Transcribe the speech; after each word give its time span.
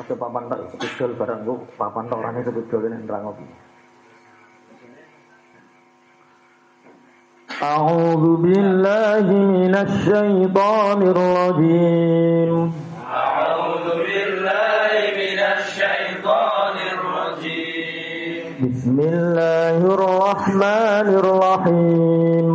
Oke 0.00 0.12
papan 0.16 0.48
tak 0.48 0.60
sepidol 0.72 1.12
barang 1.20 1.40
gua 1.44 1.56
papan 1.76 2.08
tak 2.08 2.18
orangnya 2.18 2.42
sepidol 2.48 2.88
ini 2.88 2.96
nerang 3.04 3.32
oke. 3.32 3.46
أعوذ 7.62 8.42
بالله 8.42 9.26
من 9.30 9.74
الشيطان 9.86 11.00
الرجيم 11.14 12.72
أعوذ 13.06 13.86
بالله 14.02 14.92
من 15.22 15.38
الشيطان 15.54 16.76
الرجيم 16.94 18.42
بسم 18.66 18.96
الله 18.98 19.78
الرحمن 19.94 21.08
الرحيم 21.22 22.48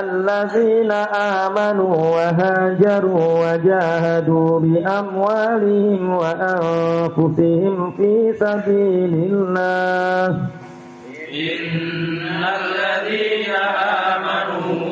الذين 0.00 0.92
آمنوا 1.46 1.96
وهاجروا 1.96 3.24
وجاهدوا 3.40 4.60
بأموالهم 4.60 6.10
وأنفسهم 6.14 7.74
في 7.96 8.32
سبيل 8.40 9.14
الله. 9.32 10.26
إن 11.30 12.42
الذين 12.42 13.52
آمنوا 14.10 14.89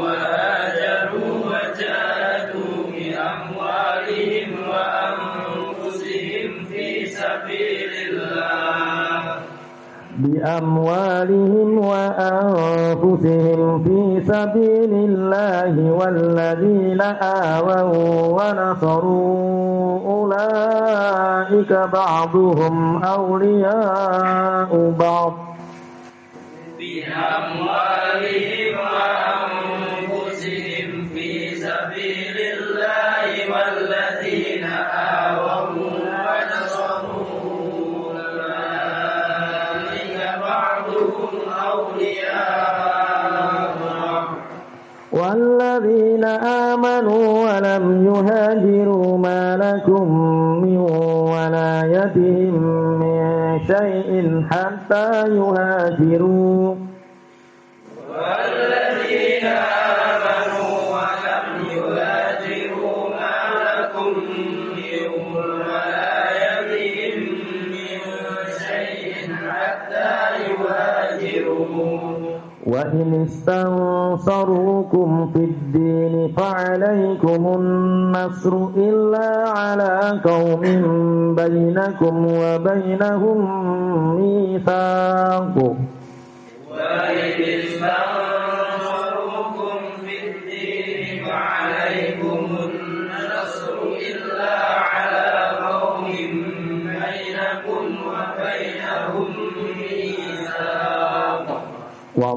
بأموالهم 10.38 11.78
وأنفسهم 11.78 13.60
في 13.84 14.20
سبيل 14.24 14.92
الله 14.92 15.92
والذين 15.92 17.00
آووا 17.22 18.42
ونصروا 18.42 20.00
أولئك 20.14 21.72
بعضهم 21.72 23.04
أولياء 23.04 24.94
بعض. 24.98 25.34
بأموالهم 26.78 28.74
وأنفسهم 29.98 30.88
في 31.14 31.30
سبيل 31.54 32.36
الله 32.58 33.30
والذين 33.52 33.87
آمنوا 46.72 47.26
ولم 47.44 47.84
يهاجروا 48.06 49.18
ما 49.18 49.56
لكم 49.56 50.06
من 50.62 50.76
ولايتهم 51.32 52.54
من 53.00 53.18
شيء 53.66 54.44
حتى 54.50 55.28
يهاجروا. 55.28 56.74
استنصروكم 73.28 75.10
في 75.32 75.38
الدين 75.38 76.32
فعليكم 76.36 77.42
النصر 77.60 78.52
إلا 78.76 79.28
على 79.48 80.20
قوم 80.24 80.62
بينكم 81.34 82.26
وبينهم 82.26 83.38
ميثاق. 84.16 85.56
وإن 86.70 88.17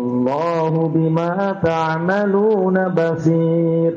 والله 0.01 0.73
بما 0.89 1.61
تعملون 1.61 2.77
بصير 2.97 3.93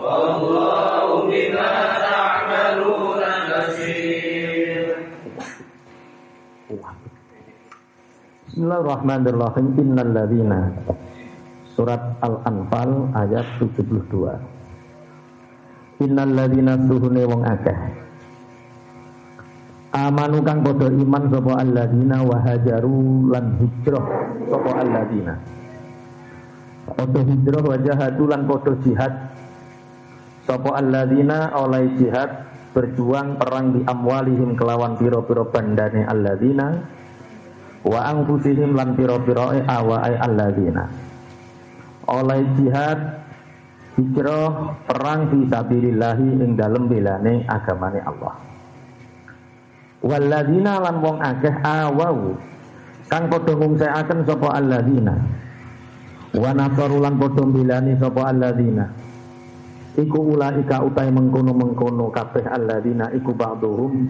والله 0.00 1.04
بما 1.28 1.72
تعملون 2.00 3.22
بصير 3.52 4.84
Bismillahirrahmanirrahim 8.48 9.76
Innal 9.76 10.16
ladhina 10.16 10.72
Surat 11.76 12.16
Al-Anfal 12.24 13.12
ayat 13.12 13.44
72 13.60 16.08
Innal 16.08 16.32
ladhina 16.32 16.80
suhune 16.88 17.28
wong 17.28 17.44
akeh 17.44 17.76
Amanu 19.93 20.41
kang 20.41 20.65
padha 20.65 20.89
iman 20.89 21.29
sapa 21.29 21.61
alladzina 21.61 22.25
wa 22.25 22.41
hajaru 22.41 23.29
lan 23.29 23.61
hijrah 23.61 24.05
sapa 24.49 24.71
alladzina. 24.81 25.37
Padha 26.97 27.21
hijrah 27.21 27.61
wa 27.61 27.77
jahadu 27.77 28.25
lan 28.25 28.49
padha 28.49 28.73
jihad. 28.81 29.13
Sapa 30.49 30.81
alladzina 30.81 31.53
oleh 31.61 31.93
jihad 32.01 32.41
berjuang 32.73 33.37
perang 33.37 33.77
di 33.77 33.85
amwalihim 33.85 34.57
kelawan 34.57 34.97
piro-piro 34.97 35.45
bandane 35.53 36.09
alladzina 36.09 36.73
wa 37.85 37.99
anfusihim 38.09 38.73
lan 38.73 38.97
piro-piroe 38.97 39.61
awae 39.61 40.17
alladzina. 40.17 40.89
Oleh 42.09 42.41
jihad 42.57 42.97
hijrah 43.93 44.73
perang 44.89 45.29
fi 45.29 45.39
sabilillahi 45.53 46.41
ing 46.41 46.57
dalem 46.57 46.89
belane 46.89 47.45
agamane 47.45 48.01
Allah 48.01 48.52
walladzina 50.03 50.83
lan 50.83 50.99
wong 50.99 51.17
akeh 51.23 51.55
awau. 51.63 52.35
Kang 53.07 53.29
padha 53.29 53.53
ngungsiaken 53.53 54.19
sapa 54.25 54.47
alladzina 54.57 55.15
wa 56.33 56.49
nasaru 56.49 56.97
lan 56.97 57.21
padha 57.21 57.45
mbelani 57.45 57.93
sapa 58.01 58.33
alladzina 58.33 58.89
iku 60.01 60.33
ulaika 60.33 60.81
utai 60.81 61.13
mengkono-mengkono 61.13 62.09
kabeh 62.09 62.41
alladzina 62.49 63.13
iku 63.13 63.37
ba'dhum 63.37 64.09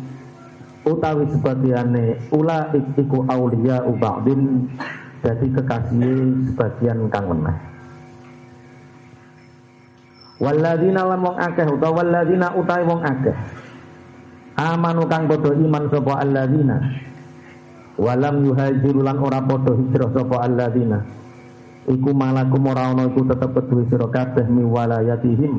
utawi 0.87 1.27
sebagiane 1.35 2.31
ulaik 2.31 2.95
iku 2.95 3.27
aulia 3.27 3.83
ba'din 3.83 4.71
jadi 5.19 5.47
kekasih 5.51 6.47
sebagian 6.51 7.07
kang 7.11 7.27
meneh. 7.27 7.57
Walladzina 10.39 11.07
lan 11.07 11.19
wong 11.23 11.37
akeh 11.43 11.67
utawa 11.67 12.03
walladzina 12.03 12.55
utai 12.55 12.83
wong 12.87 13.03
akeh 13.03 13.35
amanu 14.57 15.09
kang 15.09 15.25
padha 15.25 15.51
iman 15.57 15.83
sapa 15.89 16.13
alladzina. 16.21 16.77
Walam 17.93 18.41
yuhajiru 18.45 19.05
lan 19.05 19.17
ora 19.21 19.41
padha 19.45 19.73
hijrah 19.77 20.09
sapa 20.13 20.35
alladzina. 20.45 20.99
Iku 21.83 22.15
malakum 22.15 22.63
ora 22.71 22.95
ana 22.95 23.11
iku 23.11 23.27
tetep 23.27 23.51
kedue 23.53 23.83
sira 23.91 24.07
kabeh 24.07 24.47
mi 24.47 24.63
walayatihim. 24.63 25.53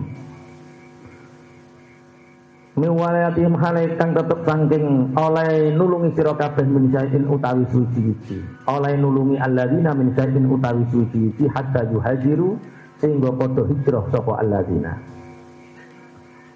Mi 2.74 2.88
walayatihim 2.90 3.54
hale 3.60 3.94
kang 4.00 4.16
tetep 4.16 4.40
saking 4.42 5.14
oleh 5.14 5.76
nulungi 5.76 6.16
sira 6.16 6.32
kabeh 6.34 6.64
min 6.64 6.90
syai'in 6.90 7.28
utawi 7.28 7.68
suci-suci. 7.70 8.40
Oleh 8.66 8.96
nulungi 8.96 9.36
alladzina 9.36 9.92
min 9.92 10.16
syai'in 10.16 10.48
utawi 10.48 10.82
suci-suci 10.90 11.44
hatta 11.52 11.86
yuhajiru 11.92 12.56
sehingga 12.98 13.30
padha 13.36 13.62
hijrah 13.68 14.04
sapa 14.08 14.32
alladzina. 14.40 14.96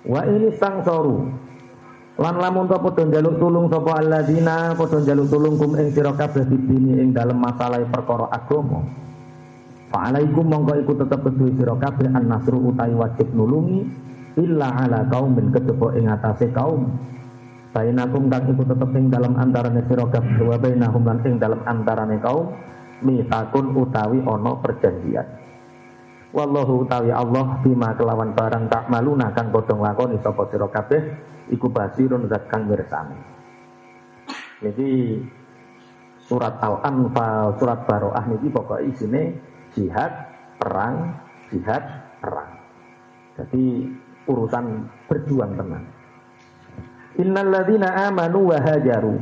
Wa 0.08 0.24
ini 0.24 0.48
sangsoru 0.56 1.28
lan 2.18 2.34
lamun 2.34 2.66
ta 2.66 2.82
padha 2.82 3.06
njaluk 3.06 3.38
tulung 3.38 3.70
sapa 3.70 4.02
alladzina 4.02 4.74
padha 4.74 4.98
njaluk 4.98 5.30
tulung 5.30 5.54
kum 5.54 5.78
ing 5.78 5.94
sira 5.94 6.10
kabeh 6.18 6.42
bidini 6.50 6.98
ing 6.98 7.14
dalem 7.14 7.38
masalah 7.38 7.78
perkara 7.86 8.26
agama 8.34 8.82
Fa'alaikum 9.88 10.44
mongko 10.44 10.84
iku 10.84 10.92
tetep 11.00 11.24
kedue 11.24 11.56
sira 11.56 11.72
kabeh 11.80 12.12
an-nasru 12.12 12.60
utawi 12.60 12.92
wajib 12.92 13.32
nulungi 13.32 13.88
illa 14.36 14.68
ala 14.84 15.08
kaumin 15.08 15.48
kejaba 15.48 15.96
ing 15.96 16.12
atase 16.12 16.52
kaum. 16.52 16.92
Bainakum 17.72 18.28
kang 18.28 18.52
iku 18.52 18.68
tetep 18.68 18.90
ing 18.92 19.08
dalam 19.08 19.32
antarane 19.40 19.80
sira 19.88 20.04
kabeh 20.12 20.44
wa 20.44 20.60
bainahum 20.60 21.02
lan 21.08 21.24
ing 21.24 21.40
dalam 21.40 21.64
antarane 21.64 22.20
kaum 22.20 22.52
mitakun 23.00 23.80
utawi 23.80 24.20
ana 24.20 24.52
perjanjian. 24.60 25.26
Wallahu 26.36 26.84
utawi 26.84 27.08
Allah 27.08 27.56
bima 27.64 27.96
kelawan 27.96 28.36
barang 28.36 28.68
tak 28.68 28.92
maluna 28.92 29.32
kang 29.32 29.48
padha 29.48 29.72
nglakoni 29.72 30.20
sapa 30.20 30.42
sira 30.52 30.68
kabeh 30.68 31.00
iku 31.52 31.68
basirun 31.72 32.28
zat 32.28 32.48
kang 32.48 32.68
mirsani. 32.68 33.18
Jadi 34.58 35.22
surat 36.26 36.58
Al-Anfal, 36.60 37.56
surat 37.56 37.86
Baroah 37.86 38.24
niki 38.26 38.50
pokoknya 38.50 38.84
isine 38.90 39.22
jihad, 39.72 40.12
perang, 40.58 41.14
jihad, 41.48 41.82
perang. 42.18 42.58
Jadi 43.38 43.86
urusan 44.26 44.64
berjuang 45.06 45.54
tenang. 45.54 45.84
Innalladzina 47.18 48.10
amanu 48.10 48.50
wa 48.50 48.58
hajaru. 48.58 49.16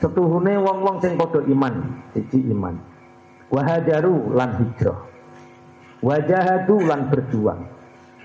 Setuhune 0.00 0.58
wong-wong 0.58 0.98
sing 1.00 1.14
padha 1.14 1.40
iman, 1.46 1.74
siji 2.12 2.42
iman. 2.50 2.74
Wa 3.52 3.62
hajaru 3.62 4.34
lan 4.34 4.50
hijrah. 4.58 5.00
Wa 6.02 6.16
jahadu 6.20 6.84
lan 6.84 7.08
berjuang. 7.08 7.73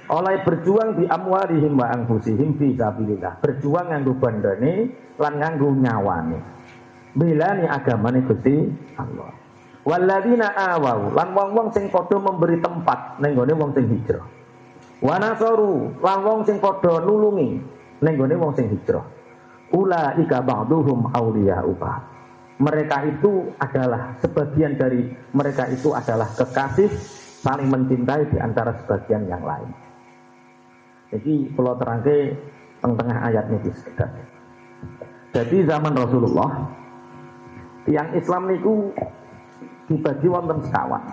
Oleh 0.09 0.41
berjuang 0.41 0.97
di 0.97 1.05
amwarihim 1.05 1.77
wa 1.77 1.85
anfusihim 1.93 2.57
fi 2.57 2.73
sabilillah. 2.73 3.37
Berjuang 3.45 3.93
nganggo 3.93 4.17
bandane 4.17 4.89
lan 5.21 5.33
nganggo 5.37 5.69
nyawane. 5.69 6.39
Belani 7.13 7.69
agamane 7.69 8.25
Gusti 8.25 8.57
Allah. 8.97 9.29
Waladina 9.85 10.49
awau 10.53 11.13
lan 11.13 11.29
wong-wong 11.33 11.69
sing 11.73 11.93
padha 11.93 12.17
memberi 12.17 12.57
tempat 12.57 13.21
ning 13.21 13.37
gone 13.37 13.53
wong 13.53 13.71
sing 13.77 13.85
hijrah. 13.85 14.25
Wa 14.99 15.15
nasaru 15.21 15.97
lan 16.01 16.19
wong 16.25 16.41
sing 16.45 16.57
padha 16.57 17.05
nulungi 17.05 17.61
ning 18.01 18.13
gone 18.17 18.35
wong 18.37 18.53
sing 18.57 18.65
hijrah. 18.65 19.05
Ula 19.69 20.17
ika 20.17 20.41
ba'duhum 20.41 21.13
auliya 21.13 21.61
upa. 21.61 22.01
Mereka 22.57 22.97
itu 23.07 23.53
adalah 23.61 24.17
sebagian 24.19 24.73
dari 24.73 25.05
mereka 25.37 25.69
itu 25.69 25.93
adalah 25.93 26.27
kekasih 26.33 26.89
saling 27.39 27.69
mencintai 27.71 28.33
di 28.33 28.37
antara 28.41 28.73
sebagian 28.83 29.29
yang 29.29 29.45
lain. 29.45 29.88
Jadi 31.09 31.49
kalau 31.57 31.73
terangke 31.77 32.37
tengah 32.85 33.17
ayat 33.25 33.45
ini 33.49 33.71
sekedar. 33.73 34.09
Jadi 35.33 35.57
zaman 35.65 35.93
Rasulullah 35.97 36.69
yang 37.89 38.13
Islam 38.13 38.49
niku 38.49 38.93
dibagi 39.89 40.27
wonten 40.29 40.61
sekawan. 40.69 41.03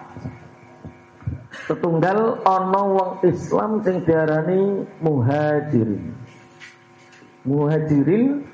Setunggal 1.66 2.44
ana 2.44 2.82
wong 2.84 3.10
Islam 3.24 3.80
sing 3.80 4.04
diarani 4.04 4.84
muhajirin. 5.00 6.12
Muhajirin 7.48 8.44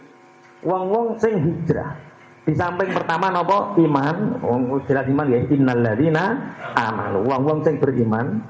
wong-wong 0.63 1.19
sing 1.19 1.43
hijrah. 1.43 1.99
Di 2.43 2.55
samping 2.59 2.91
pertama 2.91 3.31
napa 3.31 3.75
iman, 3.79 4.43
wong 4.43 4.83
jelas 4.87 5.07
iman 5.11 5.27
ya 5.31 5.41
innalladzina 5.47 6.25
amanu. 6.79 7.27
Wong-wong 7.27 7.67
sing 7.67 7.83
beriman 7.83 8.43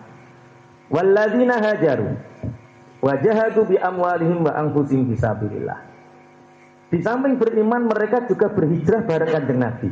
walladzina 0.92 1.56
hajaru 1.56 2.12
wajahadu 3.02 3.66
bi 3.66 3.76
amwalihim 3.76 4.46
wa 4.46 4.54
anfusihim 4.54 5.10
fisabilillah. 5.10 5.78
Di 6.88 7.02
samping 7.02 7.36
beriman 7.36 7.90
mereka 7.90 8.24
juga 8.30 8.52
berhijrah 8.52 9.02
bareng 9.02 9.30
kanjeng 9.32 9.60
Nabi. 9.60 9.90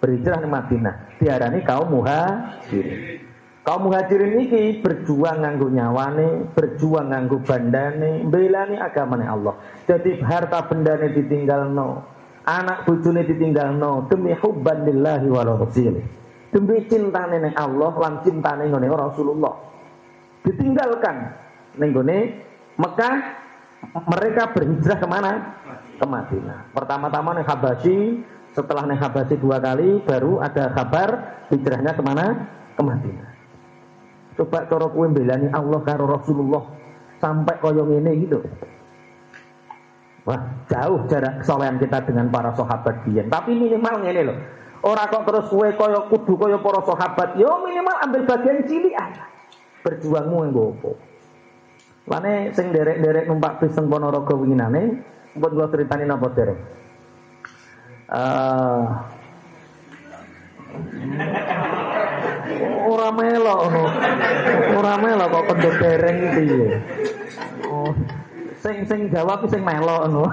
Berhijrah 0.00 0.40
ke 0.40 0.48
Madinah. 0.48 0.96
Diarani 1.20 1.60
kaum 1.66 1.90
muhajirin. 2.00 3.20
Kaum 3.64 3.88
muhajirin 3.88 4.36
ini 4.44 4.78
berjuang 4.84 5.40
nganggo 5.40 5.72
nyawane 5.72 6.52
berjuang 6.52 7.10
nganggo 7.10 7.40
bandane 7.42 8.24
belani 8.28 8.76
agamane 8.76 9.24
Allah. 9.24 9.56
Jadi 9.88 10.20
harta 10.20 10.68
bendane 10.68 11.10
ditinggal 11.12 11.72
no 11.72 12.04
anak 12.44 12.84
bujune 12.84 13.24
ditinggal 13.24 13.72
no 13.72 14.04
demi 14.06 14.36
hubban 14.36 14.84
lillahi 14.84 15.28
wa 15.32 15.42
rasul 15.48 15.96
demi 16.54 16.86
cintane 16.86 17.50
Allah 17.58 17.92
lan 17.98 18.22
cintane 18.22 18.70
ngene 18.70 18.86
Rasulullah. 18.86 19.54
Ditinggalkan 20.46 21.16
ning 21.78 21.92
Mekah 22.74 23.14
mereka 24.10 24.50
berhijrah 24.50 24.98
ke 24.98 25.06
mana? 25.06 25.32
Ke 25.94 26.06
Madinah. 26.06 26.74
Pertama-tama 26.74 27.38
nih 27.38 27.46
Habasyi, 27.46 27.98
setelah 28.50 28.82
naik 28.88 28.98
Habasyi 28.98 29.38
dua 29.38 29.62
kali, 29.62 30.02
baru 30.02 30.42
ada 30.42 30.74
kabar 30.74 31.08
hijrahnya 31.54 31.94
ke 31.94 32.02
mana? 32.02 32.50
Ke 32.74 32.82
Madinah. 32.82 33.30
Coba 34.34 34.66
cara 34.66 34.86
kue 34.90 35.06
belani 35.14 35.46
Allah 35.54 35.80
karo 35.86 36.10
Rasulullah 36.10 36.66
sampai 37.22 37.54
koyong 37.62 38.02
ini 38.02 38.26
gitu. 38.26 38.42
Wah, 40.26 40.40
jauh 40.66 41.06
jarak 41.06 41.44
kesolehan 41.44 41.78
kita 41.78 42.02
dengan 42.02 42.32
para 42.32 42.50
sahabat 42.56 43.06
dia. 43.06 43.22
Tapi 43.28 43.54
minimal 43.54 44.02
ini 44.02 44.22
loh. 44.26 44.38
Orang 44.82 45.08
kok 45.08 45.24
terus 45.28 45.46
kue 45.52 45.70
koyo 45.78 46.10
kudu 46.10 46.34
koyo 46.34 46.58
para 46.58 46.80
sahabat. 46.82 47.38
Yo 47.38 47.62
minimal 47.62 47.96
ambil 48.02 48.22
bagian 48.26 48.66
cilik 48.66 48.96
aja. 48.98 49.30
Berjuangmu 49.86 50.48
yang 50.48 50.50
gopo. 50.50 51.13
Lane 52.04 52.52
sing 52.52 52.68
derek-derek 52.68 53.24
numpak 53.24 53.64
bis 53.64 53.72
teng 53.72 53.88
Ponorogo 53.88 54.36
winginane, 54.36 55.00
mbok 55.40 55.50
kula 55.56 55.72
critani 55.72 56.04
napa 56.04 56.28
derek. 56.36 56.60
Uh, 58.12 58.84
ora 62.84 63.08
melok 63.08 63.60
ngono. 63.64 63.84
Ora 64.76 64.94
melok 65.00 65.28
kok 65.32 65.44
pendek 65.48 65.74
dereng 65.80 66.16
ya. 66.20 66.78
Oh. 67.72 67.90
Sing 68.60 68.84
sing 68.84 69.08
jawab 69.08 69.48
sing 69.48 69.64
melok 69.64 70.04
ngono. 70.04 70.28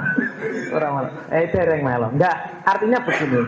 Ora 0.76 0.88
melok. 0.92 1.14
Eh 1.32 1.48
dereng 1.56 1.88
melok. 1.88 2.12
Enggak, 2.20 2.36
artinya 2.68 3.00
begini. 3.08 3.42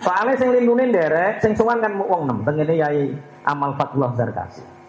Soalnya 0.00 0.34
sing 0.40 0.50
lindungin 0.50 0.90
derek, 0.90 1.38
sing 1.44 1.52
sowan 1.54 1.78
kan 1.84 1.94
wong 1.94 2.26
nem, 2.26 2.38
tengene 2.42 2.74
Yai 2.74 3.12
Amal 3.46 3.78
Fatullah 3.78 4.10
Zarkasi. 4.18 4.81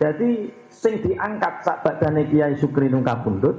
Jadi 0.00 0.48
sing 0.72 1.04
diangkat 1.04 1.60
sak 1.60 1.84
badane 1.84 2.24
Kiai 2.32 2.56
Sukri 2.56 2.88
Nungkapundut 2.88 3.52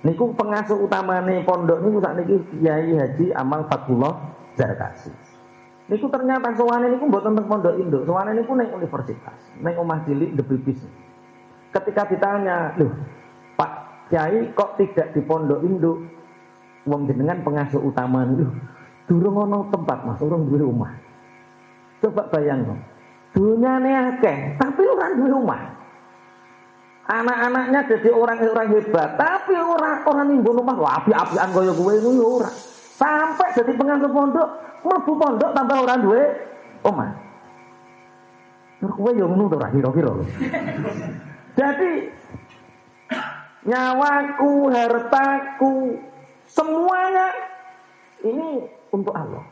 niku 0.00 0.32
pengasuh 0.32 0.80
utamane 0.80 1.44
pondok 1.44 1.84
niku 1.84 2.00
sak 2.00 2.16
niki 2.16 2.40
Kiai 2.56 2.96
Haji 2.96 3.36
Amal 3.36 3.68
Fatullah 3.68 4.16
Zarkasi. 4.56 5.12
Niku 5.92 6.08
ternyata 6.08 6.56
sowane 6.56 6.88
niku 6.88 7.04
mboten 7.04 7.36
teng 7.36 7.44
pondok 7.44 7.76
induk, 7.76 8.08
sowane 8.08 8.32
niku 8.32 8.56
ning 8.56 8.72
universitas, 8.72 9.36
ning 9.60 9.76
omah 9.76 10.00
cilik 10.08 10.32
The 10.32 10.44
Bibis. 10.48 10.80
Ketika 11.68 12.08
ditanya, 12.08 12.72
"Loh, 12.80 12.88
Pak 13.60 14.08
Kiai 14.08 14.56
kok 14.56 14.80
tidak 14.80 15.12
di 15.12 15.20
pondok 15.20 15.60
induk?" 15.60 16.00
Wong 16.88 17.08
jenengan 17.08 17.44
pengasuh 17.44 17.80
utama 17.80 18.24
niku, 18.24 18.48
durung 19.08 19.36
ana 19.40 19.68
tempat 19.68 20.04
Mas, 20.04 20.20
urung 20.24 20.48
duwe 20.48 20.64
rumah. 20.64 20.92
Coba 22.00 22.28
bayangno. 22.32 22.76
Dunyane 23.32 23.90
akeh, 24.14 24.60
tapi 24.60 24.84
ora 24.84 25.16
duwe 25.16 25.28
rumah. 25.32 25.73
Anak-anaknya 27.04 27.80
jadi 27.84 28.08
orang-orang 28.16 28.80
hebat, 28.80 29.20
tapi 29.20 29.52
orang 29.52 30.08
orang 30.08 30.26
nimbun 30.32 30.56
rumah 30.56 30.72
wah 30.72 31.04
api-apian 31.04 31.52
kaya 31.52 31.72
kowe 31.76 31.92
ngono 31.92 32.16
ya 32.16 32.24
ora. 32.24 32.50
Sampai 32.96 33.52
jadi 33.52 33.76
pengasuh 33.76 34.08
pondok, 34.08 34.48
mlebu 34.88 35.12
pondok 35.20 35.50
tambah 35.52 35.84
orang 35.84 36.00
duwe 36.00 36.22
omah. 36.80 37.12
Terus 38.80 38.92
kowe 38.96 39.10
yo 39.12 39.28
ngono 39.28 39.52
to 39.52 39.56
ora 39.60 39.68
kira-kira. 39.68 40.10
Jadi 41.60 41.92
nyawaku, 43.68 44.52
hartaku, 44.72 46.00
semuanya 46.48 47.28
ini 48.24 48.64
untuk 48.96 49.12
Allah. 49.12 49.44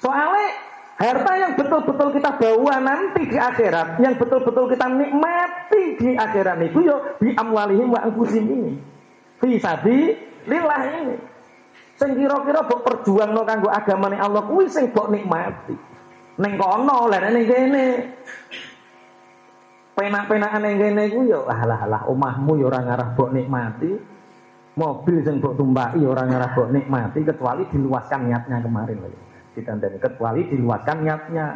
Soalnya 0.00 0.48
harta 0.96 1.32
yang 1.36 1.52
betul-betul 1.60 2.08
kita 2.16 2.40
bawa 2.40 2.80
nanti 2.80 3.28
di 3.28 3.36
akhirat, 3.36 4.00
yang 4.00 4.16
betul-betul 4.16 4.72
kita 4.72 4.88
nikmati 4.88 5.82
di 6.00 6.08
akhirat 6.16 6.56
itu 6.64 6.80
yo 6.88 6.96
di 7.20 7.36
amwalihim 7.36 7.92
wa 7.92 8.00
anfusim 8.00 8.44
ini. 8.48 8.72
Fi 9.36 9.96
lillah 10.48 10.82
ini. 10.88 11.16
Sing 11.96 12.12
kira-kira 12.12 12.60
mbok 12.64 12.80
perjuangno 12.84 13.40
kanggo 13.48 13.72
agamane 13.72 14.20
Allah 14.20 14.44
kuwi 14.44 14.68
sing 14.68 14.92
mbok 14.92 15.08
nikmati. 15.12 15.76
Ning 16.36 16.52
kono 16.60 17.08
lha 17.08 17.28
ning 17.32 17.44
kene. 17.48 17.84
Penak-penakan 19.96 20.60
ning 20.60 20.76
kene 20.76 21.02
ku 21.08 21.24
yo 21.24 21.48
alah-alah 21.48 22.04
omahmu 22.08 22.60
yo 22.60 22.68
ora 22.68 22.84
ngarah 22.84 23.16
mbok 23.16 23.32
nikmati. 23.32 23.90
Mobil 24.76 25.24
sing 25.24 25.40
mbok 25.40 25.56
tumpaki 25.56 26.04
ora 26.04 26.28
ngarah 26.28 26.52
mbok 26.52 26.68
nikmati 26.68 27.18
kecuali 27.24 27.64
diluaskan 27.72 28.28
niatnya 28.28 28.60
kemarin 28.60 29.00
lho. 29.00 29.25
Ditandani 29.56 29.96
kecuali 29.96 30.44
diluaskan 30.52 30.96
niatnya. 31.00 31.46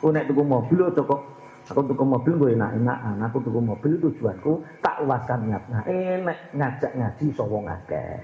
Ku 0.00 0.08
nek 0.08 0.24
tuku 0.32 0.40
mobil 0.40 0.88
aja 0.88 1.04
kok 1.04 1.40
Aku 1.68 1.86
tuku 1.86 2.02
mobil 2.02 2.34
gue 2.34 2.50
enak-enakan. 2.58 3.20
Aku 3.28 3.38
tuku 3.44 3.60
mobil 3.60 4.00
tujuanku 4.00 4.64
tak 4.80 5.04
luaskan 5.04 5.46
niatnya. 5.46 5.84
Enak 5.86 6.38
ngajak 6.56 6.92
ngaji 6.96 7.26
so 7.36 7.44
wong 7.46 7.68
akeh. 7.68 8.16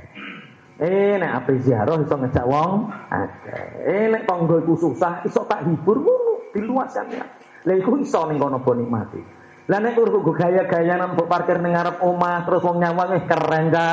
Eh 0.82 1.14
nek 1.20 1.44
ape 1.44 1.60
ziarah 1.62 1.94
iso 2.00 2.16
ngejak 2.16 2.46
wong 2.48 2.90
akeh. 3.12 3.66
Eh 3.86 4.04
nek 4.10 4.26
iku 4.26 4.74
susah 4.74 5.22
iso 5.22 5.46
tak 5.46 5.62
hibur 5.62 6.00
ngono 6.00 6.50
diluaskan 6.56 7.06
ya. 7.12 7.24
Lah 7.68 7.74
iku 7.78 8.00
iso 8.02 8.26
ning 8.26 8.42
kono 8.42 8.58
nikmati. 8.58 9.20
Lah 9.70 9.78
nek 9.78 9.94
gaya-gaya 10.34 10.94
nang 10.98 11.14
parkir 11.14 11.62
ning 11.62 11.74
ngarep 11.74 12.02
omah 12.02 12.46
terus 12.50 12.62
wong 12.66 12.82
nyawang 12.82 13.14
wis 13.14 13.26
keren 13.30 13.70
ka, 13.70 13.90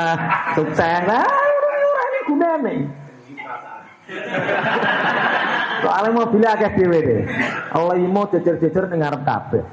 sukses. 0.58 1.02
Lah 1.06 1.26
ora 1.26 2.20
gunane. 2.26 2.74
Soalnya 5.84 6.16
mobilnya 6.16 6.56
akeh 6.56 6.80
dhewe 6.80 6.98
deh. 7.04 7.22
Allah 7.76 7.96
imo 8.00 8.24
jejer-jejer 8.32 8.88
ning 8.88 9.04
ngarep 9.04 9.20
kabeh. 9.20 9.64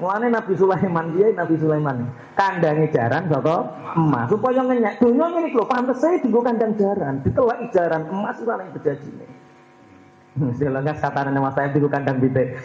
Mulane 0.00 0.32
Nabi 0.32 0.56
Sulaiman 0.56 1.12
dia 1.12 1.28
Nabi 1.36 1.60
Sulaiman 1.60 2.08
kandange 2.32 2.88
jaran 2.88 3.28
saka 3.28 3.56
emas 4.00 4.32
supaya 4.32 4.64
ngenyek. 4.64 4.96
Donya 4.96 5.28
ngene 5.28 5.52
lho 5.52 5.64
pantes 5.68 6.00
saya 6.00 6.16
dienggo 6.24 6.40
kandang 6.40 6.72
jaran, 6.80 7.20
ditelaki 7.20 7.68
jaran 7.76 8.08
emas 8.08 8.40
ora 8.40 8.64
ning 8.64 8.72
bejajine. 8.72 9.28
Sila 10.56 10.80
nggak 10.80 11.04
katanya 11.04 11.36
nama 11.36 11.52
saya 11.52 11.68
dienggo 11.68 11.92
kandang 11.92 12.16
pitik. 12.16 12.56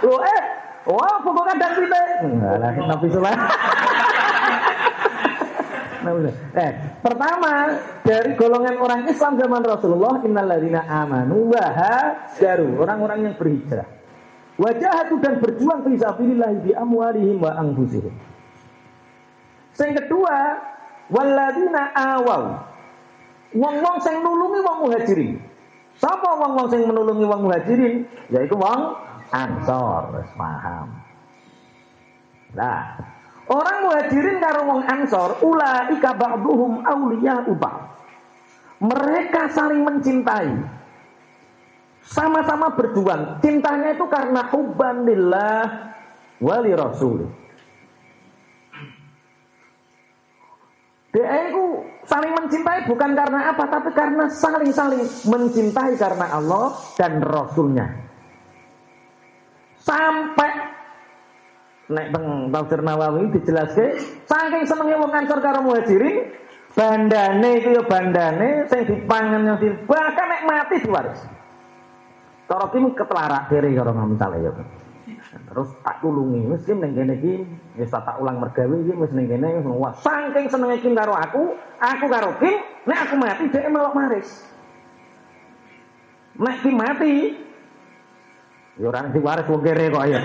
Lho 0.00 0.16
eh, 0.16 0.40
wah 0.88 1.20
pokok 1.20 1.44
kandang 1.44 1.72
pitik. 1.76 2.08
Enggak 2.24 2.56
lah 2.56 2.72
Nabi 2.72 3.06
Sulaiman. 3.12 3.48
eh, 6.56 6.72
pertama 7.04 7.52
dari 8.02 8.32
golongan 8.34 8.76
orang 8.80 9.00
Islam 9.08 9.36
zaman 9.36 9.62
Rasulullah 9.64 10.20
innalladzina 10.24 10.84
amanu 10.88 11.52
wa 11.52 11.64
hajaru, 11.64 12.80
orang-orang 12.80 13.30
yang 13.30 13.34
berhijrah. 13.36 13.88
Wajahatu 14.60 15.24
dan 15.24 15.40
berjuang 15.40 15.80
fi 15.88 15.92
sabilillah 15.96 16.50
bi 16.60 16.70
amwalihim 16.76 17.40
wa 17.40 17.56
anfusihim. 17.56 18.12
Yang 19.80 19.92
kedua, 20.04 20.36
waladina 21.08 21.96
awal. 21.96 22.68
Wong-wong 23.56 23.96
sing 24.04 24.20
nulungi 24.20 24.60
wong 24.60 24.78
muhajirin. 24.84 25.32
Sapa 25.96 26.36
wong-wong 26.36 26.68
sing 26.68 26.84
menulungi 26.84 27.24
wong 27.24 27.40
muhajirin? 27.48 28.04
Yaitu 28.28 28.56
wong 28.56 28.94
Ansor, 29.30 30.26
paham. 30.34 30.90
Nah, 32.50 32.98
orang 33.50 33.76
muhajirin 33.84 34.38
karo 34.38 34.60
wong 34.70 34.80
Ansor, 34.86 35.42
ulaika 35.42 36.14
ba'duhum 36.14 36.86
auliya 36.86 37.50
ubah. 37.50 37.76
Mereka 38.80 39.52
saling 39.52 39.84
mencintai. 39.84 40.80
Sama-sama 42.00 42.72
berjuang. 42.72 43.42
Cintanya 43.44 43.92
itu 43.92 44.06
karena 44.08 44.48
hubban 44.48 45.04
lillah 45.04 45.92
wali 46.40 46.72
rasul. 46.72 47.28
Dia 51.10 51.50
itu 51.50 51.82
saling 52.06 52.32
mencintai 52.38 52.86
bukan 52.86 53.18
karena 53.18 53.50
apa, 53.50 53.66
tapi 53.66 53.90
karena 53.90 54.30
saling-saling 54.30 55.02
mencintai 55.26 55.98
karena 55.98 56.38
Allah 56.38 56.70
dan 56.94 57.18
Rasulnya. 57.18 57.90
Sampai 59.82 60.50
naik 61.90 62.14
teng 62.14 62.54
tafsir 62.54 62.80
Nawawi 62.80 63.34
dijelaskan, 63.34 63.98
saking 64.30 64.62
senengnya 64.64 65.02
wong 65.02 65.10
Ansor 65.10 65.42
karo 65.42 65.60
Muhajirin, 65.66 66.30
bandane 66.78 67.50
itu 67.58 67.74
ya 67.74 67.82
bandane, 67.82 68.70
sing 68.70 68.86
dipangan 68.86 69.42
yang 69.42 69.58
bahkan 69.90 70.26
nek 70.30 70.42
mati 70.46 70.76
diwaris. 70.80 71.20
Cara 72.46 72.66
kim 72.70 72.94
ketelarak 72.94 73.50
kiri 73.50 73.74
karo 73.74 73.90
misale 73.94 74.38
ya. 74.42 74.50
Terus 75.30 75.70
tak 75.82 76.02
tulungi 76.02 76.46
wis 76.50 76.62
kim 76.66 76.82
ning 76.82 76.94
kene 76.94 77.14
iki 77.18 77.46
wis 77.78 77.90
tak 77.90 78.18
ulang 78.18 78.42
mergawe 78.42 78.74
iki 78.82 78.94
wis 78.94 79.10
ning 79.14 79.26
kene 79.30 79.62
wah 79.66 79.94
saking 79.98 80.50
senenge 80.50 80.82
kim 80.82 80.94
karo 80.94 81.14
aku, 81.14 81.54
aku 81.78 82.06
karo 82.10 82.34
kim 82.38 82.58
nek 82.86 82.98
aku 83.06 83.14
mati 83.18 83.44
dhek 83.50 83.70
melok 83.70 83.94
maris. 83.94 84.30
Nek 86.38 86.56
kim 86.62 86.74
mati 86.74 87.14
Ya 88.80 88.88
ora 88.88 89.04
nang 89.04 89.12
diwaris 89.12 89.44
wong 89.44 89.60
kere 89.60 89.92
kok 89.92 90.08
ya. 90.08 90.20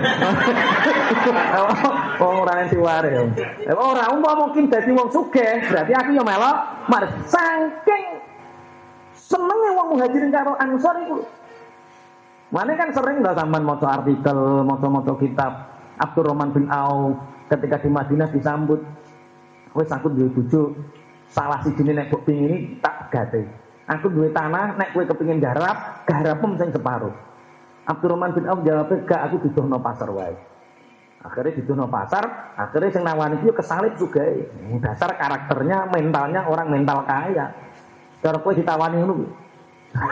Ora 2.24 2.52
nang 2.56 2.72
diwaris. 2.72 3.36
Ora 3.68 4.08
umpama 4.16 4.48
mungkin 4.48 4.72
dadi 4.72 4.96
wong 4.96 5.12
sugih, 5.12 5.60
berarti 5.68 5.92
aku 5.92 6.16
ya 6.16 6.24
melok 6.24 6.56
maris. 6.88 7.12
Saking 7.28 8.04
senenge 9.12 9.70
wong 9.76 9.86
muhajirin 9.92 10.32
karo 10.32 10.56
ansor 10.56 10.96
iku 11.04 11.20
Mana 12.48 12.78
kan 12.78 12.94
sering 12.96 13.20
lah 13.20 13.36
sampean 13.36 13.66
moto 13.66 13.84
artikel, 13.90 14.38
moto-moto 14.64 15.18
kitab 15.20 15.52
Abdurrahman 16.00 16.54
bin 16.56 16.70
Auf 16.72 17.20
ketika 17.52 17.76
di 17.84 17.92
Madinah 17.92 18.32
disambut. 18.32 18.80
Wes 19.76 19.92
aku 19.92 20.08
duwe 20.08 20.32
bojo, 20.32 20.72
salah 21.28 21.60
si 21.60 21.76
jenis 21.76 21.92
nek 21.92 22.08
pingin 22.24 22.48
ini 22.48 22.58
tak 22.80 23.12
gate. 23.12 23.44
Aku 23.84 24.08
duwe 24.08 24.32
tanah, 24.32 24.80
nek 24.80 24.96
kowe 24.96 25.04
kepingin 25.04 25.44
garap, 25.44 26.08
garapem 26.08 26.56
sing 26.56 26.72
separuh. 26.72 27.12
Abdurrahman 27.86 28.34
bin 28.34 28.50
Auf 28.50 28.66
jawab, 28.66 28.90
"Gak, 29.06 29.30
aku 29.30 29.46
didono 29.46 29.78
pasar 29.78 30.10
wae." 30.10 30.56
Akhirnya 31.26 31.58
didono 31.58 31.90
pasar, 31.90 32.54
akhirnya 32.54 32.94
sing 32.94 33.02
nawani 33.02 33.42
itu 33.42 33.50
kesalip 33.50 33.98
juga. 33.98 34.22
Dasar 34.78 35.10
karakternya, 35.18 35.90
mentalnya 35.90 36.46
orang 36.46 36.70
mental 36.70 37.02
kaya. 37.02 37.50
Cara 38.22 38.38
kowe 38.38 38.54
ditawani 38.54 39.02
ngono. 39.02 39.26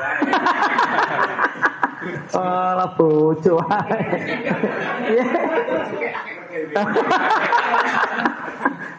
Alah 2.34 2.90
bojo 3.00 3.64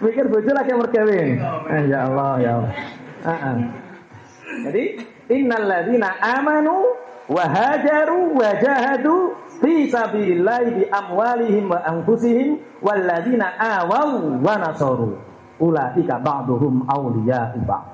Mikir 0.01 0.25
bojo 0.25 0.49
lagi 0.55 0.73
mergawe. 0.73 1.21
Eh, 1.69 1.83
ya 1.85 2.09
Allah, 2.09 2.33
ya 2.41 2.51
Allah. 2.59 2.73
Uh 3.25 3.29
-uh. 3.29 3.57
Jadi 4.69 4.83
innalladzina 5.29 6.17
amanu 6.21 6.85
wa 7.25 7.43
hajaru 7.45 8.37
wa 8.37 8.49
jahadu 8.61 9.33
fi 9.61 9.89
sabilillah 9.89 10.61
bi 10.75 10.83
amwalihim 10.89 11.69
wa 11.69 11.81
anfusihim 11.81 12.61
walladzina 12.81 13.57
awaw 13.57 14.39
wa 14.41 14.53
nasaru 14.61 15.17
ulaika 15.57 16.21
ba'duhum 16.21 16.85
awliya 16.85 17.57
ba'd. 17.65 17.93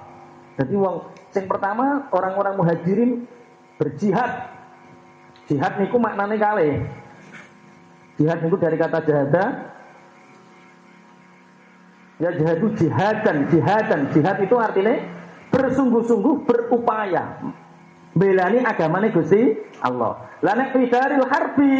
Jadi 0.60 0.76
wong 0.76 1.08
sing 1.32 1.48
pertama 1.48 2.12
orang-orang 2.12 2.60
muhajirin 2.60 3.24
berjihad 3.80 4.52
Jihad 5.52 5.84
niku 5.84 6.00
maknanya 6.00 6.40
kali. 6.40 6.80
Jihad 8.16 8.40
niku 8.40 8.56
dari 8.56 8.80
kata 8.80 9.04
jihada. 9.04 9.44
Ya 12.24 12.32
jihad 12.32 12.64
itu 12.64 12.70
jihadan, 12.80 13.52
jihadan. 13.52 14.02
Jihad 14.16 14.38
itu 14.40 14.56
artinya 14.56 14.96
bersungguh-sungguh 15.52 16.48
berupaya 16.48 17.52
belani 18.15 18.60
agamanya 18.63 19.12
Gusti 19.12 19.56
Allah. 19.80 20.27
Lah 20.44 20.53
nek 20.58 20.74
fidaril 20.75 21.27
harbi 21.27 21.74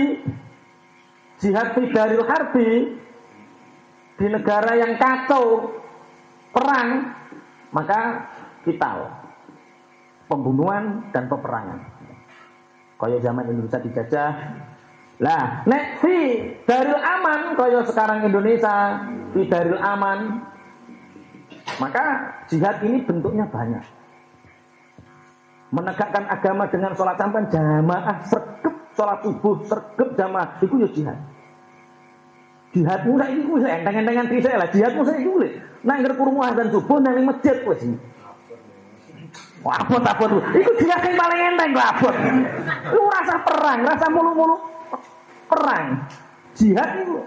jihad 1.42 1.74
fidaril 1.76 2.24
harbi 2.24 2.70
di 4.22 4.26
negara 4.30 4.78
yang 4.78 4.96
kacau 5.02 5.74
perang 6.54 7.18
maka 7.74 8.30
vital 8.62 9.10
pembunuhan 10.32 11.12
dan 11.12 11.28
peperangan. 11.28 11.80
Kaya 12.96 13.18
zaman 13.20 13.50
Indonesia 13.50 13.82
dijajah. 13.82 14.32
Lah, 15.22 15.66
nek 15.70 16.02
fi 16.02 16.18
daril 16.66 16.98
aman 16.98 17.54
kaya 17.58 17.82
sekarang 17.86 18.26
Indonesia 18.26 19.06
fi 19.36 19.42
daril 19.50 19.78
aman. 19.78 20.48
Maka 21.78 22.06
jihad 22.46 22.80
ini 22.86 23.02
bentuknya 23.02 23.50
banyak. 23.50 24.01
Menegakkan 25.72 26.28
agama 26.28 26.68
dengan 26.68 26.92
sholat 26.92 27.16
sampan 27.16 27.48
jamaah 27.48 28.20
sergep 28.28 28.76
sholat 28.92 29.24
subuh 29.24 29.56
sergep 29.64 30.10
jamaah 30.20 30.60
itu 30.60 30.76
ya 30.84 30.90
jihad. 30.92 31.20
Jihad 32.72 33.02
muda 33.08 33.28
ini 33.32 33.48
kuwi 33.48 33.64
enteng-entengan 33.64 34.28
bisa 34.28 34.56
lah 34.60 34.68
jihad 34.68 35.00
muda 35.00 35.16
itu 35.16 35.32
kuwi. 35.32 35.50
Nang 35.88 36.04
kurungu 36.04 36.44
dan 36.44 36.68
subuh 36.76 37.00
nang 37.00 37.24
masjid 37.24 37.64
kuwi 37.64 37.96
Wah, 39.62 39.78
abot 39.78 40.02
abot. 40.02 40.42
Iku 40.58 40.72
dia 40.82 40.98
yang 40.98 41.14
paling 41.14 41.40
enteng 41.54 41.70
kok. 41.78 42.16
Lu 42.90 43.02
rasa 43.14 43.36
perang, 43.46 43.80
rasa 43.86 44.06
mulu-mulu 44.10 44.58
perang. 45.46 46.10
Jihad 46.58 47.06
itu. 47.06 47.22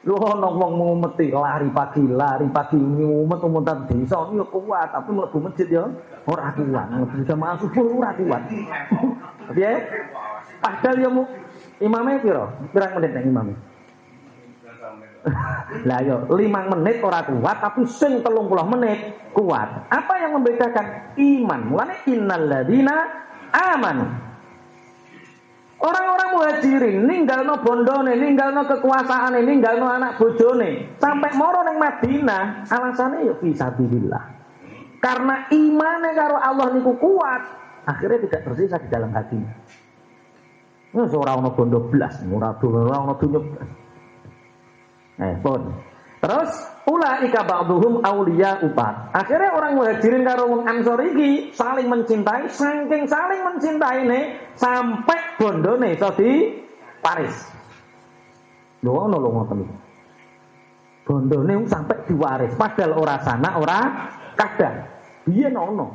Lu 0.00 0.16
ono 0.16 0.48
wong 0.56 0.72
ngumeti 0.80 1.28
lari 1.28 1.68
pagi, 1.68 2.00
lari 2.08 2.48
pagi 2.48 2.80
ngumet 2.80 3.40
umutan 3.44 3.84
desa 3.84 4.32
yo 4.32 4.48
kuat, 4.48 4.96
tapi 4.96 5.12
mlebu 5.12 5.38
masjid 5.44 5.68
yo 5.68 5.92
ora 6.24 6.56
kuat. 6.56 6.86
Mlebu 6.88 7.20
jamaah 7.28 7.60
subuh 7.60 7.84
ora 8.00 8.16
kuat. 8.16 8.42
Piye? 9.52 9.72
Padahal 10.64 10.96
yo 11.04 11.10
imamnya 11.84 12.16
piro? 12.24 12.44
Pirang 12.72 12.96
menit 12.96 13.12
nek 13.12 13.28
imamnya? 13.28 13.56
Lah 15.84 16.00
yo 16.00 16.24
lima 16.32 16.64
menit 16.64 17.04
ora 17.04 17.20
kuat 17.20 17.60
tapi 17.60 17.84
sing 17.84 18.24
telung 18.24 18.48
puluh 18.48 18.64
menit 18.72 19.20
kuat. 19.36 19.84
Apa 19.92 20.16
yang 20.16 20.40
membedakan 20.40 21.12
iman? 21.20 21.60
Mulane 21.68 21.94
innalladzina 22.08 22.96
aman. 23.52 24.29
Orang-orang 25.80 26.30
muhajirin 26.36 27.08
ninggalno 27.08 27.64
bondone, 27.64 28.12
ninggalno 28.12 28.68
kekuasaane, 28.68 29.40
ninggalno 29.40 29.88
anak 29.88 30.20
bojone, 30.20 31.00
sampai 31.00 31.32
moro 31.40 31.64
ning 31.64 31.80
Madinah, 31.80 32.68
alasannya 32.68 33.24
yo 33.24 33.34
fisabilillah. 33.40 34.24
Karena 35.00 35.48
imannya 35.48 36.12
karo 36.12 36.36
Allah 36.36 36.76
niku 36.76 36.92
kuat, 37.00 37.42
akhirnya 37.88 38.28
tidak 38.28 38.40
tersisa 38.44 38.76
di 38.76 38.92
dalam 38.92 39.08
hatinya. 39.16 39.56
Wis 40.92 41.16
ora 41.16 41.40
ana 41.40 41.48
bondo 41.48 41.80
blas, 41.88 42.20
ora 42.28 42.52
ana 42.52 43.16
dunya 43.16 43.40
blas. 43.40 43.70
Eh, 45.20 45.34
pun. 45.40 45.89
Terus 46.20 46.52
ulaika 46.84 47.48
ba'dhum 47.48 48.04
auliya 48.04 48.60
upat. 48.60 49.16
Akhirnya 49.16 49.56
orang 49.56 49.72
muhajirin 49.80 50.20
karo 50.28 50.52
wong 50.52 50.62
ansor 50.68 51.00
iki 51.00 51.56
saling 51.56 51.88
mencintai, 51.88 52.44
saking 52.52 53.08
saling 53.08 53.40
mencintai 53.40 54.04
nih 54.04 54.24
sampai 54.52 55.40
bondone 55.40 55.96
iso 55.96 56.12
di 56.20 56.60
Paris. 57.00 57.32
Lho 58.84 58.92
ono 58.92 59.16
lho 59.16 59.28
ngoten 59.32 59.58
iki. 59.64 59.76
Bondone 61.08 61.54
sampai 61.64 61.96
diwaris, 62.04 62.52
padahal 62.60 62.92
ora 63.00 63.16
sana 63.24 63.56
ora 63.56 63.80
kadang. 64.36 64.76
Biyen 65.24 65.56
ono. 65.56 65.88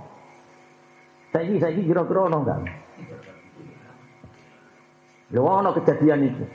Saiki 1.29 1.61
saiki 1.61 1.85
kira-kira 1.85 2.33
ono 2.33 2.37
enggak? 2.41 2.59
Lho 5.37 5.41
ono 5.45 5.69
kejadian 5.69 6.33
itu. 6.33 6.45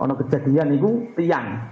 Ono 0.00 0.16
kejadian 0.16 0.72
itu 0.72 0.90
tiang 1.20 1.71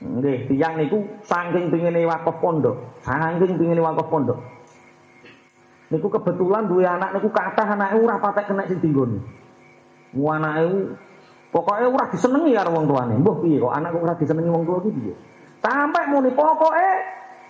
Nggih, 0.00 0.48
tiyang 0.48 0.80
niku 0.80 1.04
saking 1.28 1.68
pengine 1.68 2.08
wakaf 2.08 2.40
pondok, 2.40 2.72
saking 3.04 3.60
pengine 3.60 3.84
wakaf 3.84 4.08
pondok. 4.08 4.40
Niku 5.92 6.08
kebetulan 6.08 6.72
duwe 6.72 6.88
anak 6.88 7.12
niku 7.18 7.28
kathah 7.28 7.76
anake 7.76 8.00
ora 8.00 8.16
patek 8.16 8.48
kena 8.48 8.64
sing 8.64 8.80
dinggone. 8.80 9.20
Mu 10.16 10.24
anake 10.32 10.96
pokoke 11.52 11.84
ora 11.84 12.08
disenengi 12.08 12.56
karo 12.56 12.72
wong 12.72 12.88
tuane. 12.88 13.14
Mbah 13.20 13.36
piye 13.44 13.60
kok 13.60 13.74
anak 13.76 13.92
kok 13.92 14.04
ora 14.08 14.14
disenengi 14.16 14.48
wong 14.48 14.64
tua 14.64 14.78
iki 14.80 14.90
piye? 14.96 15.14
Sampai 15.60 16.08
muni 16.08 16.32
pokoke 16.32 16.88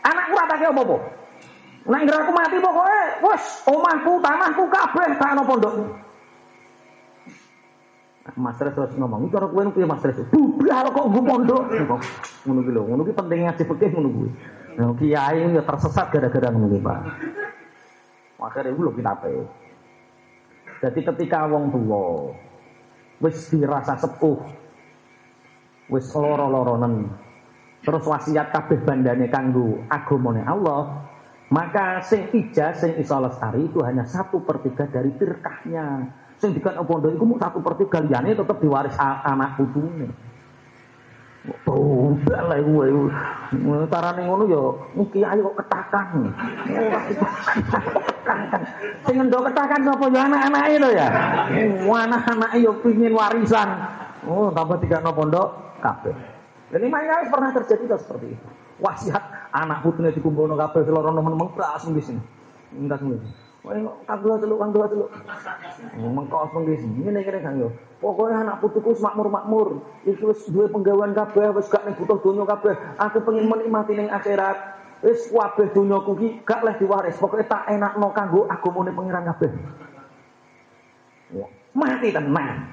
anak 0.02 0.26
ora 0.34 0.44
tak 0.50 0.58
apa-apa. 0.66 0.96
Nek 1.86 2.02
aku 2.10 2.32
mati 2.34 2.56
pokoke 2.58 2.98
wis 3.30 3.44
omahku, 3.70 4.12
tanahku 4.18 4.64
kabeh 4.66 5.08
tak 5.22 5.30
ana 5.38 5.42
pondokku. 5.46 6.09
Mas 8.36 8.56
Tres 8.58 8.74
terus 8.76 8.94
ngomong, 8.94 9.26
"Iki 9.26 9.34
karo 9.34 9.46
kowe 9.50 9.64
piye 9.72 9.86
Mas 9.88 10.02
Tres?" 10.04 10.22
Bublah 10.30 10.86
kok 10.90 11.06
nggo 11.10 11.20
pondok. 11.24 11.62
Ngono 12.46 12.60
ki 12.62 12.70
lho, 12.70 12.82
ngono 12.86 13.02
ki 13.02 13.12
penting 13.16 13.38
ngaji 13.48 13.62
fikih 13.64 13.90
ngono 13.94 14.08
kuwi. 14.12 14.30
Nah, 14.78 14.94
kiai 14.94 15.42
ya 15.50 15.62
tersesat 15.66 16.06
gara-gara 16.14 16.48
ngono 16.54 16.78
Pak. 16.78 17.00
Akhirnya 18.40 18.72
itu 18.72 18.80
lho 18.80 18.92
kitabe. 18.96 19.32
Jadi 20.80 21.00
ketika 21.04 21.44
wong 21.44 21.68
tua 21.74 22.32
wis 23.20 23.52
dirasa 23.52 24.00
sepuh, 24.00 24.40
wis 25.92 26.08
loro-loronen, 26.16 27.12
terus 27.84 28.00
wasiat 28.08 28.48
kabeh 28.48 28.80
bandane 28.80 29.28
kanggo 29.28 29.84
agamane 29.92 30.40
Allah, 30.40 31.04
maka 31.52 32.00
sing 32.00 32.32
ijazah 32.32 32.80
sing 32.80 32.92
iso 32.96 33.12
lestari 33.20 33.68
itu 33.68 33.84
hanya 33.84 34.08
satu 34.08 34.40
per 34.40 34.64
tiga 34.64 34.88
dari 34.88 35.12
tirkahnya. 35.20 36.16
Sing 36.40 36.56
dikan 36.56 36.80
pondok 36.88 37.12
iku 37.12 37.36
satu 37.36 37.60
per 37.60 37.76
tiga 37.76 38.00
liyane 38.00 38.32
tetep 38.32 38.56
diwaris 38.64 38.96
anak 38.98 39.60
putune. 39.60 40.08
Oh, 41.68 42.16
lah 42.28 42.56
iku 42.56 42.84
iku. 42.88 43.02
Tarane 43.92 44.24
ngono 44.24 44.44
ya 44.48 44.62
kiai 45.12 45.40
kok 45.40 45.56
ketakan. 45.60 46.32
Ketakan. 46.64 48.62
Sing 49.04 49.16
ndo 49.20 49.38
ketakan 49.44 49.80
sapa 49.84 50.04
ya 50.08 50.20
anak-anake 50.28 50.74
lho 50.80 50.90
ya. 50.96 51.08
Anak-anake 51.84 52.56
yo 52.64 52.72
pengin 52.80 53.12
warisan. 53.12 53.68
Oh, 54.24 54.48
tambah 54.52 54.80
tiga 54.80 55.04
no 55.04 55.12
pondok 55.12 55.76
kabeh. 55.84 56.16
Dan 56.72 56.88
ini 56.88 57.28
pernah 57.28 57.52
terjadi 57.52 58.00
seperti 58.00 58.32
itu. 58.32 58.48
Wasiat 58.80 59.52
anak 59.52 59.84
putune 59.84 60.08
dikumpulno 60.08 60.56
kabeh 60.56 60.88
seloro 60.88 61.12
nemen-nemen 61.12 61.52
nggih 61.52 62.04
sing. 62.04 62.16
Enggak 62.72 63.04
nggih. 63.60 63.84
Wah, 63.84 63.94
kagak 64.08 64.36
celuk, 64.40 64.58
kagak 64.60 64.88
celuk. 64.92 65.10
Mengkos 66.00 66.50
menggis, 66.56 66.80
ini 66.84 67.20
kira 67.20 67.38
kan 67.44 67.60
yo. 67.60 67.68
Pokoknya 68.00 68.48
anak 68.48 68.64
putuku 68.64 68.96
makmur 68.96 69.28
makmur. 69.28 69.68
Itu 70.08 70.32
dua 70.52 70.72
penggawean 70.72 71.12
kabeh, 71.12 71.52
wis 71.52 71.68
gak 71.68 71.84
ning 71.84 71.94
butuh 72.00 72.16
dunia 72.24 72.48
kabeh. 72.48 72.72
Aku 72.96 73.20
pengen 73.24 73.48
menikmati 73.48 73.92
ning 73.92 74.08
akhirat. 74.08 74.56
Wis 75.04 75.28
kabeh 75.28 75.72
dunyaku 75.76 76.12
ki 76.16 76.28
gak 76.48 76.64
leh 76.64 76.74
diwaris. 76.80 77.20
Pokoknya 77.20 77.46
tak 77.48 77.68
enak 77.68 78.00
no 78.00 78.08
kanggo 78.16 78.48
agamane 78.48 78.92
pangeran 78.96 79.28
kabeh. 79.36 79.50
Ya, 81.30 81.46
mati 81.76 82.08
tenang. 82.10 82.72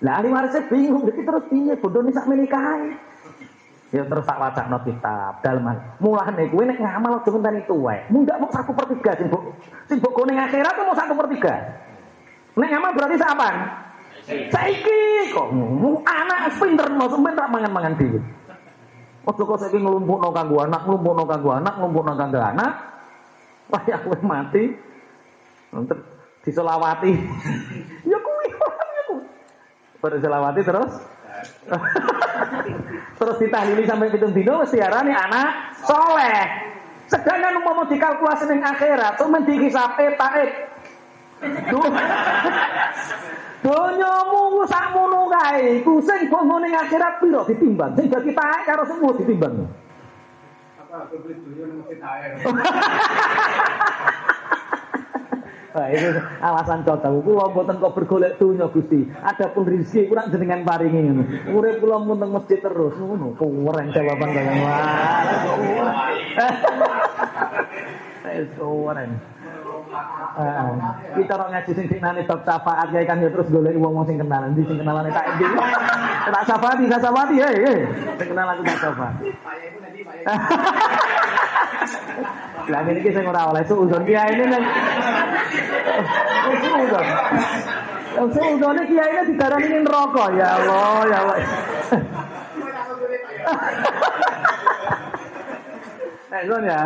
Lah 0.00 0.16
ahli 0.16 0.32
warisnya 0.32 0.64
bingung, 0.72 1.04
jadi 1.04 1.20
terus 1.28 1.44
piye 1.52 1.76
bodone 1.76 2.08
sak 2.08 2.24
menikahi. 2.24 3.09
Ya 3.90 4.06
terus 4.06 4.22
tak 4.22 4.38
wacana 4.38 4.78
kitab 4.86 5.42
dalem. 5.42 5.66
Mulane 5.98 6.46
kowe 6.46 6.62
nek 6.62 6.78
ngamal 6.78 7.18
aja 7.18 7.30
ngenteni 7.34 7.60
tuwek. 7.66 8.06
Mundak 8.06 8.38
mau 8.38 8.46
satu 8.54 8.70
per 8.70 8.86
tiga 8.86 9.18
sing 9.18 9.26
mbok 9.26 9.42
sing 9.90 9.98
mbok 9.98 10.18
ning 10.30 10.38
akhirat 10.38 10.78
mau 10.78 10.94
satu 10.94 11.12
per 11.18 11.26
tiga. 11.34 11.54
Nek 12.54 12.70
ngamal 12.70 12.94
berarti 12.94 13.18
sapan? 13.18 13.54
Saiki 14.30 15.34
kok 15.34 15.50
anak 16.06 16.54
pinter 16.54 16.86
mau 16.94 17.10
pinter 17.10 17.46
mangan-mangan 17.50 17.98
dhewe. 17.98 18.22
Ojo 19.26 19.42
kok 19.42 19.58
saiki 19.58 19.82
nglumpukno 19.82 20.30
kanggo 20.30 20.62
anak, 20.62 20.86
nglumpukno 20.86 21.26
kanggo 21.26 21.50
anak, 21.50 21.74
nglumpukno 21.82 22.12
kanggo 22.14 22.38
anak. 22.38 22.72
Wah 23.74 23.82
ya 23.90 23.98
kowe 24.06 24.14
mati. 24.22 24.70
Untuk 25.74 25.98
diselawati. 26.46 27.10
ya 28.10 28.18
kuwi 28.22 28.46
ya 28.54 29.02
kuwi. 29.10 29.22
Berselawati 29.98 30.62
terus 30.62 30.94
Terus 33.20 33.36
ditahlili 33.36 33.84
sampai 33.84 34.08
pitung 34.08 34.32
dino 34.32 34.64
mesti 34.64 34.80
arane 34.80 35.12
anak 35.12 35.76
soleh. 35.84 36.72
Sedangkan 37.04 37.60
mau 37.60 37.84
dikalkulasi 37.84 38.48
ning 38.48 38.64
akhirat, 38.64 39.20
tuh 39.20 39.28
men 39.28 39.44
dikisape 39.44 40.16
taek. 40.16 40.72
Donyamu 43.64 44.64
sakmono 44.64 45.28
kae, 45.28 45.84
ku 45.84 46.00
sing 46.00 46.32
bongo 46.32 46.64
ning 46.64 46.72
akhirat 46.72 47.20
piro 47.20 47.44
ditimbang. 47.44 47.92
Sing 47.92 48.08
dadi 48.08 48.32
taek 48.32 48.64
karo 48.64 48.88
semua 48.88 49.12
ditimbang. 49.12 49.68
Apa 50.80 51.12
beli 51.12 51.36
mesti. 51.36 51.76
Nah, 55.70 55.86
itu 55.94 56.18
alasan 56.42 56.82
cocok. 56.82 57.22
Kula 57.22 57.54
mboten 57.54 57.78
kok 57.78 57.94
bergolek 57.94 58.42
dunya 58.42 58.66
Gusti. 58.74 59.06
Adapun 59.22 59.70
rezeki 59.70 60.10
kurang 60.10 60.34
jenengan 60.34 60.66
paringi 60.66 61.00
ngono. 61.06 61.22
Urip 61.54 61.78
kula 61.78 62.02
mun 62.02 62.18
teng 62.18 62.34
masjid 62.34 62.58
terus 62.58 62.98
ngono. 62.98 63.38
Keren 63.38 63.94
jawaban 63.94 64.30
kaya. 64.34 64.50
Eh, 68.30 68.46
keren. 68.50 69.10
Uh, 70.30 70.70
kita 71.18 71.34
orang 71.34 71.50
ngaji 71.50 71.70
sing 71.74 71.86
nani 71.98 72.22
bab 72.22 72.46
syafaat 72.46 72.94
ya 72.94 73.02
kan 73.02 73.18
ya 73.18 73.26
terus 73.34 73.50
golek 73.50 73.74
wong 73.74 74.06
sing 74.06 74.22
kenalan 74.22 74.54
di 74.54 74.62
sing 74.62 74.78
kenalan 74.78 75.10
tak 75.10 75.26
endi. 75.34 75.46
Tak 76.30 76.46
syafaat, 76.46 76.78
tak 76.78 77.02
syafaat 77.02 77.28
ya, 77.34 77.48
ya. 77.50 77.74
Sing 78.14 78.28
kenalan 78.30 78.62
tak 78.62 78.78
syafaat. 78.78 79.14
Lah 82.70 82.80
ini 82.86 83.00
kita 83.02 83.24
ora 83.24 83.50
oleh 83.50 83.64
suudon 83.66 84.02
kiai 84.06 84.30
ini 84.36 84.44
nang 84.46 84.64
suudon. 86.60 87.06
Suudon 88.30 88.74
ini 88.78 88.84
kiai 88.88 89.10
ini 89.10 89.22
didarani 89.34 89.66
ini 89.66 89.88
rokok 89.88 90.28
ya 90.38 90.48
Allah 90.60 90.98
ya 91.08 91.18
Allah. 91.24 91.36
Nah, 96.30 96.40
ya. 96.62 96.82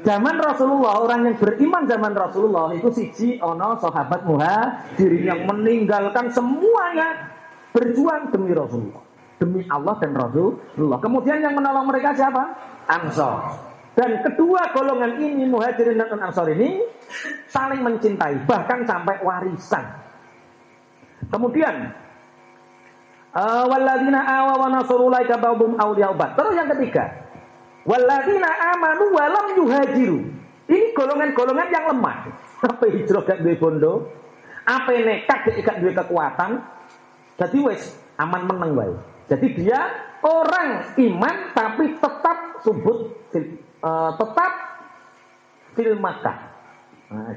Zaman 0.00 0.40
Rasulullah, 0.40 0.96
orang 1.04 1.28
yang 1.28 1.36
beriman 1.36 1.84
zaman 1.84 2.16
Rasulullah 2.16 2.72
itu 2.72 2.88
siji 2.88 3.36
ono 3.36 3.76
sahabat 3.76 4.24
muhajirin 4.24 5.28
yang 5.28 5.44
meninggalkan 5.44 6.32
semuanya 6.32 7.36
berjuang 7.76 8.32
demi 8.32 8.56
Rasulullah, 8.56 9.04
demi 9.36 9.60
Allah 9.68 9.94
dan 10.00 10.16
Rasulullah. 10.16 10.96
Kemudian 11.04 11.44
yang 11.44 11.52
menolong 11.52 11.84
mereka 11.84 12.16
siapa? 12.16 12.56
Ansor. 12.88 13.69
Dan 13.90 14.22
kedua 14.22 14.70
golongan 14.70 15.18
ini 15.18 15.44
muhajirin 15.50 15.98
dan 15.98 16.14
ansor 16.22 16.46
ini 16.54 16.78
saling 17.50 17.82
mencintai 17.82 18.46
bahkan 18.46 18.86
sampai 18.86 19.18
warisan. 19.20 19.82
Kemudian 21.26 21.90
uh, 23.34 23.64
waladina 23.66 24.22
awa 24.24 24.54
wa 24.56 24.68
ba'dhum. 25.36 25.74
Terus 26.38 26.54
yang 26.54 26.70
ketiga, 26.78 27.04
waladina 27.82 28.50
amanu 28.78 29.04
walam 29.10 29.46
yuhajiru. 29.58 30.18
Ini 30.70 30.94
golongan-golongan 30.94 31.68
yang 31.74 31.90
lemah. 31.90 32.30
Apa 32.62 32.86
hijrah 32.94 33.26
gak 33.26 33.42
duwe 33.42 33.58
bondo? 33.58 34.06
Apa 34.62 34.94
nekat 34.94 35.50
gak 35.66 35.82
duwe 35.82 35.90
kekuatan? 35.90 36.62
Jadi 37.42 37.58
wes 37.58 37.98
aman 38.22 38.46
meneng 38.46 38.78
wae. 38.78 38.94
Jadi 39.26 39.46
dia 39.58 39.82
orang 40.22 40.94
iman 40.94 41.34
tapi 41.58 41.98
tetap 41.98 42.62
subut 42.62 43.18
uh, 43.82 44.10
tetap 44.16 44.52
fil 45.76 45.96
Makkah. 45.98 46.38
Nah, 47.10 47.34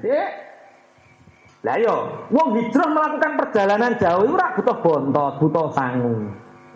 lah 1.64 1.80
yo, 1.80 1.96
wong 2.28 2.60
hijrah 2.60 2.92
melakukan 2.92 3.40
perjalanan 3.40 3.96
jauh 3.96 4.28
ora 4.36 4.52
butuh 4.52 4.78
bontot, 4.84 5.34
butuh 5.40 5.72
sangu. 5.72 6.28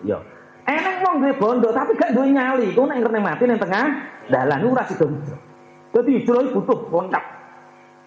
Yo. 0.08 0.24
Enak 0.68 1.04
wong 1.04 1.24
duwe 1.24 1.36
bondo 1.36 1.72
tapi 1.72 1.96
gak 1.96 2.16
duwe 2.16 2.32
nyali, 2.32 2.76
ku 2.76 2.88
nek 2.88 3.00
ngerti 3.00 3.20
mati 3.20 3.44
ning 3.48 3.60
tengah 3.60 3.88
dalan 4.32 4.64
ora 4.64 4.84
sida 4.88 5.06
hijrah. 5.08 5.42
Dadi 5.92 6.12
hijrah 6.24 6.52
butuh 6.56 6.80
lengkap. 6.88 7.26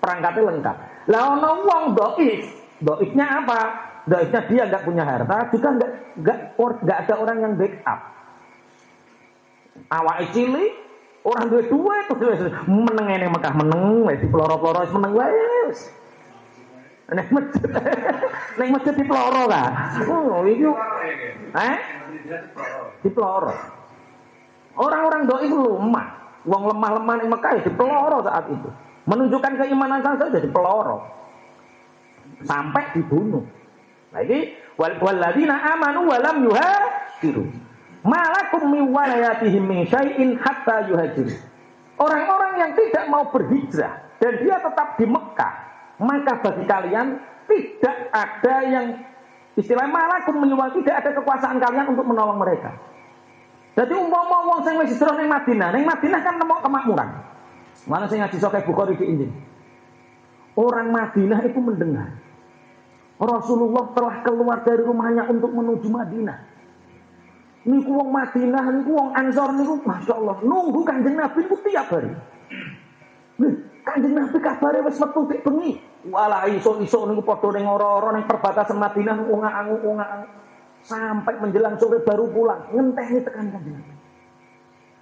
Perangkatnya 0.01 0.43
lengkap. 0.49 0.77
Lah 1.13 1.23
ana 1.37 1.51
wong 1.61 1.85
dhaif 1.93 2.61
Doifnya 2.81 3.45
apa? 3.45 3.61
Doifnya 4.09 4.41
dia 4.49 4.63
nggak 4.65 4.85
punya 4.89 5.05
harta, 5.05 5.53
juga 5.53 5.69
nggak 5.77 5.91
nggak 6.25 6.39
nggak 6.57 6.99
ada 7.05 7.15
orang 7.21 7.39
yang 7.45 7.53
backup. 7.61 8.01
Awak 9.93 10.33
cilik, 10.33 10.73
orang 11.25 11.47
dua 11.53 11.63
dua 11.69 11.95
itu 12.05 12.15
meneng 12.69 13.07
ini 13.13 13.27
Mekah 13.29 13.55
meneng, 13.57 14.09
di 14.17 14.27
peloro-peloro 14.29 14.89
meneng 14.97 15.13
wes. 15.17 15.93
Nek 17.11 17.27
masjid, 17.35 17.67
nek 18.59 18.69
masjid 18.71 18.95
di 18.95 19.03
peloro 19.03 19.51
kan? 19.51 19.71
Oh, 20.07 20.47
itu, 20.47 20.71
eh? 21.59 21.77
Di 23.03 23.11
peloro. 23.11 23.51
Orang-orang 24.79 25.27
doi 25.27 25.51
itu 25.51 25.59
lemah. 25.59 26.07
Wong 26.47 26.73
lemah-lemah 26.73 27.15
di 27.21 27.27
Mekah 27.29 27.51
ya 27.59 27.63
di 27.67 27.73
peloro 27.75 28.23
saat 28.23 28.47
itu. 28.49 28.69
Menunjukkan 29.11 29.59
keimanan 29.59 30.01
saja 30.07 30.31
di 30.31 30.49
peloro. 30.49 31.03
Sampai 32.47 32.95
dibunuh. 32.95 33.43
Lagi 34.15 34.55
waladina 34.79 35.59
amanu 35.77 36.07
walam 36.09 36.47
yuhajiru. 36.47 37.45
Malakum 38.01 38.73
min 38.73 38.89
walayatihim 38.89 39.65
min 39.65 39.81
syai'in 39.85 40.41
hatta 40.41 40.89
yuhajiru. 40.89 41.37
Orang-orang 42.01 42.53
yang 42.57 42.71
tidak 42.73 43.05
mau 43.13 43.29
berhijrah 43.29 44.17
dan 44.17 44.33
dia 44.41 44.57
tetap 44.57 44.97
di 44.97 45.05
Mekah, 45.05 45.55
maka 46.01 46.33
bagi 46.41 46.65
kalian 46.65 47.21
tidak 47.45 47.97
ada 48.09 48.55
yang 48.65 48.87
istilah 49.53 49.85
malakum 49.85 50.41
menyuwal 50.41 50.73
tidak 50.81 51.05
ada 51.05 51.11
kekuasaan 51.13 51.61
kalian 51.61 51.93
untuk 51.93 52.09
menolong 52.09 52.41
mereka. 52.41 52.73
Jadi 53.77 53.93
umpama 53.93 54.49
wong 54.49 54.61
sing 54.65 54.81
wis 54.81 54.97
hijrah 54.97 55.21
ning 55.21 55.29
Madinah, 55.29 55.69
ning 55.77 55.85
Madinah 55.85 56.21
kan 56.25 56.35
nemu 56.41 56.57
kemakmuran. 56.65 57.09
Mana 57.85 58.09
sing 58.09 58.25
ngaji 58.25 58.37
sok 58.41 58.65
Bukhari 58.65 58.97
di 58.97 59.05
Injil. 59.05 59.31
Orang 60.57 60.89
Madinah 60.91 61.41
itu 61.47 61.61
mendengar 61.61 62.17
Rasulullah 63.21 63.93
telah 63.93 64.25
keluar 64.25 64.65
dari 64.65 64.81
rumahnya 64.81 65.29
untuk 65.29 65.53
menuju 65.53 65.93
Madinah. 65.93 66.60
Niku 67.61 67.93
wong 67.93 68.09
Madinah, 68.09 68.65
niku 68.73 68.97
wong 68.97 69.13
Ansor 69.13 69.53
niku 69.53 69.77
Masya 69.85 70.17
Allah 70.17 70.37
nunggu 70.41 70.81
kanjeng 70.81 71.13
Nabi 71.13 71.45
niku 71.45 71.61
tiap 71.61 71.93
hari. 71.93 72.09
Nih, 73.37 73.53
kanjeng 73.85 74.17
Nabi 74.17 74.37
kabare 74.41 74.81
wis 74.81 74.97
metu 74.97 75.21
dik 75.29 75.45
bengi. 75.45 75.77
Walah 76.09 76.49
iso-iso 76.49 77.05
niku 77.05 77.21
padha 77.21 77.53
ning 77.53 77.69
ora-ora 77.69 78.17
ning 78.17 78.25
perbatasan 78.25 78.81
Madinah 78.81 79.17
wong 79.29 79.45
angu 79.45 79.77
wong 79.85 80.01
sampai 80.81 81.37
menjelang 81.37 81.77
sore 81.77 82.01
baru 82.01 82.33
pulang 82.33 82.73
ngenteni 82.73 83.21
tekan 83.21 83.53
kanjeng 83.53 83.77
Nabi. 83.77 83.93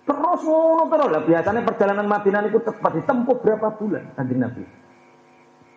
Terus 0.09 0.41
ngono 0.43 0.85
terus 0.91 1.09
lah 1.15 1.23
biasanya 1.23 1.61
perjalanan 1.63 2.07
Madinah 2.11 2.41
niku 2.43 2.59
cepat 2.67 2.93
ditempuh 2.99 3.39
berapa 3.39 3.69
bulan 3.79 4.05
kanjeng 4.19 4.43
Nabi. 4.43 4.63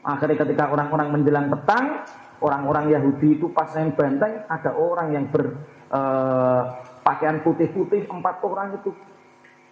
Akhirnya 0.01 0.33
ketika 0.41 0.73
orang-orang 0.73 1.13
menjelang 1.13 1.45
petang, 1.53 2.01
orang-orang 2.41 2.89
Yahudi 2.89 3.37
itu 3.37 3.53
pas 3.53 3.69
naik 3.77 3.93
benteng 3.93 4.49
ada 4.49 4.73
orang 4.73 5.13
yang 5.13 5.29
berpakaian 5.29 5.80
eh, 5.91 7.39
putih-putih 7.43 8.07
empat 8.07 8.35
orang 8.43 8.79
itu. 8.79 8.91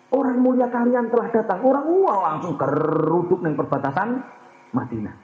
Orang 0.10 0.42
mulia 0.42 0.68
kalian 0.74 1.14
telah 1.14 1.30
datang. 1.30 1.62
Orang 1.62 1.86
wah 2.02 2.34
langsung 2.34 2.58
keruduk 2.58 3.46
ning 3.46 3.54
perbatasan 3.54 4.18
Madinah. 4.74 5.16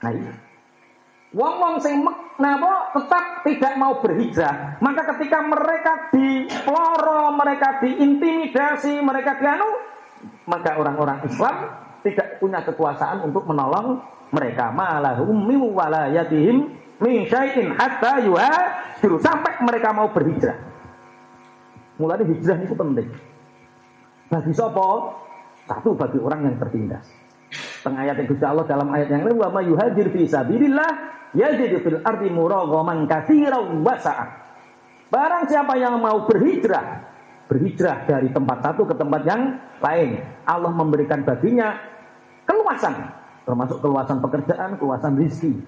Nah 0.00 0.10
ini 0.14 0.30
Wong-wong 1.30 1.78
sing 1.78 2.02
napa 2.42 2.90
tetap 2.90 3.46
tidak 3.46 3.78
mau 3.78 4.02
berhijrah. 4.02 4.82
Maka 4.82 5.14
ketika 5.14 5.38
mereka 5.46 6.10
dipeloro, 6.10 7.38
mereka 7.38 7.78
diintimidasi, 7.78 8.98
mereka 8.98 9.38
dianu, 9.38 9.70
maka 10.50 10.74
orang-orang 10.74 11.22
Islam 11.22 11.70
tidak 12.02 12.42
punya 12.42 12.66
kekuasaan 12.66 13.22
untuk 13.22 13.46
menolong 13.46 14.02
mereka. 14.34 14.74
Malahum 14.74 15.46
min 15.46 15.62
walayatihim 15.70 16.79
min 17.00 17.26
syai'in 17.26 17.72
hatta 17.74 18.20
yuhajiru 18.24 19.16
sampai 19.20 19.60
mereka 19.64 19.92
mau 19.92 20.12
berhijrah. 20.12 20.56
Mulai 22.00 22.24
hijrah 22.24 22.58
itu 22.64 22.72
penting. 22.72 23.08
Bagi 24.32 24.52
sopo? 24.56 25.16
Satu 25.68 25.92
bagi 25.92 26.16
orang 26.16 26.48
yang 26.48 26.56
tertindas. 26.56 27.04
Tengah 27.84 28.04
ayat 28.08 28.20
yang 28.20 28.28
Allah 28.46 28.66
dalam 28.68 28.88
ayat 28.92 29.08
yang 29.12 29.22
lain 29.24 29.36
wa 29.36 29.48
ma 29.52 29.60
yuhajir 29.64 30.12
fi 30.12 30.22
sabilillah 30.28 30.90
yajid 31.36 31.80
fil 31.80 32.00
ardi 32.04 32.28
muraghaman 32.28 33.08
katsiran 33.08 33.80
wa 33.80 33.96
Barang 35.10 35.44
siapa 35.50 35.74
yang 35.74 35.98
mau 35.98 36.22
berhijrah, 36.22 37.02
berhijrah 37.50 38.06
dari 38.06 38.30
tempat 38.30 38.62
satu 38.62 38.86
ke 38.86 38.94
tempat 38.94 39.26
yang 39.26 39.58
lain, 39.82 40.22
Allah 40.46 40.70
memberikan 40.70 41.26
baginya 41.26 41.74
keluasan 42.46 43.10
termasuk 43.50 43.82
keluasan 43.82 44.22
pekerjaan, 44.22 44.78
keluasan 44.78 45.18
rezeki. 45.18 45.58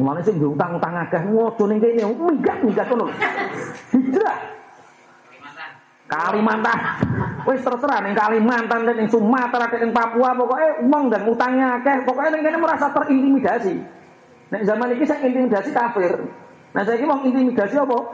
Mulane 0.00 0.24
sing 0.24 0.40
utang-utang 0.40 0.96
akeh 0.96 1.20
ngodo 1.28 1.68
ning 1.68 1.76
kene 1.76 2.08
minggat-minggat 2.08 2.88
ngono. 2.88 3.12
Hijrah. 3.92 4.38
Kalimantan. 6.08 6.78
Wis 7.44 7.60
terserah 7.60 8.00
ning 8.00 8.16
Kalimantan 8.16 8.88
ning 8.88 9.08
Sumatera 9.12 9.68
ning 9.76 9.92
Papua 9.92 10.32
pokoknya 10.32 10.68
uang 10.88 11.04
dan 11.12 11.22
utangnya 11.28 11.66
akeh, 11.76 12.00
pokoknya 12.08 12.32
ning 12.32 12.42
kene 12.48 12.56
merasa 12.56 12.88
terintimidasi. 12.96 13.76
Nek 14.50 14.62
zaman 14.64 14.96
iki 14.96 15.04
sing 15.04 15.20
intimidasi 15.20 15.70
kafir. 15.76 16.16
Nah 16.72 16.82
saya 16.82 17.04
mau 17.04 17.20
intimidasi 17.20 17.76
apa? 17.76 17.98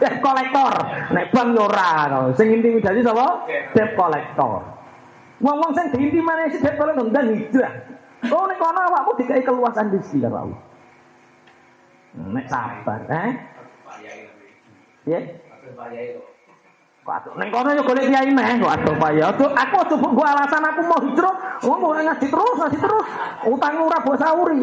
Debt 0.00 0.16
kolektor. 0.24 0.72
Nek 1.12 1.28
bang 1.28 1.48
ora 1.52 1.92
Sing 2.32 2.48
intimidasi 2.48 3.04
sapa? 3.04 3.44
Debt 3.76 3.92
kolektor. 3.92 4.64
Ngomong 5.40 5.70
sing 5.76 5.92
diintimani 5.92 6.48
sithik 6.48 6.80
kok 6.80 6.96
ngendang 6.96 7.36
hijrah. 7.36 7.99
Oh 8.28 8.44
nek 8.44 8.60
kono 8.60 8.80
awakmu 8.84 9.16
dikai 9.16 9.40
keluasan 9.40 9.88
rezeki 9.96 10.28
karo 10.28 10.36
Allah. 10.44 10.60
Nek 12.20 12.46
sabar, 12.52 13.00
eh? 13.08 13.32
Ya. 15.08 15.20
Kok 17.00 17.16
atuh 17.16 17.32
ning 17.40 17.48
kono 17.48 17.72
yo 17.72 17.80
golek 17.80 18.12
kiai 18.12 18.28
meh 18.28 18.60
kok 18.60 18.74
atuh 18.76 18.94
paya. 19.00 19.32
Aduh 19.32 19.48
aku 19.56 19.74
aja 19.80 19.94
mbok 19.96 20.20
alasan 20.20 20.68
aku 20.68 20.80
mau 20.84 21.00
hijrah. 21.00 21.36
Wong 21.64 21.78
mau 21.80 21.96
ngaji 21.96 22.26
terus, 22.28 22.56
ngaji 22.60 22.76
terus. 22.76 23.06
Utang 23.48 23.80
ora 23.80 23.98
mbok 24.04 24.16
sauri. 24.20 24.60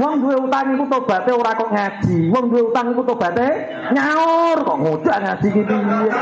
Wong 0.00 0.12
duwe 0.24 0.36
utang 0.40 0.72
iku 0.72 0.84
tobaté 0.88 1.30
ora 1.36 1.52
kok 1.52 1.68
ngaji. 1.68 2.16
Wong 2.32 2.44
duwe 2.48 2.62
utang 2.72 2.86
iku 2.96 3.02
tobaté 3.04 3.46
nyaur 3.92 4.56
kok 4.64 4.78
ngojak 4.80 5.16
ngaji 5.20 5.46
iki 5.52 5.62
piye. 5.68 6.12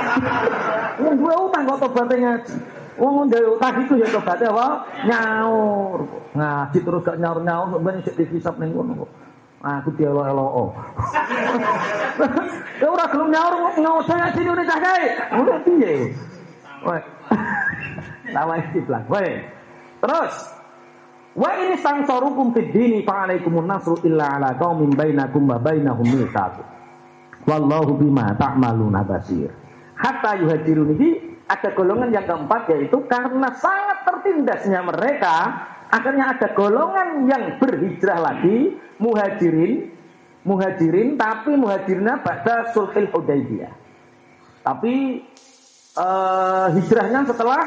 Wong 1.06 1.14
duwe 1.22 1.34
utang 1.38 1.62
kok 1.70 1.78
tobaté 1.78 2.14
ngaji. 2.18 2.73
Wong 2.94 3.26
gawe 3.26 3.46
utang 3.58 3.74
itu 3.82 3.94
ya 3.98 4.06
tobatnya 4.06 4.54
apa? 4.54 4.66
Nyaur. 5.02 5.98
Ngaji 6.34 6.78
terus 6.78 7.02
gak 7.02 7.18
nyaur-nyaur 7.18 7.66
sebenarnya 7.74 8.06
sik 8.06 8.14
dihisab 8.22 8.54
ning 8.62 8.70
ngono 8.70 9.02
kok. 9.02 9.10
Aku 9.64 9.88
dielo-elo. 9.96 10.46
Ya 12.74 12.90
ora 12.90 13.06
gelem 13.06 13.30
nyaur 13.30 13.54
ngaos 13.78 14.10
ngaji 14.10 14.40
ini 14.42 14.62
cah 14.66 14.78
kae. 14.82 15.04
Ngono 15.30 15.52
piye? 15.62 15.94
Woi. 16.82 17.00
Lawan 18.34 18.58
istiblang. 18.66 19.06
Woi. 19.06 19.30
Terus 20.02 20.34
Wa 21.34 21.50
ini 21.58 21.74
sang 21.82 22.06
sorukum 22.06 22.54
fid 22.54 22.70
dini 22.70 23.02
fa 23.02 23.26
alaikumun 23.26 23.66
nasru 23.66 23.98
illa 24.06 24.38
ala 24.38 24.54
qaumin 24.54 24.94
bainakum 24.94 25.50
wa 25.50 25.58
bainahum 25.58 26.06
mitsaq. 26.06 26.62
Wallahu 27.42 27.98
bima 27.98 28.38
ta'maluna 28.38 29.02
basir. 29.02 29.50
Hatta 29.98 30.38
yuhajirun 30.38 30.94
ini 30.94 31.10
ada 31.44 31.68
golongan 31.76 32.08
yang 32.08 32.24
keempat 32.24 32.72
yaitu 32.72 33.04
karena 33.04 33.52
sangat 33.56 34.08
tertindasnya 34.08 34.80
mereka 34.80 35.36
akhirnya 35.92 36.32
ada 36.36 36.48
golongan 36.56 37.28
yang 37.28 37.60
berhijrah 37.60 38.18
lagi 38.20 38.80
muhajirin 38.96 39.94
muhajirin 40.44 41.16
tapi 41.16 41.56
muhajirnya 41.56 42.20
pada 42.20 42.70
sulhil 42.70 43.08
hudaybiyah. 43.10 43.72
Tapi 44.64 45.24
uh, 45.96 46.68
hijrahnya 46.72 47.28
setelah 47.28 47.60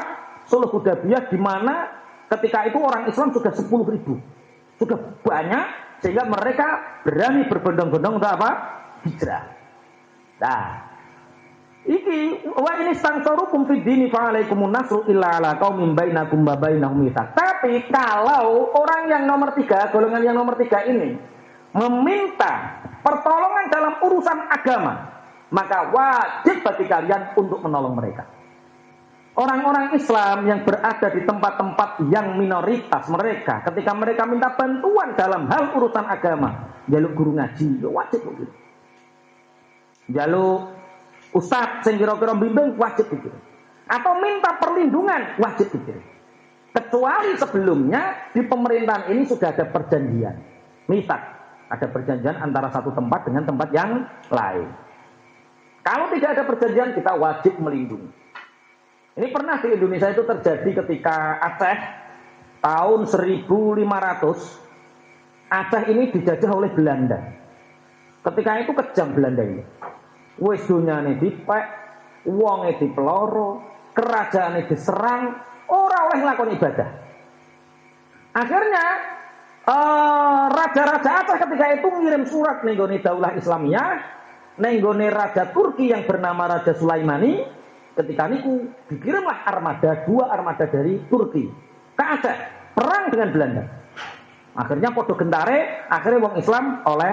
sulh 0.46 0.70
hudaybiyah 0.70 1.30
di 1.30 1.38
mana 1.38 1.90
ketika 2.30 2.66
itu 2.66 2.78
orang 2.78 3.06
Islam 3.10 3.34
sudah 3.34 3.52
10 3.52 3.94
ribu. 3.94 4.18
Sudah 4.78 4.98
banyak 5.26 5.66
sehingga 5.98 6.22
mereka 6.30 7.02
berani 7.02 7.50
berbondong-bondong 7.50 8.22
untuk 8.22 8.30
apa? 8.30 8.50
Hijrah. 9.02 9.44
Nah 10.38 10.87
Iki 11.88 12.44
wa 12.52 12.72
ini 12.84 12.92
sangsarukum 12.92 13.64
fid 13.64 13.80
dini 13.80 14.12
fa 14.12 14.28
alaikumun 14.28 14.68
nasru 14.68 15.08
illa 15.08 15.40
ala 15.40 15.56
qaumin 15.56 15.96
bainakum 15.96 16.44
wa 16.44 16.52
bainahum 16.52 17.08
Tapi 17.08 17.88
kalau 17.88 18.76
orang 18.76 19.08
yang 19.08 19.24
nomor 19.24 19.56
tiga, 19.56 19.88
golongan 19.88 20.20
yang 20.20 20.36
nomor 20.36 20.60
tiga 20.60 20.84
ini 20.84 21.16
meminta 21.72 22.84
pertolongan 23.00 23.72
dalam 23.72 23.94
urusan 24.04 24.38
agama, 24.52 25.16
maka 25.48 25.88
wajib 25.88 26.60
bagi 26.60 26.84
kalian 26.84 27.32
untuk 27.40 27.64
menolong 27.64 27.96
mereka. 27.96 28.28
Orang-orang 29.38 29.96
Islam 29.96 30.44
yang 30.44 30.68
berada 30.68 31.08
di 31.08 31.24
tempat-tempat 31.24 32.04
yang 32.12 32.36
minoritas 32.36 33.08
mereka, 33.08 33.64
ketika 33.70 33.96
mereka 33.96 34.28
minta 34.28 34.52
bantuan 34.52 35.16
dalam 35.16 35.48
hal 35.48 35.72
urusan 35.72 36.04
agama, 36.04 36.68
jaluk 36.84 37.16
guru 37.16 37.32
ngaji, 37.38 37.80
ya 37.80 37.88
wajib 37.88 38.28
begitu. 38.28 38.52
Jaluk 40.12 40.77
Ustadz 41.34 41.84
sing 41.84 42.00
kira-kira 42.00 42.32
bimbing 42.32 42.76
wajib 42.80 43.08
dikirim. 43.12 43.40
Atau 43.88 44.20
minta 44.20 44.56
perlindungan 44.60 45.36
wajib 45.40 45.72
dikirim. 45.72 46.04
Kecuali 46.72 47.32
sebelumnya 47.36 48.32
di 48.32 48.44
pemerintahan 48.44 49.12
ini 49.12 49.24
sudah 49.24 49.52
ada 49.52 49.64
perjanjian. 49.68 50.36
Misak. 50.88 51.20
Ada 51.68 51.84
perjanjian 51.92 52.40
antara 52.40 52.72
satu 52.72 52.96
tempat 52.96 53.28
dengan 53.28 53.44
tempat 53.44 53.68
yang 53.76 54.08
lain. 54.32 54.68
Kalau 55.84 56.08
tidak 56.12 56.30
ada 56.36 56.44
perjanjian 56.48 56.96
kita 56.96 57.12
wajib 57.16 57.60
melindungi. 57.60 58.08
Ini 59.18 59.28
pernah 59.34 59.58
di 59.60 59.74
Indonesia 59.74 60.08
itu 60.14 60.22
terjadi 60.22 60.70
ketika 60.84 61.42
Aceh 61.42 61.78
tahun 62.62 63.00
1500 63.04 64.68
Aceh 65.48 65.82
ini 65.88 66.12
dijajah 66.12 66.50
oleh 66.52 66.68
Belanda. 66.76 67.16
Ketika 68.20 68.60
itu 68.60 68.72
kejam 68.76 69.16
Belanda 69.16 69.40
ini. 69.40 69.64
Wis 70.38 70.62
dunyane 70.70 71.18
dipek, 71.18 71.64
wonge 72.30 72.78
dipeloro, 72.78 73.62
kerajaan 73.90 74.62
diserang, 74.70 75.34
orang 75.66 76.02
oleh 76.10 76.18
melakukan 76.22 76.54
ibadah. 76.54 76.88
Akhirnya 78.38 78.86
uh, 79.66 80.46
raja-raja 80.46 81.10
Aceh 81.26 81.38
ketika 81.42 81.66
itu 81.74 81.86
mengirim 81.90 82.22
surat 82.22 82.62
nenggone 82.62 83.02
Daulah 83.02 83.34
Islamiyah, 83.34 83.90
nenggone 84.62 85.10
Raja 85.10 85.50
Turki 85.50 85.90
yang 85.90 86.06
bernama 86.06 86.46
Raja 86.46 86.70
Sulaimani, 86.78 87.42
ketika 87.98 88.30
itu 88.30 88.70
dikirimlah 88.86 89.42
armada 89.42 90.06
dua 90.06 90.30
armada 90.30 90.70
dari 90.70 91.02
Turki 91.10 91.50
ke 91.98 92.04
Aceh 92.04 92.36
perang 92.78 93.10
dengan 93.10 93.28
Belanda. 93.34 93.64
Akhirnya 94.54 94.94
podo 94.94 95.18
gentare, 95.18 95.86
akhirnya 95.90 96.22
wong 96.22 96.34
Islam 96.38 96.82
oleh 96.86 97.12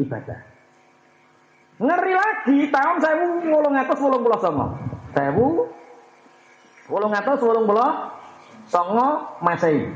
ibadah. 0.00 0.40
Ngeri 1.76 2.12
lagi 2.16 2.58
tahun 2.72 2.96
saya 3.04 3.14
ngolong 3.44 3.76
atas 3.76 3.98
wolong 4.00 4.24
pulau 4.24 4.40
songo. 4.40 4.66
Saya 5.12 5.28
bu 5.36 5.68
wolong 6.88 7.12
atas 7.12 7.36
wolong 7.44 7.68
pulau 7.68 8.16
songo 8.64 9.08
masai. 9.44 9.92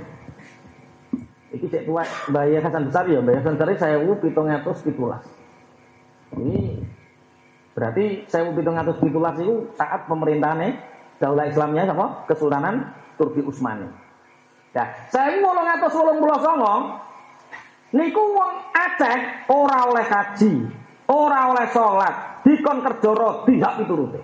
Iki 1.51 1.67
cek 1.67 1.83
tua 1.89 2.05
bayar 2.31 2.63
Hasan 2.63 2.87
besar 2.93 3.09
ya, 3.09 3.25
bayar 3.25 3.41
Hasan 3.43 3.57
besar 3.57 3.69
saya 3.81 3.97
bu 3.97 4.13
pitung 4.21 4.53
atas 4.53 4.85
pitulas. 4.85 5.25
Ini 6.37 6.85
berarti 7.73 8.29
saya 8.29 8.45
bu 8.45 8.53
pitung 8.61 8.77
atas 8.77 9.01
pitulas 9.01 9.35
itu 9.41 9.73
saat 9.75 10.05
pemerintahannya 10.05 10.77
Daulah 11.21 11.49
Islamnya 11.49 11.85
sama 11.89 12.25
Kesultanan 12.29 12.93
Turki 13.17 13.41
Utsmani. 13.41 13.89
Ya, 14.77 14.85
saya 15.09 15.37
wolong 15.41 15.69
atas 15.69 15.93
wolong 15.97 16.21
pulau 16.23 16.39
songo, 16.45 16.75
niku 17.97 18.21
wong 18.21 18.53
Aceh 18.71 19.19
ora 19.51 19.79
oleh 19.91 20.07
haji, 20.07 20.53
ora 21.11 21.51
oleh 21.51 21.67
sholat, 21.75 22.15
dikon 22.47 22.79
kerja 22.87 23.11
rodi 23.11 23.55
hak 23.59 23.75
piturute. 23.83 24.21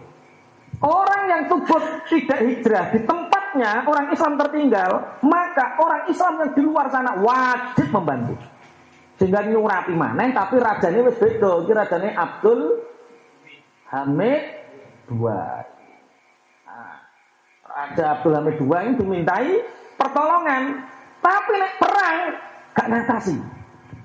Orang 0.77 1.22
yang 1.27 1.42
tubut 1.51 1.83
tidak 2.07 2.40
hijrah 2.46 2.92
di 2.92 3.01
tempatnya 3.03 3.88
orang 3.88 4.12
Islam 4.12 4.37
tertinggal, 4.37 4.90
maka 5.25 5.81
orang 5.81 6.03
Islam 6.07 6.33
yang 6.44 6.51
di 6.53 6.62
luar 6.62 6.87
sana 6.92 7.16
wajib 7.18 7.88
membantu. 7.90 8.37
Sehingga 9.16 9.49
nyurati 9.49 9.96
mana, 9.96 10.29
tapi 10.29 10.61
rajanya 10.61 11.01
wis 11.09 11.16
beda. 11.16 11.64
Iki 11.64 11.72
rajane 11.72 12.09
Abdul 12.12 12.61
Hamid 13.88 14.42
II. 15.09 15.25
Nah, 16.68 16.96
Raja 17.64 18.05
Abdul 18.20 18.37
Hamid 18.37 18.61
II 18.61 18.77
ini 18.77 18.92
dimintai 19.01 19.53
pertolongan. 19.96 20.85
Tapi 21.25 21.53
nek 21.57 21.72
perang 21.81 22.16
gak 22.77 22.88
ngatasi. 22.92 23.37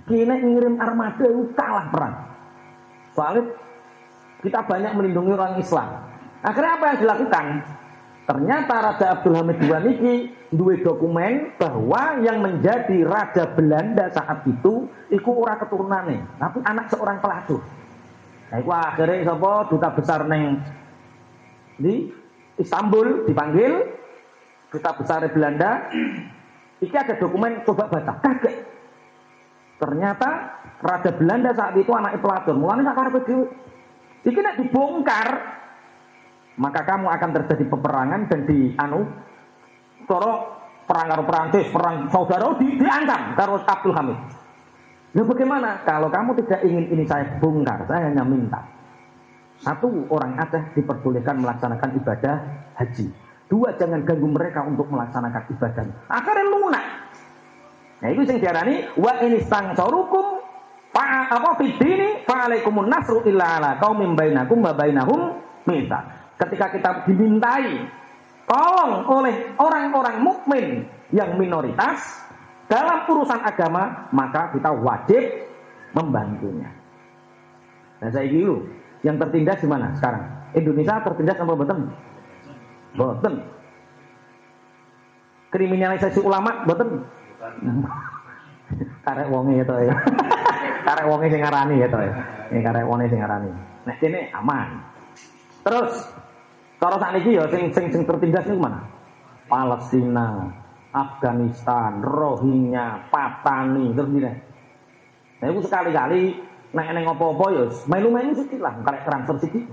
Kini 0.07 0.35
ngirim 0.47 0.79
armada 0.79 1.27
itu 1.27 1.51
kalah 1.59 1.91
perang. 1.91 2.30
Soalnya 3.21 3.53
kita 4.41 4.65
banyak 4.65 4.91
melindungi 4.97 5.37
orang 5.37 5.61
Islam. 5.61 5.89
Akhirnya 6.41 6.73
apa 6.73 6.85
yang 6.89 6.99
dilakukan? 7.05 7.45
Ternyata 8.25 8.73
Raja 8.81 9.05
Abdul 9.13 9.37
Hamid 9.37 9.61
II 9.61 9.77
niki 9.85 10.15
dua 10.49 10.73
dokumen 10.81 11.53
bahwa 11.61 12.17
yang 12.25 12.41
menjadi 12.41 13.05
Raja 13.05 13.45
Belanda 13.53 14.09
saat 14.09 14.41
itu 14.49 14.89
iku 15.13 15.45
ora 15.45 15.61
keturunannya, 15.61 16.41
tapi 16.41 16.65
anak 16.65 16.89
seorang 16.89 17.21
pelacur. 17.21 17.61
Nah, 18.49 18.57
itu 18.57 18.71
akhirnya 18.73 19.29
sapa 19.29 19.51
duta 19.69 19.89
besar 19.93 20.19
neng 20.25 20.59
di 21.77 22.09
Istanbul 22.57 23.29
dipanggil 23.29 23.85
duta 24.73 24.91
besar 24.97 25.21
Belanda, 25.29 25.93
iki 26.81 26.95
ada 26.97 27.13
dokumen 27.21 27.61
coba 27.69 27.85
baca, 27.85 28.17
kaget. 28.25 28.57
Ternyata 29.77 30.60
Raja 30.81 31.11
Belanda 31.13 31.53
saat 31.53 31.77
itu 31.77 31.93
anak 31.93 32.17
pelacur, 32.17 32.57
mulanya 32.57 32.89
sakar 32.89 33.13
dhewe. 33.21 33.45
Iki 34.21 34.39
nek 34.41 34.57
dibongkar, 34.61 35.27
maka 36.57 36.81
kamu 36.85 37.09
akan 37.09 37.29
terjadi 37.41 37.65
peperangan 37.69 38.21
dan 38.29 38.39
di 38.49 38.73
anu 38.77 39.05
coro 40.09 40.61
perang 40.89 41.07
karo 41.07 41.23
Perancis, 41.25 41.65
perang 41.69 42.09
saudara 42.09 42.53
di, 42.57 42.77
diancam 42.77 43.37
karo 43.37 43.61
Abdul 43.61 43.93
Hamid. 43.93 44.19
Ya 45.11 45.23
bagaimana 45.25 45.85
kalau 45.85 46.09
kamu 46.09 46.37
tidak 46.43 46.61
ingin 46.65 46.85
ini 46.93 47.03
saya 47.05 47.37
bongkar, 47.37 47.85
saya 47.85 48.09
hanya 48.09 48.25
minta 48.25 48.61
satu 49.61 50.09
orang 50.09 50.41
Aceh 50.41 50.73
diperbolehkan 50.73 51.37
melaksanakan 51.37 51.89
ibadah 52.01 52.35
haji. 52.81 53.13
Dua, 53.45 53.75
jangan 53.77 54.01
ganggu 54.01 54.25
mereka 54.25 54.65
untuk 54.65 54.89
melaksanakan 54.89 55.43
ibadah. 55.53 55.83
Akhirnya 56.09 56.45
lunak. 56.49 56.85
Nah, 58.01 58.07
itu 58.09 58.25
yang 58.25 58.39
diarani 58.41 58.75
wa 58.97 59.13
ini 59.21 59.37
stang 59.45 59.77
sorukum 59.77 60.40
pa 60.91 61.31
apa 61.31 61.55
fidini 61.55 62.27
fa'alaikumun 62.27 62.87
nasru 62.91 63.23
illa 63.23 63.57
ala 63.57 63.79
qaumin 63.79 64.13
bainakum 64.13 64.59
wa 64.59 64.75
bainahum 64.75 65.39
minta. 65.63 66.03
Ketika 66.35 66.67
kita 66.75 66.89
dimintai 67.07 67.87
tolong 68.43 69.07
oleh 69.07 69.55
orang-orang 69.55 70.19
mukmin 70.19 70.65
yang 71.15 71.39
minoritas 71.39 72.27
dalam 72.67 73.07
urusan 73.07 73.39
agama, 73.39 74.11
maka 74.11 74.51
kita 74.51 74.71
wajib 74.71 75.23
membantunya. 75.95 76.71
Nah, 78.01 78.09
saya 78.09 78.27
dulu 78.27 78.65
yang 79.05 79.15
tertindas 79.21 79.61
di 79.61 79.67
mana 79.69 79.93
sekarang? 79.95 80.23
Indonesia 80.55 80.99
tertindas 81.03 81.37
sama 81.39 81.53
betul? 81.55 81.79
Boten. 82.97 83.35
Kriminalisasi 85.51 86.19
ulama 86.19 86.67
boten. 86.67 86.89
karek 89.05 89.27
wonge 89.27 89.59
ya 89.59 89.63
to 89.67 89.75
ya. 89.83 89.95
karek 90.91 91.07
wonge 91.07 91.27
sing 91.31 91.39
ngarani 91.39 91.75
ya 91.79 91.87
to 91.87 91.99
ya. 92.03 92.13
Ini 92.51 92.59
karek 92.59 92.83
wonge 92.83 93.07
sing 93.07 93.19
ngarani. 93.23 93.49
Nah 93.87 93.95
kene 93.95 94.27
aman. 94.35 94.69
Terus 95.63 95.91
cara 96.83 96.95
sakniki 96.99 97.39
ya 97.39 97.47
sing 97.47 97.71
sing 97.71 97.85
sing 97.95 98.01
tertindas 98.03 98.43
niku 98.43 98.59
mana? 98.59 98.83
Palestina, 99.47 100.47
Afghanistan, 100.91 101.99
Rohingya, 102.03 103.07
Patani, 103.11 103.91
terus 103.91 104.11
gini. 104.11 104.31
Nah, 105.41 105.45
itu 105.51 105.59
sekali-kali 105.67 106.39
nek 106.71 106.87
neng 106.95 107.03
apa-apa 107.03 107.45
ya 107.51 107.65
melu-melu 107.91 108.31
sithik 108.31 108.63
lah, 108.63 108.79
karek 108.79 109.03
transfer 109.03 109.35
sithik 109.43 109.67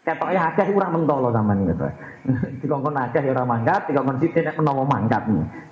ketok 0.00 0.32
ya 0.32 0.48
akeh 0.52 0.72
ora 0.72 0.88
mentolo 0.88 1.28
sampean 1.30 1.68
gitu. 1.68 1.86
Dikongkon 2.64 2.96
akeh 2.96 3.20
ya 3.20 3.32
ora 3.36 3.44
mangkat, 3.44 3.90
dikongkon 3.90 4.18
sithik 4.20 4.42
nek 4.46 4.56
menawa 4.58 4.84
mangkat. 4.86 5.22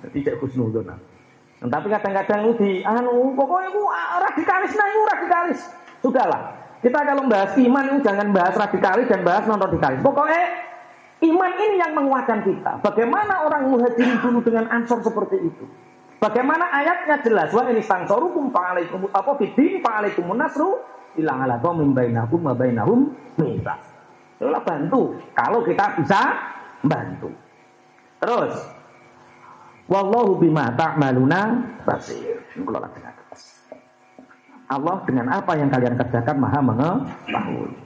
Dadi 0.05 0.19
cek 0.21 0.37
husnuzon. 0.41 0.89
Tapi 1.59 1.87
kadang-kadang 1.91 2.39
lu 2.47 2.51
di 2.55 2.79
anu 2.87 3.35
pokoknya 3.35 3.67
ah, 3.91 4.23
radikalis 4.31 4.71
nah 4.79 4.87
itu 4.87 5.01
radikalis. 5.03 5.59
Sudahlah. 5.99 6.41
Kita 6.79 7.03
kalau 7.03 7.27
bahas 7.27 7.51
iman 7.59 7.83
itu 7.91 7.99
jangan 8.07 8.31
bahas 8.31 8.55
radikalis 8.55 9.11
dan 9.11 9.27
bahas 9.27 9.43
non 9.43 9.59
radikalis. 9.59 9.99
Pokoknya 9.99 10.43
iman 11.27 11.51
ini 11.59 11.75
yang 11.75 11.91
menguatkan 11.91 12.47
kita. 12.47 12.79
Bagaimana 12.79 13.43
orang 13.43 13.67
muhajirin 13.75 14.23
dulu 14.23 14.39
dengan 14.39 14.71
ansor 14.71 15.03
seperti 15.03 15.51
itu? 15.51 15.67
Bagaimana 16.23 16.71
ayatnya 16.71 17.19
jelas 17.23 17.51
wa 17.51 17.67
ini 17.67 17.83
sangsorukum 17.83 18.51
fa'alaikum 18.51 19.11
apa 19.11 19.31
bidin 19.39 19.83
fa'alaikum 19.83 20.31
nasru 20.35 20.79
ilang 21.19 21.43
ala 21.43 21.59
qaumin 21.59 21.91
bainakum 21.91 22.39
wa 22.39 22.55
bainahum. 22.55 23.11
Itulah 23.35 24.63
bantu. 24.63 25.19
Kalau 25.35 25.59
kita 25.67 25.99
bisa 25.99 26.21
bantu. 26.87 27.27
Terus. 28.23 28.78
Wallahu 29.88 30.40
bima 30.40 30.72
ta'maluna 30.72 31.60
basir. 31.84 32.40
Allah 34.64 34.96
dengan 35.04 35.28
apa 35.28 35.52
yang 35.60 35.68
kalian 35.68 35.94
kerjakan 36.00 36.36
maha 36.40 36.60
mengetahui. 36.64 37.84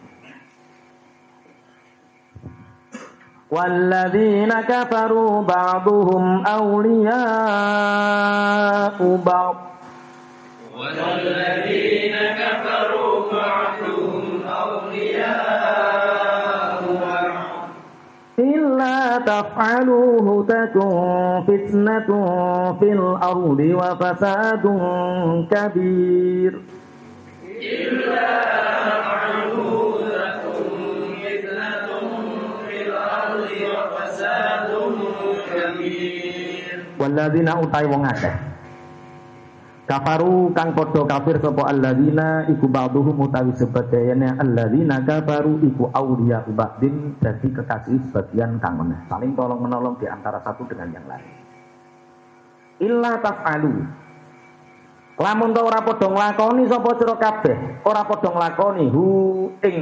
والذين 3.49 4.53
كفروا 4.61 5.43
بعضهم 5.49 6.47
أولياء 6.47 7.17
بعض 9.25 9.57
والذين 10.77 11.92
تفعلوه 19.26 20.46
تكن 20.46 20.90
فتنة 21.48 22.10
في 22.80 22.92
الأرض 22.92 23.60
وفساد 23.60 24.64
كبير 25.52 26.52
إلا 27.62 28.44
فتنة 31.24 31.88
في 32.68 32.78
الأرض 32.88 33.50
وفساد 33.74 34.70
utai 37.60 37.84
wong 37.90 38.06
akeh. 38.08 38.32
Kafaru 39.84 40.56
kang 40.56 40.72
padha 40.72 41.04
kafir 41.04 41.44
sapa 41.44 41.68
alladzina 41.68 42.48
iku 42.48 42.72
ba'dhum 42.72 43.20
utawi 43.20 43.52
sebagaiane 43.52 44.40
alladzina 44.40 45.04
kafaru 45.04 45.60
iku 45.60 45.92
auliya 45.92 46.48
ba'din 46.48 47.20
dadi 47.20 47.52
kekasih 47.52 48.00
sebagian 48.08 48.64
kang 48.64 48.80
meneh. 48.80 48.96
Saling 49.12 49.36
tolong 49.36 49.60
menolong 49.60 50.00
di 50.00 50.08
antara 50.08 50.40
satu 50.40 50.64
dengan 50.72 50.88
yang 50.88 51.04
lain. 51.04 51.28
Illa 52.80 53.20
taf'alu. 53.20 53.76
Lamun 55.20 55.52
ta 55.52 55.62
ora 55.62 55.80
padha 55.84 56.08
nglakoni 56.08 56.64
sapa 56.72 56.90
sira 56.96 57.16
kabeh, 57.20 57.56
ora 57.84 58.02
padha 58.08 58.30
nglakoni 58.32 58.86
hu 58.88 59.06
ing 59.68 59.78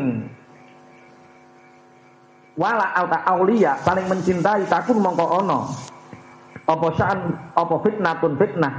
wala 2.57 2.89
auta 2.99 3.23
auliya 3.31 3.79
saling 3.81 4.05
mencintai 4.11 4.67
takun 4.67 4.99
mongko 4.99 5.25
ono 5.39 5.71
apa 6.67 6.87
sya'an 6.99 7.19
apa 7.55 7.75
fitnatun 7.79 8.35
fitnah 8.35 8.73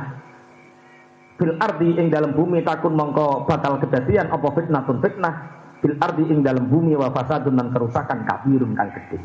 fil 1.37 1.55
ardi 1.61 1.97
ing 1.97 2.13
dalam 2.13 2.37
bumi 2.37 2.65
takun 2.65 2.97
mongko 2.97 3.49
bakal 3.49 3.79
kedadian 3.81 4.29
apa 4.29 4.49
fitnatun 4.53 4.99
fitnah. 5.01 5.35
Fil 5.83 5.99
ardi 5.99 6.25
ing 6.31 6.47
dalam 6.47 6.71
bumi 6.71 6.95
wa 6.95 7.11
fasadun 7.11 7.59
dan 7.59 7.69
kerusakan 7.75 8.23
kabirun 8.23 8.73
kang 8.79 8.91
gede 8.95 9.19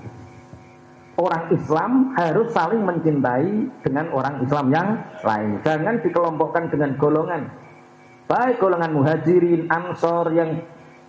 orang 1.18 1.44
Islam 1.50 1.92
harus 2.14 2.48
saling 2.54 2.86
mencintai 2.86 3.52
dengan 3.82 4.06
orang 4.14 4.40
Islam 4.46 4.66
yang 4.70 4.90
lain. 5.26 5.60
Jangan 5.66 5.96
dikelompokkan 6.06 6.70
dengan 6.70 6.94
golongan. 6.96 7.50
Baik 8.30 8.62
golongan 8.62 8.94
muhajirin 8.94 9.66
ansor 9.68 10.30
yang 10.36 10.62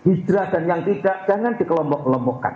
hijrah 0.03 0.49
dan 0.49 0.63
yang 0.65 0.81
tidak 0.87 1.29
jangan 1.29 1.53
dikelompok-kelompokkan. 1.61 2.53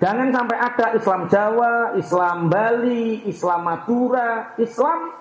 Jangan 0.00 0.32
sampai 0.32 0.56
ada 0.56 0.86
Islam 0.96 1.22
Jawa, 1.28 1.92
Islam 2.00 2.48
Bali, 2.48 3.20
Islam 3.28 3.60
Madura, 3.68 4.56
Islam 4.56 5.12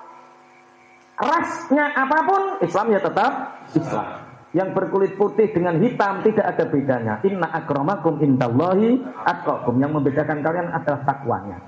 rasnya 1.20 1.86
apa 1.94 2.18
pun, 2.24 2.42
Islam 2.64 2.86
ya 2.96 3.00
tetap 3.04 3.32
Islam. 3.76 4.08
Yang 4.50 4.70
berkulit 4.74 5.14
putih 5.14 5.54
dengan 5.54 5.78
hitam 5.78 6.26
tidak 6.26 6.58
ada 6.58 6.66
bedanya. 6.66 7.14
Inna 7.22 7.54
akramakum 7.54 8.18
indallahi 8.18 8.98
atqakum. 9.22 9.78
Yang 9.78 9.92
membedakan 10.02 10.42
kalian 10.42 10.74
adalah 10.74 11.06
takwanya. 11.06 11.62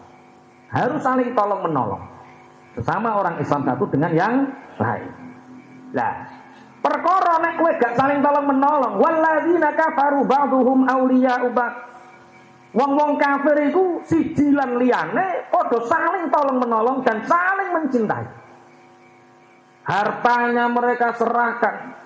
Harus 0.73 1.05
saling 1.05 1.29
tolong 1.37 1.61
menolong. 1.61 2.01
Sesama 2.73 3.21
orang 3.21 3.37
Islam 3.37 3.69
satu 3.69 3.85
dengan 3.85 4.11
yang 4.17 4.35
lain. 4.81 5.11
Nah, 5.93 6.13
perkara 6.81 7.37
nek 7.43 7.59
kowe 7.61 7.71
gak 7.77 7.93
saling 7.99 8.23
tolong 8.23 8.47
menolong, 8.49 8.97
walladzina 8.97 9.75
kafaru 9.77 10.25
ba'dhum 10.25 10.87
awliya'u 10.89 11.53
ba'd. 11.53 11.75
Wong-wong 12.71 13.19
kafir 13.19 13.67
itu 13.67 13.99
si 14.07 14.31
jilan 14.31 14.79
liane 14.79 15.51
podo 15.51 15.83
saling 15.85 16.31
tolong 16.31 16.63
menolong 16.63 17.03
dan 17.03 17.19
saling 17.27 17.75
mencintai. 17.75 18.40
Hartanya 19.81 20.69
mereka 20.69 21.17
serahkan, 21.17 21.97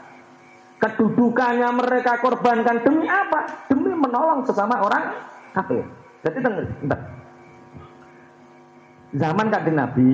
kedudukannya 0.80 1.70
mereka 1.76 2.24
korbankan 2.24 2.80
demi 2.88 3.04
apa? 3.08 3.68
Demi 3.68 3.92
menolong 3.92 4.48
sesama 4.48 4.80
orang 4.80 5.12
kafir. 5.52 5.84
Jadi 6.24 6.38
dengar. 6.40 6.66
Zaman 9.16 9.48
kanjeng 9.48 9.78
Nabi, 9.80 10.12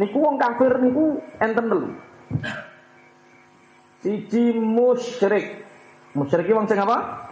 niku 0.00 0.16
wong 0.20 0.36
kafir 0.40 0.72
niku 0.80 1.20
enten 1.40 1.66
telu. 1.68 1.88
Siji 4.02 4.56
musyrik. 4.56 5.64
Musyrik 6.12 6.48
wong 6.52 6.68
sing 6.68 6.80
apa? 6.80 7.28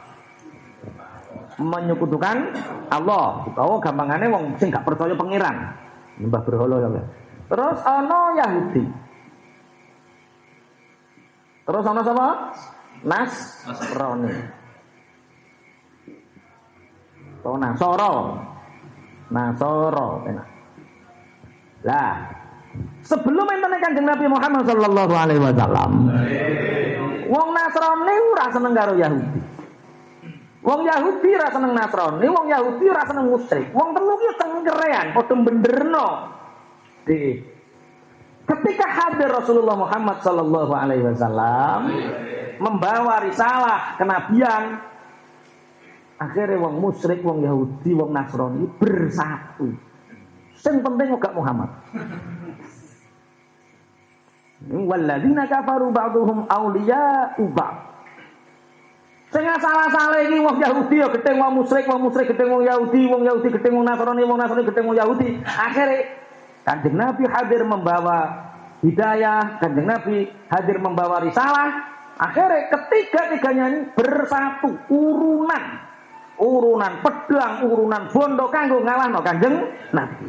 menyekutukan 1.60 2.56
Allah. 2.88 3.44
Utawa 3.52 3.76
gampangane 3.84 4.32
wong 4.32 4.56
sing 4.56 4.72
gak 4.72 4.88
percaya 4.88 5.12
pangeran. 5.12 5.76
Nyembah 6.16 6.40
berhala 6.40 6.76
ya. 6.80 7.04
Terus 7.50 7.78
ana 7.82 8.20
Yahudi. 8.38 8.84
Terus 11.66 11.84
ana 11.84 12.02
sapa? 12.06 12.28
Nasrani. 13.02 14.34
Atau 17.42 17.54
Nasoro. 17.58 18.14
Nasoro 19.34 20.08
enak. 20.30 20.46
Lah, 21.80 22.14
sebelum 23.02 23.46
enten 23.48 23.72
Kanjeng 23.80 24.06
Nabi 24.06 24.26
Muhammad 24.28 24.68
sallallahu 24.68 25.14
alaihi 25.16 25.40
wasallam. 25.40 25.90
Wong 27.30 27.48
Nasrani 27.54 28.14
ora 28.30 28.46
seneng 28.52 28.72
karo 28.76 28.94
Yahudi. 28.94 29.40
Wong 30.60 30.80
Yahudi 30.84 31.30
ra 31.40 31.48
seneng 31.48 31.72
Nasrani, 31.72 32.26
wong 32.28 32.46
Yahudi 32.52 32.86
ra 32.92 33.02
seneng 33.08 33.32
musyrik. 33.32 33.72
Wong 33.72 33.96
telu 33.96 34.14
ki 34.20 34.28
cengkerean, 34.38 35.06
padha 35.16 35.34
benderno. 35.40 36.08
Di 37.10 37.42
ketika 38.46 38.86
hadir 38.86 39.34
Rasulullah 39.34 39.74
Muhammad 39.74 40.22
sallallahu 40.22 40.70
alaihi 40.70 41.02
wasallam 41.10 41.90
membawa 42.62 43.18
risalah 43.26 43.98
kenabian 43.98 44.78
akhirnya 46.22 46.62
wong 46.62 46.78
musyrik, 46.78 47.18
wong 47.26 47.42
Yahudi, 47.42 47.90
wong 47.98 48.14
Nasrani 48.14 48.62
bersatu. 48.78 49.74
Sing 50.54 50.84
penting 50.84 51.18
juga 51.18 51.34
Muhammad. 51.34 51.72
Walladzina 54.70 55.48
kafaru 55.48 55.88
ba'duhum 55.88 56.44
awliya'u 56.46 57.42
ba'd. 57.50 57.76
Sing 59.32 59.46
salah-salah 59.46 60.20
iki 60.26 60.36
wong 60.36 60.60
Yahudi 60.60 61.00
ya 61.00 61.08
geteng 61.08 61.40
wong 61.40 61.64
musyrik, 61.64 61.88
wong 61.88 62.06
musyrik 62.06 62.36
geteng 62.36 62.52
wong 62.52 62.62
Yahudi, 62.68 63.08
wong 63.08 63.22
Yahudi 63.24 63.48
geteng 63.56 63.80
wong 63.80 63.88
Nasrani, 63.88 64.22
wong 64.22 64.38
Nasrani 64.38 64.68
geteng 64.68 64.84
wong 64.84 64.98
Yahudi. 65.00 65.40
Akhirnya 65.40 66.20
Kanjeng 66.64 66.96
Nabi 66.96 67.24
hadir 67.24 67.62
membawa 67.64 68.18
hidayah, 68.84 69.60
Kanjeng 69.60 69.88
Nabi 69.88 70.28
hadir 70.52 70.76
membawa 70.80 71.24
risalah. 71.24 71.88
Akhirnya 72.20 72.68
ketiga-tiganya 72.68 73.64
ini 73.72 73.80
bersatu 73.96 74.76
urunan. 74.92 75.88
Urunan 76.40 77.04
pedang, 77.04 77.64
urunan 77.68 78.08
bondo 78.12 78.48
kanggo 78.52 78.84
ngalahno 78.84 79.20
Kanjeng 79.24 79.56
Nabi. 79.92 80.28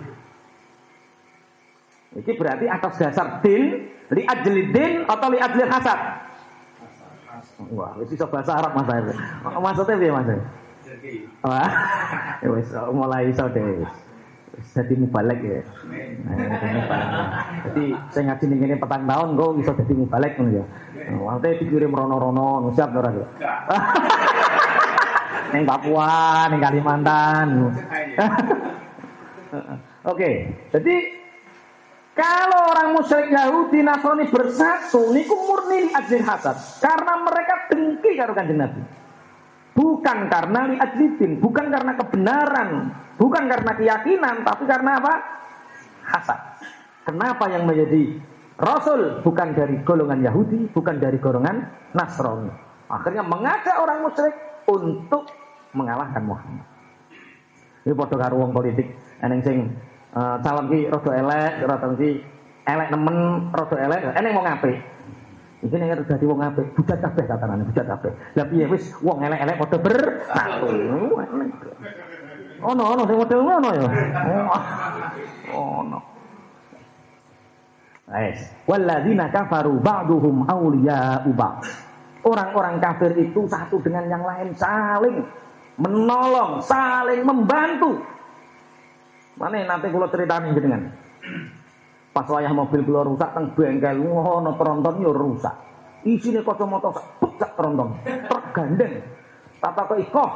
Ini 2.11 2.31
berarti 2.35 2.65
atas 2.67 2.93
dasar 2.99 3.39
din, 3.39 3.87
li 4.11 4.23
ajli 4.27 4.63
din 4.75 5.07
atau 5.07 5.31
li 5.31 5.39
ajli 5.39 5.63
hasad. 5.63 5.99
Wah, 7.71 7.95
wis 7.95 8.11
iso 8.11 8.27
bahasa 8.27 8.59
Arab 8.59 8.75
Mas. 8.75 8.87
Maksudnya 9.47 9.95
piye 9.95 10.11
Mas? 10.11 10.27
Wah, 11.39 11.69
wis 12.59 12.67
mulai 12.91 13.31
iso 13.31 13.47
deh. 13.47 13.87
Jadi 14.71 14.95
mubalek 14.95 15.39
ya. 15.43 15.60
Jadi 17.67 17.91
saya 18.15 18.23
ngaji 18.31 18.43
ning 18.47 18.60
kene 18.63 18.75
petang 18.79 19.03
tahun 19.03 19.36
kok 19.36 19.60
iso 19.60 19.71
dadi 19.75 19.93
mubalek 19.99 20.39
ngono 20.39 20.51
ya. 20.55 20.63
Maksudnya 21.12 21.60
dikirim 21.60 21.91
rono-rono, 21.91 22.71
siap 22.71 22.95
ora 22.95 23.12
ya? 23.12 23.27
Neng 25.51 25.67
Papua, 25.67 26.47
neng 26.47 26.63
Kalimantan. 26.63 27.47
Oke, 30.12 30.31
jadi 30.71 30.95
kalau 32.15 32.71
orang 32.71 32.95
musyrik 32.95 33.27
Yahudi 33.31 33.84
Nasrani 33.84 34.31
bersatu 34.31 35.12
niku 35.12 35.36
murni 35.47 35.88
li 35.88 35.89
ajli 35.91 36.19
hasad 36.23 36.55
karena 36.79 37.13
mereka 37.23 37.55
dengki 37.67 38.12
karo 38.15 38.32
Kanjeng 38.32 38.59
Nabi. 38.63 38.82
Bukan 39.72 40.17
karena 40.32 40.67
li 40.72 40.76
bukan 41.39 41.65
karena 41.72 41.91
kebenaran, 41.99 42.69
bukan 43.22 43.45
karena 43.45 43.72
keyakinan, 43.78 44.36
tapi 44.41 44.65
karena 44.65 44.97
apa? 44.97 45.13
Hasad. 46.01 46.39
Kenapa 47.05 47.45
yang 47.53 47.69
menjadi 47.69 48.17
rasul 48.57 49.22
bukan 49.22 49.53
dari 49.53 49.78
golongan 49.86 50.26
Yahudi, 50.26 50.74
bukan 50.74 50.97
dari 50.97 51.22
golongan 51.22 51.69
Nasrani. 51.93 52.49
Akhirnya 52.89 53.22
mengajak 53.22 53.78
orang 53.78 54.01
musyrik 54.01 54.36
untuk 54.65 55.30
mengalahkan 55.78 56.26
Muhammad. 56.26 56.65
Ini 57.86 57.93
foto 57.97 58.13
karo 58.17 58.38
wong 58.38 58.53
politik, 58.53 58.93
eneng 59.22 59.41
sing 59.41 59.57
uh, 60.13 60.38
calon 60.41 60.69
ki 60.69 60.89
rada 60.89 61.11
elek, 61.17 61.53
rada 61.65 61.88
ki 61.97 62.11
elek 62.69 62.88
nemen, 62.93 63.17
rada 63.49 63.78
elek, 63.80 64.01
eneng 64.17 64.34
wong 64.38 64.45
apik. 64.45 64.78
Iki 65.61 65.76
nek 65.78 65.93
arep 65.93 66.05
dadi 66.09 66.26
wong 66.26 66.41
apik, 66.41 66.67
bujat 66.74 66.99
kabeh 67.01 67.26
katanane, 67.26 67.63
bujat 67.69 67.86
kabeh. 67.86 68.11
Lah 68.34 68.45
piye 68.49 68.65
wis 68.69 68.97
wong 69.01 69.22
elek-elek 69.22 69.61
padha 69.61 69.78
bersatu. 69.78 70.69
Ono 72.62 72.84
ono 72.86 73.01
sing 73.09 73.18
model 73.18 73.41
ngono 73.41 73.70
ya. 73.74 73.89
Ono. 75.57 75.99
Ais, 78.12 78.43
walladzina 78.68 79.32
kafaru 79.32 79.80
ba'duhum 79.80 80.43
awliya'u 80.45 81.32
ba'd. 81.32 81.64
Orang-orang 82.22 82.78
kafir 82.78 83.18
itu 83.18 83.47
satu 83.49 83.82
dengan 83.82 84.05
yang 84.05 84.22
lain 84.22 84.53
saling 84.53 85.26
menolong, 85.80 86.62
saling 86.62 87.26
membantu. 87.26 87.97
Mana 89.39 89.64
nanti 89.66 89.89
kalau 89.89 90.12
ceritanya 90.12 90.53
dengan 90.53 90.91
pas 92.12 92.28
wayah 92.28 92.51
mobil 92.51 92.84
keluar 92.84 93.07
rusak 93.07 93.32
teng 93.32 93.55
bengkel 93.55 94.03
ngono 94.03 94.53
tronton 94.59 95.01
yo 95.01 95.16
rusak. 95.16 95.55
Isine 96.05 96.45
kacamata 96.45 96.93
sak 96.93 97.05
becak 97.24 97.51
tronton, 97.57 97.95
tergandeng. 98.05 99.01
Tata 99.57 99.82
kok 99.88 99.97
ikoh. 99.97 100.32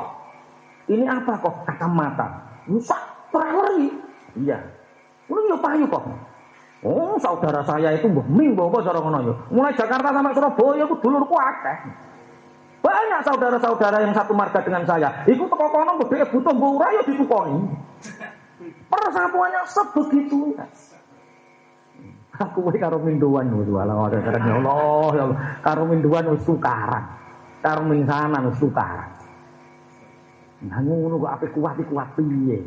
Ini 0.86 1.06
apa 1.10 1.42
kok 1.42 1.66
kacamata? 1.66 2.28
Rusak, 2.70 3.02
terlari. 3.34 3.90
Iya. 4.38 4.60
Ngono 5.26 5.42
yo 5.50 5.58
payu 5.58 5.86
kok. 5.90 6.06
Oh, 6.86 7.18
saudara 7.18 7.66
saya 7.66 7.98
itu 7.98 8.06
mbah 8.06 8.26
apa 8.70 8.78
cara 8.86 9.00
ngono 9.02 9.20
yo. 9.26 9.34
Mulai 9.50 9.74
Jakarta 9.74 10.14
sampai 10.14 10.38
Surabaya 10.38 10.86
ku 10.86 10.96
dulurku 11.02 11.34
akeh. 11.34 11.78
Banyak 12.86 13.26
saudara-saudara 13.26 14.06
yang 14.06 14.14
satu 14.14 14.38
marga 14.38 14.62
dengan 14.62 14.86
saya. 14.86 15.26
Iku 15.26 15.50
teko 15.50 15.66
kono 15.74 15.98
mbek 15.98 16.30
butuh 16.30 16.54
mbok 16.54 16.78
ora 16.78 16.94
yo 16.94 17.02
ditukoni. 17.10 17.58
Persatuannya 18.86 19.62
sebegitu. 19.66 20.54
Aku 22.36 22.68
wae 22.68 22.78
karo 22.78 23.02
minduan 23.02 23.50
wis 23.58 23.72
wala 23.72 24.12
karen 24.12 24.44
ya 24.44 24.54
Allah 24.62 25.10
ya 25.18 25.24
Allah. 25.26 25.38
Karo 25.66 25.90
minduan 25.90 26.30
wis 26.38 26.46
tukaran. 26.46 27.04
Karo 27.66 27.82
mingsanan 27.90 28.54
wis 28.54 28.62
tukaran. 28.62 29.25
Nah 30.64 30.80
ngono 30.80 31.20
kok 31.20 31.34
ape 31.36 31.48
kuat 31.52 31.76
kuat 31.84 32.08
piye. 32.16 32.64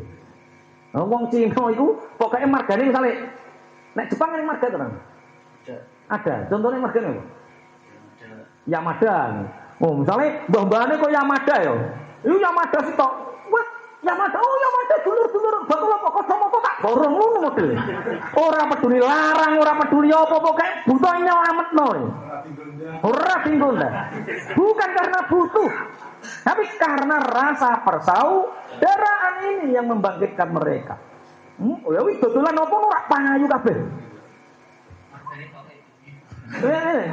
Nah, 0.89 1.05
wong 1.05 1.29
Cina 1.29 1.63
itu 1.69 1.85
pokoknya 2.17 2.49
margane 2.49 2.89
misalnya 2.89 3.29
nek 3.93 4.09
Jepang 4.09 4.33
ini 4.33 4.45
marga 4.45 4.67
terang. 4.69 4.93
Ada. 6.09 6.49
Contohnya 6.49 6.81
margane 6.81 7.07
apa? 7.13 7.23
Yamada. 8.69 9.15
Oh, 9.79 9.93
misalnya 9.97 10.45
mbah-mbahane 10.49 10.93
kok 10.97 11.13
Yamada 11.13 11.55
ya. 11.61 11.73
Itu 12.25 12.37
Yamada 12.41 12.79
sih 12.85 12.93
tok. 12.97 13.13
Wah, 13.53 13.65
Yamada. 14.01 14.37
Oh, 14.37 14.57
Yamada 14.61 14.95
dulur-dulur 15.05 15.55
betul 15.69 15.91
apa 15.93 16.09
kacamata 16.09 16.57
tak 16.65 16.75
borong 16.81 17.13
ngono 17.13 17.37
model. 17.45 17.69
Ora 18.33 18.61
peduli 18.73 18.97
larang, 18.97 19.53
ora 19.61 19.73
peduli 19.85 20.09
apa 20.09 20.25
pokoke 20.25 20.65
butuh 20.89 21.13
nyelametno. 21.21 21.87
Ora 23.05 23.35
tinggal. 23.45 23.73
Bukan 24.57 24.89
karena 24.97 25.19
butuh, 25.29 25.69
tapi 26.43 26.63
karena 26.79 27.17
rasa 27.21 27.83
persaudaraan 27.85 29.35
ini 29.55 29.75
yang 29.75 29.87
membangkitkan 29.87 30.49
mereka. 30.49 30.95
Hmm, 31.59 31.79
oh 31.83 31.91
ya 31.91 32.01
wis 32.07 32.15
dodolan 32.23 32.55
apa 32.55 32.75
ora 32.75 32.99
payu 33.11 33.47
kabeh. 33.47 33.77
Eh. 36.49 37.03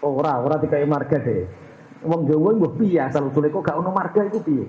Ora, 0.00 0.32
ora 0.40 0.56
dikai 0.60 0.88
marga 0.88 1.18
deh. 1.20 1.44
Wong 2.00 2.24
Jawa 2.24 2.56
mbah 2.56 2.72
piye 2.80 2.96
asal 2.96 3.28
usule 3.28 3.52
kok 3.52 3.60
gak 3.60 3.76
ono 3.76 3.92
marga 3.92 4.24
iku 4.24 4.40
piye? 4.40 4.64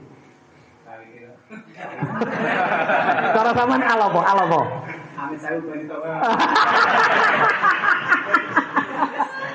Cara 3.32 3.52
sampean 3.56 3.84
ala 3.84 4.12
apa? 4.12 4.22
Ala 4.24 4.44
apa? 4.48 4.62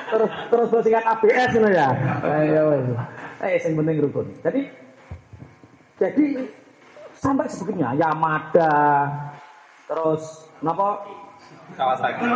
terus 0.06 0.30
terus 0.70 0.82
singkat 0.86 1.04
ABS 1.04 1.50
ngono 1.58 1.70
ya. 1.74 1.88
Ayo 2.22 2.62
wis. 2.70 2.86
Eh 3.42 3.58
sing 3.58 3.74
penting 3.74 3.98
rukun. 4.00 4.30
Jadi 4.40 4.70
jadi 5.96 6.24
sampai 7.16 7.48
sebegitunya 7.48 7.96
Yamada 7.98 9.08
terus 9.90 10.46
napa 10.62 11.02
Kawasaki. 11.74 12.22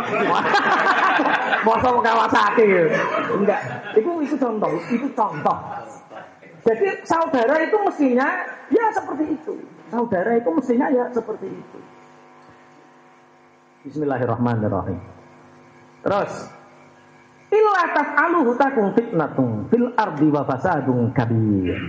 Masa 1.65 1.87
mau 1.87 2.03
Kawasaki 2.03 2.67
Enggak, 3.31 3.61
itu 3.95 4.11
itu 4.27 4.35
contoh, 4.35 4.71
itu 4.91 5.07
contoh. 5.15 5.57
Jadi 6.61 6.87
saudara 7.07 7.55
itu 7.63 7.77
mestinya 7.79 8.27
ya 8.69 8.85
seperti 8.91 9.23
itu. 9.33 9.53
Saudara 9.87 10.35
itu 10.35 10.49
mestinya 10.51 10.91
ya 10.91 11.07
seperti 11.15 11.47
itu. 11.47 11.79
Bismillahirrahmanirrahim. 13.81 15.01
Terus 16.05 16.33
illa 17.49 17.83
tas'aluhu 17.97 18.53
takun 18.53 18.93
fitnatun 18.93 19.73
fil 19.73 19.89
ardi 19.97 20.29
wa 20.29 20.45
fasadun 20.45 21.09
kabir. 21.17 21.81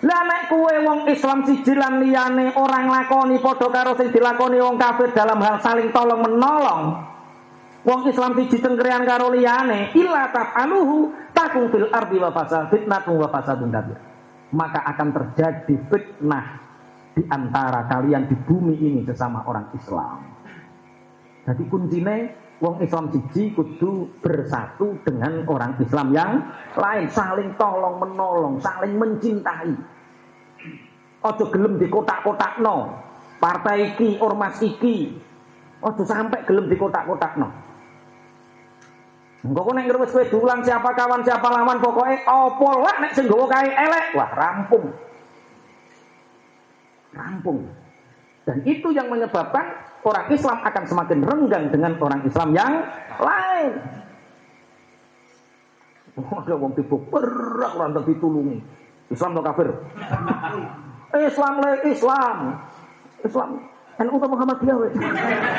Lah 0.00 0.22
nek 0.24 0.48
kowe 0.48 0.74
wong 0.80 1.12
Islam 1.12 1.44
siji 1.44 1.76
lan 1.76 2.00
liyane 2.00 2.56
orang 2.56 2.88
lakoni 2.88 3.36
padha 3.36 3.68
karo 3.68 4.00
sing 4.00 4.08
dilakoni 4.08 4.64
wong 4.64 4.80
kafir 4.80 5.12
dalam 5.12 5.36
hal 5.44 5.60
saling 5.60 5.92
tolong 5.92 6.24
menolong. 6.24 7.04
Wong 7.84 8.00
Islam 8.08 8.32
siji 8.40 8.56
cengkerian 8.56 9.04
karo 9.04 9.28
liyane 9.28 9.92
illa 9.92 10.32
tafaluhu 10.32 11.12
takun 11.36 11.68
fil 11.68 11.92
ardi 11.92 12.16
wa 12.16 12.32
fasad 12.32 12.72
fitnatun 12.72 13.20
wa 13.20 13.28
fasadun 13.28 13.68
kabir. 13.68 14.00
Maka 14.56 14.88
akan 14.88 15.08
terjadi 15.12 15.76
fitnah 15.84 16.46
di 17.12 17.28
antara 17.28 17.84
kalian 17.92 18.24
di 18.24 18.40
bumi 18.40 18.72
ini 18.80 19.04
sesama 19.04 19.44
orang 19.44 19.68
Islam. 19.76 20.29
Jadi 21.48 21.62
kuncinya 21.72 22.16
wong 22.60 22.84
Islam 22.84 23.08
siji 23.08 23.56
kudu 23.56 24.20
bersatu 24.20 25.00
dengan 25.02 25.48
orang 25.48 25.80
Islam 25.80 26.12
yang 26.12 26.32
lain, 26.76 27.08
saling 27.08 27.56
tolong 27.56 27.96
menolong, 27.96 28.60
saling 28.60 29.00
mencintai. 29.00 29.72
Ojo 31.20 31.44
gelem 31.52 31.80
di 31.80 31.88
kotak-kotak 31.88 32.60
no. 32.60 32.96
Partai 33.40 33.96
iki, 33.96 34.20
ormas 34.20 34.60
iki. 34.60 35.16
Ojo 35.80 36.04
sampai 36.04 36.44
gelem 36.44 36.68
di 36.68 36.76
kotak-kotak 36.76 37.40
no. 37.40 37.48
Engko 39.40 39.72
nek 39.72 39.88
ngerwes 39.88 40.12
kowe 40.12 40.24
dulang 40.28 40.60
siapa 40.60 40.92
kawan 40.92 41.24
siapa 41.24 41.48
lawan 41.48 41.80
pokoknya 41.80 42.28
opo 42.28 42.84
lah 42.84 43.00
nek 43.00 43.16
sing 43.16 43.24
kae 43.24 43.72
elek, 43.72 44.12
wah 44.12 44.30
rampung. 44.36 44.92
Rampung. 47.16 47.79
Dan 48.48 48.64
itu 48.64 48.88
yang 48.90 49.12
menyebabkan 49.12 49.64
orang 50.04 50.26
Islam 50.32 50.58
akan 50.64 50.84
semakin 50.88 51.18
renggang 51.20 51.64
dengan 51.68 51.92
orang 52.00 52.24
Islam 52.24 52.56
yang 52.56 52.72
lain. 53.20 53.72
Ada 56.20 56.54
wong 56.56 56.72
tiba 56.74 56.96
perak 57.08 57.72
lantas 57.76 58.04
ditulungi. 58.08 58.58
Islam 59.10 59.36
atau 59.36 59.44
kafir? 59.44 59.68
Islam 61.18 61.54
le 61.60 61.72
Islam. 61.90 62.36
Islam. 63.26 63.50
NU 64.00 64.16
atau 64.16 64.32
Muhammadiyah 64.32 64.76
we. 64.80 64.88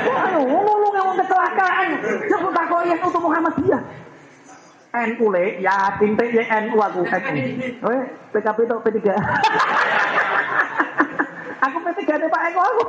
Ayo 0.01 0.41
ngomong 0.49 0.93
yang 0.97 1.13
kecelakaan. 1.13 1.87
Cepet 2.25 2.51
takoi 2.57 2.89
NU 2.89 3.05
atau 3.05 3.21
Muhammadiyah. 3.21 3.81
NU 4.91 5.25
le, 5.31 5.45
ya 5.61 5.93
tinte 6.01 6.25
ya 6.33 6.43
NU 6.65 6.77
aku 6.81 7.05
NU. 7.05 7.41
Weh, 7.85 8.01
PKB 8.33 8.57
atau 8.65 8.81
P3? 8.81 8.97
aku 12.11 12.17
P3 12.17 12.19
deh 12.19 12.29
Pak 12.29 12.41
Eko 12.51 12.59
aku. 12.59 12.83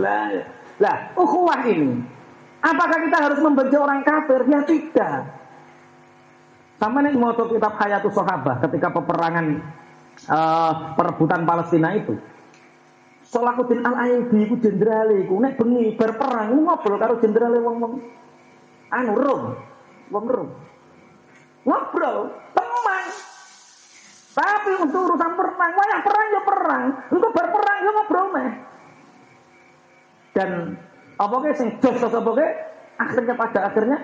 Lah, 0.00 0.24
lah, 0.80 0.96
ukhuwah 1.18 1.60
ini. 1.68 2.00
Apakah 2.60 2.98
kita 3.04 3.18
harus 3.20 3.40
membenci 3.40 3.76
orang 3.76 4.04
kafir? 4.04 4.44
Ya 4.48 4.60
tidak. 4.64 5.28
Sama 6.80 7.04
nih 7.04 7.12
mau 7.12 7.36
kitab 7.36 7.76
Hayatus 7.76 8.16
Sahabah 8.16 8.56
ketika 8.64 8.88
peperangan 8.88 9.60
uh, 10.28 10.72
perebutan 10.96 11.44
Palestina 11.44 11.92
itu. 11.92 12.16
Salahuddin 13.24 13.84
Al 13.84 13.96
Ayyubi 14.00 14.48
itu 14.48 14.56
jenderal 14.58 15.12
itu 15.14 15.30
nek 15.38 15.54
bengi 15.54 15.94
berperang 15.94 16.50
ngobrol 16.50 16.98
karo 16.98 17.14
jenderal 17.22 17.52
wong 17.62 17.76
wong 17.78 17.94
anu 18.90 19.12
Rom, 19.14 19.42
wong 20.10 20.26
Rom. 20.26 20.48
Ngobrol. 21.62 22.18
Tapi 24.30 24.70
untuk 24.78 25.10
urusan 25.10 25.32
perang, 25.34 25.72
wayah 25.74 26.00
perang 26.06 26.26
ya 26.30 26.42
perang. 26.46 26.84
Untuk 27.10 27.30
berperang 27.34 27.78
ya 27.82 27.90
ngobrol 27.90 28.26
meh. 28.30 28.50
Dan 30.30 30.50
apa 31.18 31.34
ke 31.42 31.52
sing 31.58 31.68
jos 31.82 31.98
apa 31.98 32.30
ke 32.38 32.46
akhirnya 32.96 33.34
pada 33.34 33.60
akhirnya 33.66 33.98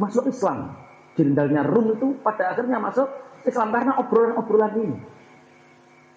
masuk 0.00 0.32
Islam. 0.32 0.72
Jenderalnya 1.16 1.64
Rum 1.64 1.96
itu 1.96 2.16
pada 2.24 2.56
akhirnya 2.56 2.80
masuk 2.80 3.08
Islam 3.44 3.68
karena 3.72 3.92
obrolan-obrolan 4.00 4.72
ini. 4.80 4.98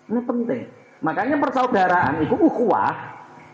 Ini 0.10 0.22
penting. 0.24 0.64
Makanya 1.00 1.40
persaudaraan 1.40 2.20
itu 2.28 2.36
ukhuwah, 2.36 2.92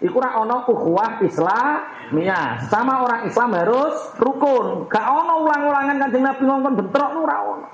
itu 0.01 0.09
ora 0.17 0.41
ono 0.41 0.65
ukhuwah 0.65 1.21
Islamiyah. 1.21 2.65
Sama 2.69 3.05
orang 3.05 3.21
Islam 3.29 3.53
harus 3.53 3.95
rukun. 4.17 4.89
Gak 4.89 5.05
ono 5.05 5.45
ulang-ulangan 5.45 5.95
Kanjeng 6.01 6.25
Nabi 6.25 6.43
ngomong 6.45 6.73
bentrok 6.73 7.11
ora 7.13 7.37
ono. 7.45 7.67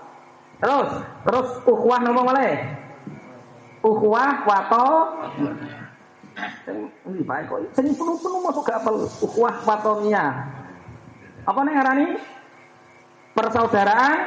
Terus, 0.62 0.90
terus 1.26 1.48
ukhuwah 1.66 2.00
nopo 2.06 2.22
malih? 2.22 2.54
Ukhuwah 3.82 4.46
wato 4.46 4.86
ini 7.10 7.22
baik 7.26 7.50
kok. 7.50 7.60
Sing 7.76 7.92
penuh-penuh 7.98 8.40
masuk 8.46 8.64
gak 8.64 8.80
apal 8.82 9.04
ukhuwah 9.04 9.56
watoniyah. 9.66 10.32
Apa 11.44 11.60
nih 11.66 11.74
ngarani? 11.74 12.08
Persaudaraan 13.34 14.20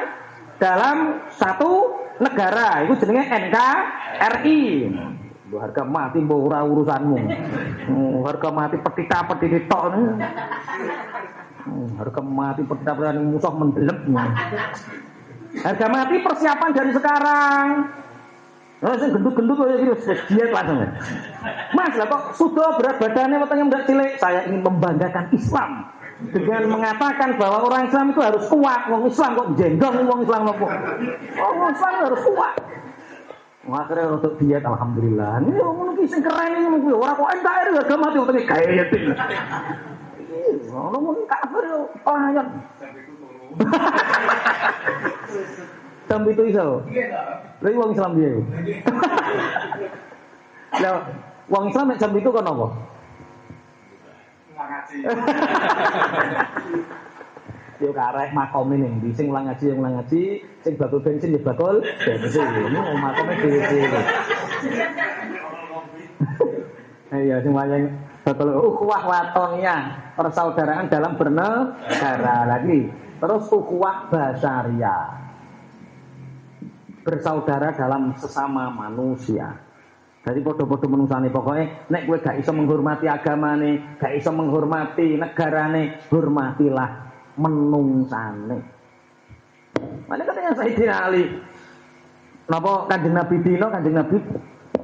dalam 0.59 0.97
satu 1.33 1.95
negara. 2.19 2.83
Itu 2.83 2.93
jenenge 2.99 3.25
NKRI. 3.25 4.61
Harga 5.55 5.83
mati 5.87 6.19
mbok 6.19 6.51
ora 6.51 6.67
urusanmu. 6.67 7.17
Hmm, 7.87 8.15
harga 8.27 8.49
mati 8.51 8.75
petita 8.75 9.23
petiti 9.23 9.63
tok. 9.71 9.87
Hmm, 11.63 11.87
harga 11.95 12.21
mati 12.21 12.61
petita 12.67 12.91
petita 12.91 13.23
musuh 13.23 13.53
mendelep. 13.55 13.97
Harga 15.65 15.87
mati 15.89 16.21
persiapan 16.21 16.69
dari 16.77 16.91
sekarang. 16.93 17.65
Sing 18.85 19.09
gendut-gendut 19.17 19.57
kayak 19.57 19.81
gitu, 19.81 19.93
diet 20.29 20.53
langsung. 20.53 20.77
Mas, 21.73 21.93
lah 21.97 22.05
kok 22.05 22.37
sudah 22.37 22.77
berat 22.77 23.01
badannya 23.01 23.41
wetenge 23.41 23.65
mbak 23.65 23.83
cilik. 23.89 24.11
Saya 24.21 24.45
ingin 24.45 24.61
membanggakan 24.61 25.25
Islam. 25.33 25.89
dengan 26.15 26.63
mengatakan 26.71 27.35
bahwa 27.35 27.67
orang 27.67 27.91
Islam 27.91 28.15
itu 28.15 28.21
harus 28.23 28.43
kuat. 28.47 28.87
Wong 28.87 29.03
Islam 29.09 29.35
kok 29.35 29.47
jendong 29.59 29.95
wong 30.07 30.19
Islam 30.23 30.47
kok. 30.47 30.71
Wong 31.35 31.71
Islam 31.75 31.93
harus 32.07 32.21
kuat. 32.23 32.53
Akhirnya 33.65 34.05
untuk 34.13 34.33
diet 34.39 34.63
alhamdulillah. 34.63 35.41
Ini 35.43 35.59
ngono 35.59 35.91
sing 36.05 36.21
keren 36.21 36.51
ini 36.55 36.77
kuwi. 36.79 36.93
Ora 36.95 37.17
kok 37.17 37.29
entar 37.35 37.67
harga 37.67 37.95
mati 37.97 38.17
utang 38.21 38.37
gaya 38.47 38.69
itu. 38.85 38.97
Ono 40.71 40.97
mun 41.01 41.19
kafir 41.27 41.63
yo. 41.67 41.79
Sampai 46.09 46.37
itu 46.37 46.43
iso. 46.53 46.85
Lha 47.63 47.69
wong 47.73 47.91
Islam 47.97 48.11
piye? 48.13 48.31
Lah 50.79 51.01
wong 51.49 51.73
Islam 51.73 51.89
nek 51.89 51.99
jam 51.99 52.13
itu 52.13 52.29
kon 52.29 52.45
apa? 52.45 52.67
Yo 57.83 57.91
karek 57.91 58.31
makome 58.31 58.79
ning 58.79 59.03
ndi 59.03 59.11
sing 59.11 59.27
ulang 59.27 59.51
ngaji 59.51 59.75
ulang 59.75 59.99
ngaji, 59.99 60.39
sing 60.63 60.79
bakul 60.79 61.03
bensin 61.03 61.35
ya 61.35 61.43
bakul 61.43 61.83
bensin. 61.83 62.47
Ini 62.47 62.79
makome 63.03 63.35
dhewe-dhewe. 63.35 63.99
Iya, 67.15 67.39
semuanya 67.39 67.79
betul. 68.27 68.59
Ukhuwah 68.59 69.07
watonnya 69.07 69.87
persaudaraan 70.19 70.91
dalam 70.91 71.15
bernegara 71.15 72.43
lagi. 72.43 72.91
Terus 73.15 73.43
ukhuwah 73.47 74.11
basaria. 74.11 75.23
Bersaudara 77.05 77.71
dalam 77.71 78.17
sesama 78.17 78.73
manusia. 78.73 79.65
Jadi 80.25 80.41
podo-podo 80.41 80.89
menungsane 80.89 81.29
pokoknya 81.29 81.85
nek 81.93 82.09
kowe 82.09 82.17
gak 82.17 82.41
iso 82.41 82.49
menghormati 82.49 83.05
agamane, 83.05 83.93
gak 84.01 84.17
iso 84.17 84.33
menghormati 84.33 85.21
negarane, 85.21 86.01
hormatilah 86.09 86.89
menungsane. 87.37 88.57
Mana 90.09 90.25
katanya 90.25 90.57
Sayyidina 90.57 90.95
Ali. 90.97 91.29
Napa 92.49 92.89
Kanjeng 92.89 93.13
Nabi 93.13 93.37
Dino, 93.45 93.69
Kanjeng 93.69 93.95
Nabi 94.01 94.17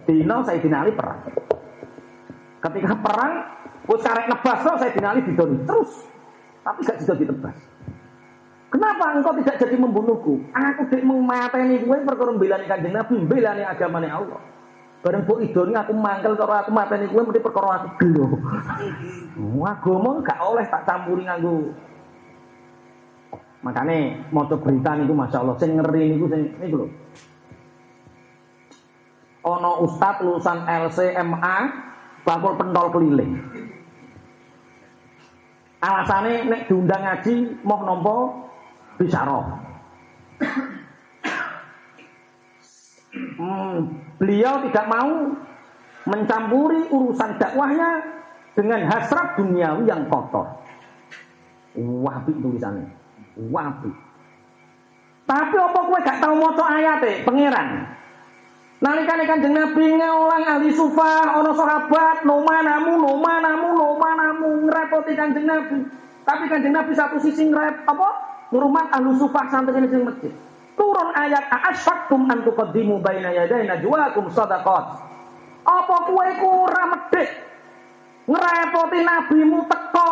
Dino 0.06 0.36
Sayyidina 0.46 0.78
Ali 0.86 0.94
perang. 0.94 1.26
Ketika 2.62 2.94
perang, 3.02 3.34
karek 3.90 4.26
nebas 4.30 4.60
kok 4.62 4.78
Sayyidina 4.78 5.08
Ali 5.10 5.22
terus. 5.66 6.06
Tapi 6.62 6.80
gak 6.86 7.02
bisa 7.02 7.18
ditebas. 7.18 7.71
Kenapa 8.72 9.20
engkau 9.20 9.36
tidak 9.36 9.60
jadi 9.60 9.76
membunuhku? 9.76 10.40
Aku 10.56 10.88
dik 10.88 11.04
memateni 11.04 11.84
kowe 11.84 12.00
perkara 12.08 12.32
mbelani 12.32 12.66
Kanjeng 12.72 12.96
Nabi, 12.96 13.16
mbelani 13.20 13.68
agamane 13.68 14.08
Allah. 14.08 14.40
Bareng 15.04 15.28
mbok 15.28 15.44
idoni 15.44 15.76
aku 15.76 15.92
mangkel 15.92 16.40
karo 16.40 16.56
aku 16.56 16.72
mateni 16.72 17.12
kowe 17.12 17.20
mesti 17.28 17.44
perkara 17.44 17.84
aku 17.84 17.88
gelo. 18.00 18.32
Agama 19.68 20.24
gak 20.24 20.40
oleh 20.40 20.66
tak 20.72 20.88
campuri 20.88 21.28
nganggo 21.28 21.76
Makanya 23.62 24.26
moto 24.34 24.58
berita 24.58 24.98
niku 24.98 25.14
Masya 25.14 25.38
Allah 25.46 25.56
sing 25.62 25.78
ngeri 25.78 26.18
niku 26.18 26.26
sing 26.34 26.42
niku 26.58 26.76
lho. 26.82 26.88
Ono 29.46 29.86
ustad 29.86 30.22
lulusan 30.22 30.66
LCMA 30.66 31.58
bakul 32.26 32.58
pentol 32.58 32.90
keliling. 32.90 33.38
Alasannya 35.82 36.46
nek 36.46 36.62
diundang 36.70 37.02
ngaji 37.06 37.66
mau 37.66 37.82
nompo 37.86 38.50
bisa 39.02 39.26
roh. 39.26 39.46
Hmm, 43.12 43.90
beliau 44.22 44.62
tidak 44.70 44.86
mau 44.86 45.34
mencampuri 46.06 46.86
urusan 46.94 47.42
dakwahnya 47.42 47.90
dengan 48.54 48.86
hasrat 48.86 49.42
duniawi 49.42 49.90
yang 49.90 50.06
kotor. 50.06 50.46
Wabi 51.76 52.32
tulisannya. 52.38 52.88
Wabi. 53.50 53.92
Tapi 55.26 55.56
apa 55.56 55.80
kowe 55.80 56.00
gak 56.04 56.20
tau 56.22 56.36
maca 56.38 56.66
ayate 56.68 57.24
pangeran? 57.24 57.88
Nalikane 58.82 59.30
Kanjeng 59.30 59.54
Nabi 59.54 59.94
ngeulang 59.94 60.42
ahli 60.42 60.74
sufa, 60.74 61.38
ana 61.38 61.54
sahabat, 61.54 62.26
no 62.26 62.42
manamu, 62.42 62.98
no 62.98 63.14
manamu, 63.22 63.78
no 63.78 63.88
manamu 64.02 64.66
ngrepoti 64.66 65.14
Kanjeng 65.14 65.46
Nabi. 65.46 65.86
Tapi 66.26 66.44
Kanjeng 66.50 66.74
Nabi 66.74 66.92
satu 66.98 67.22
sisi 67.22 67.46
ngrep 67.46 67.86
apa? 67.86 68.31
Ngurmat 68.52 68.92
ahli 68.92 69.16
sufa 69.16 69.48
sampai 69.48 69.80
ini 69.80 69.88
sing 69.88 70.04
masjid. 70.04 70.34
Turun 70.76 71.10
ayat 71.16 71.48
asyaktum 71.72 72.28
an 72.28 72.44
tuqaddimu 72.44 73.00
baina 73.00 73.32
yaday 73.32 73.64
najwaakum 73.64 74.28
sadaqat. 74.28 75.08
Apa 75.64 75.96
kowe 76.04 76.26
iku 76.36 76.68
ora 76.68 76.84
medhit 76.92 77.32
ngrepoti 78.28 79.00
nabimu 79.08 79.60
teko 79.72 80.10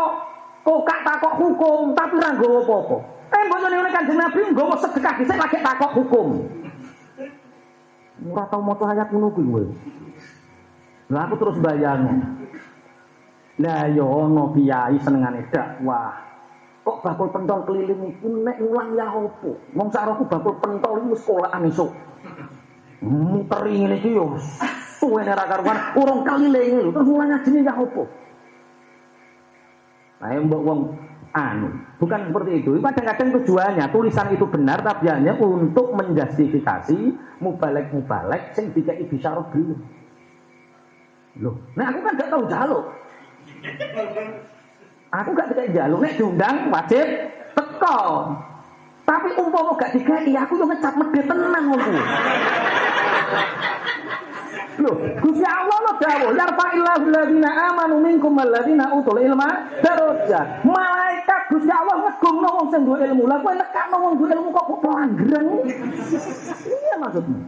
kok 0.64 0.80
gak 0.88 1.02
takok 1.04 1.34
hukum 1.36 1.92
tapi 1.92 2.16
ora 2.16 2.30
nggawa 2.36 2.60
apa-apa. 2.64 2.98
Eh 3.30 3.42
mbok 3.44 3.58
nyene 3.68 3.90
Kanjeng 3.92 4.18
Nabi 4.18 4.40
nggawa 4.56 4.76
sedekah 4.80 5.14
dhisik 5.20 5.36
lagi 5.36 5.58
takok 5.60 5.92
hukum. 6.00 6.28
Ora 8.32 8.44
tau 8.48 8.64
maca 8.64 8.86
ayat 8.88 9.12
ngono 9.12 9.36
kuwi 9.36 9.52
kowe. 9.52 9.64
Aku 11.12 11.36
terus 11.36 11.58
bayangno. 11.60 12.24
Lah 13.60 13.92
ya 13.92 14.06
ana 14.08 14.44
kiai 14.56 14.96
senengane 15.04 15.44
dakwah. 15.52 16.30
Kok 16.90 17.06
bakul 17.06 17.30
pentol 17.30 17.70
keliling 17.70 18.18
iku 18.18 18.42
nek 18.42 18.58
ngulang 18.58 18.98
ya 18.98 19.14
opo? 19.14 19.62
Wong 19.78 19.94
bakul 19.94 20.58
pentol 20.58 21.06
iku 21.06 21.14
sekolahan 21.22 21.70
esuk. 21.70 21.94
Muteri 23.06 23.78
ngene 23.78 24.02
iki 24.02 24.18
yo 24.18 24.34
suwene 24.98 25.38
ra 25.38 25.46
karuan 25.46 25.94
urung 25.94 26.26
keliling 26.26 26.82
lho 26.82 26.90
terus 26.90 27.06
ngulang 27.06 27.30
ngajine 27.30 27.62
ya 27.62 27.78
opo? 27.78 28.10
Nah, 30.18 30.34
mbok 30.42 30.62
wong 30.66 30.80
anu, 31.30 31.70
bukan 32.02 32.34
seperti 32.34 32.52
itu. 32.58 32.70
Kadang-kadang 32.82 33.30
tujuannya 33.38 33.86
tulisan 33.94 34.28
itu 34.34 34.46
benar 34.50 34.82
tapi 34.82 35.14
hanya 35.14 35.38
untuk 35.38 35.94
menjustifikasi 35.94 36.98
mubalek-mubalek 37.38 38.58
sing 38.58 38.74
dikai 38.74 39.06
bisyarah 39.06 39.46
dulu. 39.54 39.78
Loh, 41.38 41.56
nah 41.78 41.94
aku 41.94 42.02
kan 42.02 42.18
gak 42.18 42.34
tahu 42.34 42.44
jaluk. 42.50 42.84
Aku 45.10 45.34
gak 45.34 45.50
dikai 45.50 45.74
jaluk, 45.74 46.06
nek 46.06 46.22
diundang 46.22 46.70
wajib 46.70 47.06
teko. 47.58 48.30
Tapi 49.10 49.30
umpama 49.42 49.74
gak 49.74 49.98
dikai, 49.98 50.30
aku 50.38 50.54
yo 50.62 50.70
ngecap 50.70 50.94
medhe 51.02 51.22
tenan 51.26 51.64
kuwi. 51.66 51.98
Loh, 54.80 54.96
Gusti 55.20 55.44
Allah 55.44 55.78
lo 55.84 55.92
dawuh, 56.00 56.32
yarfa'illahu 56.40 57.04
alladziina 57.12 57.52
amanu 57.68 58.00
minkum 58.00 58.32
walladzina 58.32 58.96
utul 58.96 59.20
ilma 59.20 59.68
darajat. 59.84 60.64
Malaikat 60.64 61.42
Gusti 61.52 61.68
Allah 61.68 62.00
ngegungno 62.00 62.48
wong 62.48 62.68
sing 62.72 62.82
duwe 62.88 63.04
ilmu. 63.12 63.28
Lah 63.28 63.44
kowe 63.44 63.52
nekakno 63.52 63.98
wong 64.00 64.14
duwe 64.24 64.30
ilmu 64.32 64.50
kok 64.56 64.66
kok 64.72 64.80
pelanggaran. 64.80 65.46
Iya 66.64 66.96
maksudnya. 66.96 67.40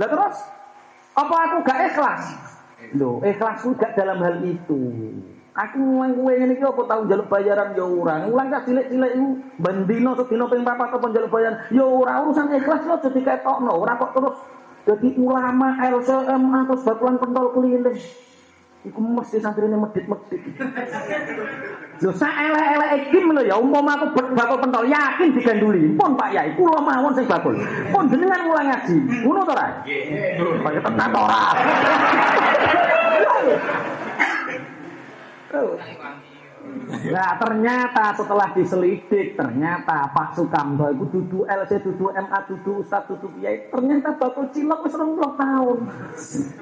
Lah 0.00 0.08
terus 0.08 0.36
apa 1.20 1.34
aku 1.36 1.56
gak 1.68 1.80
ikhlas? 1.92 2.49
Loh, 2.96 3.20
ikhlas 3.22 3.62
gak 3.76 3.92
dalam 3.94 4.18
hal 4.24 4.40
itu. 4.42 4.80
Aku 5.50 5.76
ngulang 5.82 6.14
ngene 6.14 6.56
iki 6.56 6.64
apa 6.64 6.82
tau 6.86 7.04
njaluk 7.04 7.28
bayaran 7.28 7.74
ya 7.76 7.84
ora. 7.84 8.24
Ngulang 8.24 8.48
cah 8.48 8.62
cilik-cilik 8.64 9.12
iku 9.18 9.28
bendino 9.58 10.10
sedina 10.16 10.46
ping 10.46 10.62
papat 10.62 10.94
apa 10.94 11.06
njaluk 11.10 11.30
bayaran 11.30 11.58
ya 11.74 11.84
ora 11.84 12.22
urusan 12.24 12.54
ikhlas 12.54 12.86
yo 12.86 12.96
dadi 13.02 13.20
ketokno, 13.20 13.72
ora 13.74 13.98
kok 13.98 14.12
terus 14.14 14.36
dadi 14.88 15.08
ulama 15.20 15.76
LCM 15.76 16.42
terus 16.70 16.82
batuan 16.86 17.18
pentol 17.18 17.52
keliling. 17.52 17.98
Iku 18.80 18.96
mesti 18.96 19.36
santrine 19.44 19.76
medit-medit. 19.76 20.40
Lho 22.00 22.10
sak 22.16 22.32
elek-elek 22.32 22.90
iki 22.96 23.18
lho 23.20 23.44
ya 23.44 23.60
umpama 23.60 23.92
aku 23.92 24.16
bakul 24.32 24.56
pentol 24.56 24.88
yakin 24.88 25.36
diganduli. 25.36 25.92
Pun 26.00 26.16
Pak 26.16 26.32
Yai 26.32 26.56
kula 26.56 26.80
mawon 26.80 27.12
sing 27.12 27.28
bakul. 27.28 27.52
Pun 27.92 28.08
jenengan 28.08 28.48
mulang 28.48 28.72
ngaji. 28.72 28.96
Ngono 29.20 29.44
to 29.44 29.52
ora? 29.52 29.68
Nggih. 29.84 30.64
Kaya 30.64 30.80
tenan 30.80 31.12
ora. 31.12 31.44
Nah 36.90 37.38
ternyata 37.38 38.14
setelah 38.14 38.50
diselidik 38.52 39.38
ternyata 39.38 40.10
Pak 40.10 40.34
Sukamto 40.34 40.90
itu 40.90 41.04
dudu 41.08 41.38
LC, 41.46 41.80
dudu 41.86 42.10
MA, 42.12 42.38
dudu 42.50 42.82
Ustaz, 42.82 43.06
dudu 43.06 43.30
Kiai. 43.38 43.70
Ternyata 43.70 44.18
bakul 44.18 44.50
cilok 44.50 44.86
wis 44.86 44.94
20 44.94 45.40
tahun. 45.40 45.78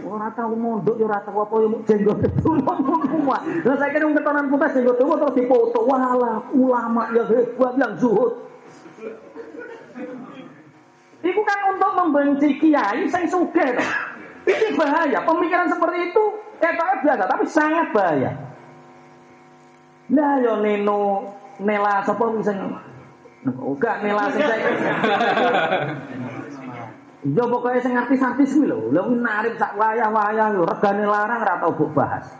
Ora 0.04 0.28
tau 0.36 0.52
mondok 0.52 0.96
ya 1.00 1.08
ora 1.08 1.20
tau 1.24 1.42
apa 1.44 1.54
ya 1.64 1.68
jenggot 1.88 2.18
itu 2.24 2.50
semua. 2.60 3.38
Lah 3.40 3.76
saya 3.76 3.90
kira 3.92 4.06
ketonan 4.08 4.46
putih 4.52 4.68
jenggot 4.76 4.96
itu 5.00 5.14
terus 5.16 5.34
dipoto. 5.34 5.80
Walah 5.84 6.44
ulama 6.52 7.02
yang 7.16 7.28
hebat 7.28 7.72
yang 7.80 7.92
zuhud. 7.96 8.32
Itu 11.18 11.40
kan 11.42 11.58
untuk 11.74 11.90
membenci 11.98 12.48
kiai 12.62 13.02
sing 13.10 13.24
sugih. 13.26 13.74
Ini 14.48 14.68
bahaya. 14.78 15.24
Pemikiran 15.26 15.68
seperti 15.68 15.98
itu 16.12 16.24
ketoknya 16.62 16.96
biasa 17.04 17.22
tapi 17.26 17.44
sangat 17.48 17.86
bahaya. 17.90 18.32
Nah 20.08 20.40
yo 20.40 20.64
neno 20.64 21.28
nela 21.60 22.00
sapa 22.00 22.24
sing 22.40 22.58
Enggak 23.44 23.96
nela 24.00 24.24
sing 24.32 24.44
Yo 27.28 27.44
pokoke 27.50 27.82
sing 27.82 27.98
artis-artis 27.98 28.54
kuwi 28.54 28.70
lho, 28.70 29.10
narip 29.10 29.58
sak 29.58 29.74
wayah-wayah 29.74 30.54
yo 30.54 30.62
regane 30.62 31.02
larang 31.02 31.42
ora 31.42 31.58
tau 31.58 31.74
mbok 31.74 31.90
bahas. 31.90 32.30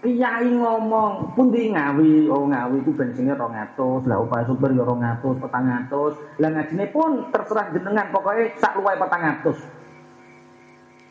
Kiai 0.00 0.48
ngomong, 0.54 1.36
pun 1.36 1.50
di 1.50 1.74
ngawi, 1.74 2.30
oh 2.32 2.48
ngawi 2.48 2.80
itu 2.80 2.94
bensinnya 2.94 3.34
rongatus, 3.34 4.06
lah 4.06 4.22
upaya 4.22 4.46
super 4.46 4.70
ya 4.72 4.86
rongatus, 4.86 5.36
petangatus, 5.42 6.14
lah 6.38 6.48
ngajine 6.54 6.86
pun 6.94 7.28
terserah 7.34 7.66
jenengan, 7.74 8.08
pokoknya 8.14 8.56
sak 8.56 8.78
luai 8.78 8.94
petangatus. 8.94 9.58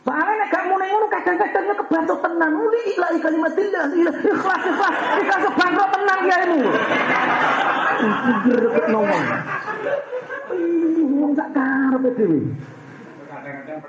Soalnya 0.08 0.40
nek 0.40 0.48
gak 0.56 0.66
mulai 0.72 0.88
ngono 0.88 1.08
kadang-kadangnya 1.12 1.76
kebantu 1.76 2.16
tenan. 2.24 2.52
Muli 2.56 2.80
ilah 2.96 3.12
kalimatillah, 3.20 3.92
ikhlas 3.92 4.64
ikhlas, 4.64 4.96
ikhlas 5.20 5.44
bangkrut 5.52 5.90
tenan 5.92 6.20
kiaimu. 6.24 6.62
Gerek 8.48 8.86
ngomong. 8.88 9.24
Wong 11.12 11.32
sak 11.36 11.50
karepe 11.52 12.10
dhewe. 12.16 12.40
Kadang-kadang 13.28 13.80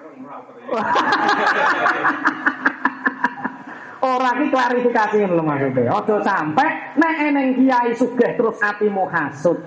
Ora 3.98 4.30
ki 4.34 4.46
klarifikasi 4.50 5.16
ngono 5.22 5.42
maksudnya. 5.46 5.90
Aja 5.90 6.16
sampe 6.26 6.66
nek 6.98 7.14
eneng 7.30 7.54
kiai 7.62 7.94
sugih 7.94 8.34
terus 8.34 8.58
atimu 8.58 9.06
hasud. 9.06 9.58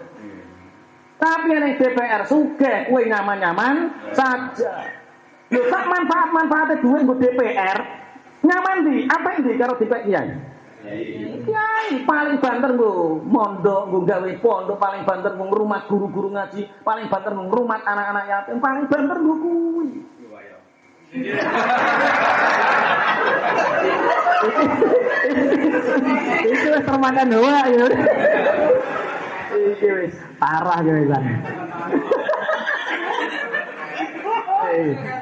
Tapi 1.15 1.47
eneng 1.47 1.79
DPR 1.79 2.27
sugih 2.27 2.91
kowe 2.91 2.99
nyaman-nyaman 3.07 3.87
saja. 4.11 4.99
Lho 5.51 5.61
sak 5.67 5.83
manfaat-manfaate 5.83 6.79
duwe 6.79 7.03
nggo 7.03 7.15
DPR. 7.19 7.79
Nyaman 8.41 8.77
di, 8.87 9.05
apa 9.05 9.37
di 9.43 9.59
karo 9.59 9.75
DPR 9.75 10.03
kiai? 10.07 10.31
Kiai 11.45 12.07
paling 12.07 12.39
banter 12.39 12.71
nggo 12.73 13.19
mondok, 13.27 13.91
nggo 13.91 13.99
gawe 14.07 14.31
pondok, 14.39 14.79
paling 14.79 15.03
banter 15.03 15.35
nggo 15.35 15.51
rumah 15.51 15.83
guru-guru 15.91 16.31
ngaji, 16.31 16.65
paling 16.87 17.11
banter 17.11 17.35
nggo 17.35 17.51
rumah 17.51 17.83
anak-anak 17.83 18.25
yatim, 18.31 18.57
paling 18.63 18.87
banter 18.87 19.17
nggo 19.19 19.35
kuwi. 19.43 19.89
Itu 26.47 26.69
termakan 26.87 27.27
hawa 27.35 27.67
ya. 27.67 27.85
Parah 30.39 30.79
ya 30.81 30.93
wisan. 30.95 31.23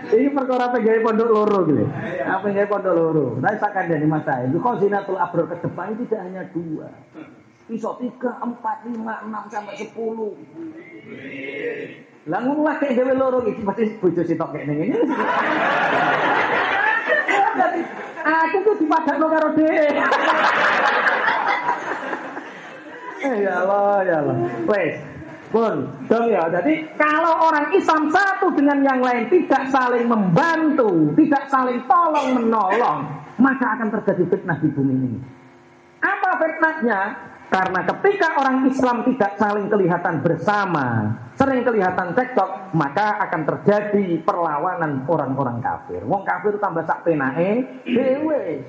Ini 0.09 0.29
perkara 0.33 0.69
pegawai 0.73 1.01
pondok 1.05 1.29
loro 1.29 1.59
gitu. 1.65 1.85
Apa 2.25 2.45
pegawai 2.49 2.69
pondok 2.69 2.93
loro? 2.93 3.25
Nah, 3.41 3.53
sakan 3.57 3.85
dari 3.89 4.05
masa 4.05 4.45
itu 4.45 4.57
khazinatul 4.61 5.17
abrar 5.17 5.45
ke 5.49 5.55
depan 5.65 5.97
tidak 6.05 6.21
hanya 6.25 6.43
dua. 6.53 6.87
Bisa 7.69 7.93
tiga, 8.01 8.41
empat, 8.41 8.85
lima, 8.89 9.21
enam 9.25 9.45
sampai 9.49 9.77
sepuluh. 9.77 10.33
Lah 12.29 12.39
ngono 12.45 12.61
wae 12.65 12.89
dhewe 12.93 13.13
loro 13.17 13.41
pasti 13.41 13.97
bojo 13.97 14.21
sitok 14.21 14.53
kene 14.53 14.73
ngene. 14.73 14.97
Aku 18.29 18.57
tuh 18.61 18.75
dipadakno 18.77 19.25
karo 19.29 19.49
dhewe. 19.57 19.87
Eh 23.19 23.43
ya 23.43 23.67
Allah, 23.67 23.99
ya 24.07 24.15
Allah. 24.23 24.35
Wes, 24.63 24.95
pun, 25.49 25.89
ya. 26.09 26.45
Jadi 26.49 26.93
kalau 26.97 27.49
orang 27.49 27.73
Islam 27.73 28.09
satu 28.13 28.53
dengan 28.53 28.79
yang 28.85 29.01
lain 29.01 29.29
tidak 29.29 29.69
saling 29.73 30.05
membantu, 30.05 31.13
tidak 31.17 31.49
saling 31.49 31.81
tolong 31.89 32.37
menolong, 32.37 32.99
maka 33.41 33.77
akan 33.77 33.89
terjadi 33.99 34.23
fitnah 34.29 34.57
di 34.61 34.69
bumi 34.71 34.93
ini. 34.93 35.19
Apa 35.99 36.29
fitnahnya? 36.39 36.99
Karena 37.49 37.81
ketika 37.81 38.37
orang 38.37 38.69
Islam 38.69 39.01
tidak 39.09 39.33
saling 39.41 39.73
kelihatan 39.73 40.21
bersama, 40.21 41.17
sering 41.33 41.65
kelihatan 41.65 42.13
cekcok, 42.13 42.77
maka 42.77 43.17
akan 43.25 43.41
terjadi 43.41 44.21
perlawanan 44.21 45.09
orang-orang 45.09 45.57
kafir. 45.57 46.05
Wong 46.05 46.21
kafir 46.29 46.61
tambah 46.61 46.85
sak 46.85 47.09
penae, 47.09 47.65
dewe. 47.89 48.61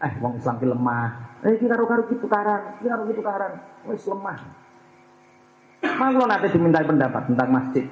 Eh, 0.00 0.12
wong 0.24 0.40
Islam 0.40 0.56
ki 0.56 0.66
lemah. 0.72 1.08
Eh, 1.44 1.60
kita 1.60 1.76
karo-karo 1.76 2.08
gitu 2.08 2.24
karan, 2.24 2.80
kita 2.80 2.96
karo 2.96 3.02
gitu 3.12 3.20
karan, 3.20 3.52
wis 3.92 4.08
lemah. 4.08 4.63
Manglo 6.00 6.24
nanti 6.26 6.48
dimintai 6.50 6.84
pendapat 6.88 7.22
tentang 7.28 7.48
masjid. 7.52 7.84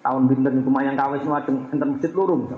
Tahun 0.00 0.22
binten 0.30 0.64
itu 0.64 0.70
mayang 0.72 0.96
kawis 0.96 1.22
macam 1.28 1.68
enten 1.68 1.88
masjid 1.96 2.10
lurung. 2.16 2.48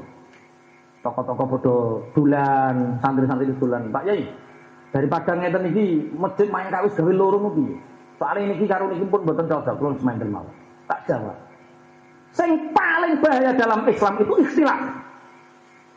Toko-toko 1.03 1.43
bodoh 1.59 1.83
bulan, 2.15 3.03
santri-santri 3.03 3.51
bulan. 3.59 3.91
Pak 3.91 4.07
Yai, 4.07 4.23
daripada 4.93 5.33
ngeten 5.35 5.73
iki 5.73 6.13
masjid 6.15 6.47
main 6.53 6.69
kawis 6.69 6.93
gawe 6.93 7.13
loro 7.17 7.49
piye 7.57 7.81
soalnya 8.21 8.55
niki 8.55 8.69
karo 8.69 8.93
niki 8.93 9.09
pun 9.09 9.25
mboten 9.25 9.49
cocok 9.49 9.75
kula 9.81 9.97
semanten 9.97 10.29
mawon 10.29 10.53
tak 10.85 11.01
jawab 11.09 11.35
sing 12.37 12.71
paling 12.77 13.19
bahaya 13.25 13.57
dalam 13.57 13.89
Islam 13.89 14.21
itu 14.21 14.35
istilah 14.45 14.79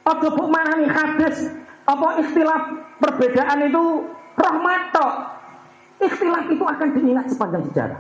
aja 0.08 0.30
buk 0.32 0.47
manani 0.47 0.88
hadis 0.88 1.51
apa 1.86 2.24
istilah 2.24 2.60
perbedaan 3.03 3.68
itu 3.68 3.84
rahmat 4.39 4.95
istilah 5.99 6.41
itu 6.47 6.64
akan 6.64 6.88
diingat 6.95 7.26
sepanjang 7.28 7.64
sejarah 7.72 7.99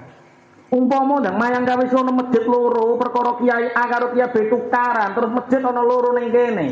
umpama 0.73 1.21
ndang 1.21 1.37
mayang 1.37 1.65
kawis 1.65 1.93
ono 1.93 2.11
masjid 2.13 2.43
loro 2.45 2.97
perkara 2.97 3.37
kiai 3.37 3.69
A 3.73 3.83
karo 3.85 4.13
kiai 4.13 4.31
B 4.33 4.35
tukaran 4.49 5.13
terus 5.13 5.31
masjid 5.33 5.61
ono 5.61 5.81
loro 5.85 6.09
ning 6.17 6.29
kene 6.33 6.67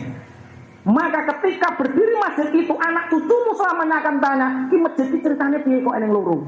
maka 0.83 1.23
ketika 1.31 1.79
berdiri 1.79 2.19
masjid 2.19 2.51
itu 2.51 2.75
anak 2.75 3.07
cucumu 3.07 3.55
selamanya 3.55 4.03
akan 4.03 4.15
tanya, 4.19 4.47
ki 4.67 4.75
masjid 4.83 5.07
itu 5.07 5.23
ceritanya 5.23 5.63
piye 5.63 5.79
kok 5.79 5.95
eneng 5.95 6.11
loro? 6.11 6.43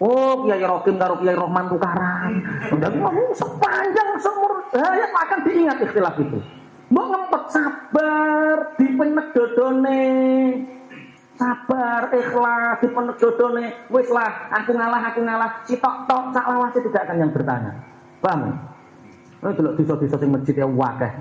Oh, 0.00 0.40
Kiai 0.48 0.64
Rokim 0.64 0.96
karo 0.96 1.20
Kiai 1.20 1.36
Rohman 1.36 1.68
tukaran. 1.68 2.40
Udah 2.72 2.90
ngomong 2.90 3.36
sepanjang 3.36 4.16
seumur 4.24 4.72
hayat 4.72 5.12
akan 5.12 5.38
diingat 5.44 5.78
istilah 5.84 6.16
itu. 6.16 6.40
Mbok 6.88 7.06
ngempet 7.12 7.42
sabar 7.52 8.56
di 8.80 8.86
penek 8.96 9.26
dodone. 9.36 10.04
Sabar, 11.34 12.14
ikhlas 12.14 12.78
di 12.78 12.88
dodone. 12.94 13.66
Wis 13.90 14.08
lah, 14.10 14.54
aku 14.54 14.70
ngalah, 14.70 15.02
aku 15.10 15.20
ngalah. 15.26 15.50
Si 15.66 15.74
tok 15.82 16.06
tok 16.06 16.30
sak 16.30 16.46
lawase 16.46 16.78
tidak 16.82 17.10
akan 17.10 17.16
yang 17.26 17.32
bertanya. 17.34 17.72
Paham? 18.22 18.54
Ini 19.42 19.52
dulu 19.52 19.70
desa-desa 19.76 20.16
sing 20.16 20.30
masjid 20.32 20.56
ya 20.56 20.64
wakeh 20.64 21.12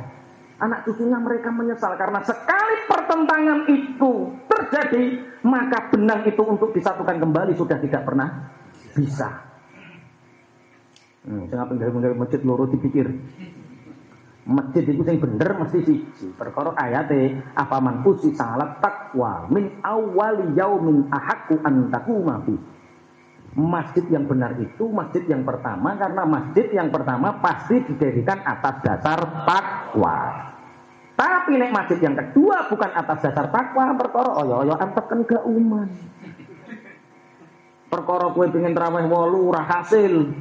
anak 0.64 0.88
cucunya 0.88 1.20
mereka 1.20 1.52
menyesal 1.52 2.00
karena 2.00 2.24
sekali 2.24 2.76
pertentangan 2.88 3.60
itu 3.68 4.12
terjadi 4.48 5.04
maka 5.44 5.92
benang 5.92 6.24
itu 6.24 6.40
untuk 6.40 6.72
disatukan 6.72 7.20
kembali 7.20 7.52
sudah 7.60 7.78
tidak 7.84 8.08
pernah 8.08 8.48
bisa. 8.96 9.28
Hmm, 11.24 11.48
saya 11.48 11.64
ngapain 11.64 12.16
masjid 12.20 12.42
loro 12.44 12.68
dipikir. 12.68 13.08
Masjid 14.44 14.84
itu 14.84 15.00
yang 15.08 15.24
bener 15.24 15.56
mesti 15.56 15.80
siji. 15.88 16.28
Perkara 16.36 16.76
ayate 16.76 17.40
afaman 17.56 18.04
usi 18.04 18.36
salat 18.36 18.76
takwa 18.84 19.48
min 19.48 19.80
awali 19.80 20.52
yaumin 20.60 21.08
ahaku 21.08 21.64
an 21.64 21.88
takuma 21.88 22.44
Masjid 23.54 24.04
yang 24.12 24.28
benar 24.28 24.58
itu 24.60 24.90
masjid 24.90 25.24
yang 25.30 25.46
pertama 25.48 25.96
karena 25.96 26.26
masjid 26.26 26.68
yang 26.74 26.90
pertama 26.92 27.40
pasti 27.40 27.86
didirikan 27.88 28.42
atas 28.44 28.82
dasar 28.84 29.20
takwa. 29.48 30.52
Tapi 31.14 31.62
nek 31.62 31.72
masjid 31.72 32.02
yang 32.02 32.18
kedua 32.18 32.68
bukan 32.68 32.92
atas 32.92 33.24
dasar 33.24 33.48
takwa, 33.54 33.96
perkara 33.96 34.44
oyo-oyo 34.44 34.74
anteken 34.76 35.24
uman. 35.46 35.88
Perkara 37.94 38.26
kue 38.34 38.50
pengen 38.50 38.74
terawih 38.74 39.06
wolu 39.06 39.54
ora 39.54 39.62
hasil. 39.62 40.34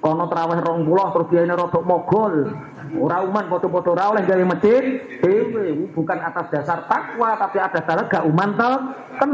Kono 0.00 0.24
terawih 0.26 0.58
rong 0.64 0.88
terus 0.88 1.28
biayane 1.28 1.54
rodok 1.54 1.84
mogol. 1.84 2.48
Ora 2.94 3.26
uman 3.26 3.50
foto-foto 3.50 3.94
ora 3.94 4.14
oleh 4.14 4.22
gawe 4.22 4.44
masjid 4.46 5.02
dhewe 5.18 5.90
bukan 5.94 6.18
atas 6.20 6.46
dasar 6.52 6.86
takwa 6.86 7.34
tapi 7.34 7.58
atas 7.58 7.82
dasar 7.82 8.06
gak 8.06 8.24
uman 8.26 8.54
to 8.54 8.70
kan 9.18 9.30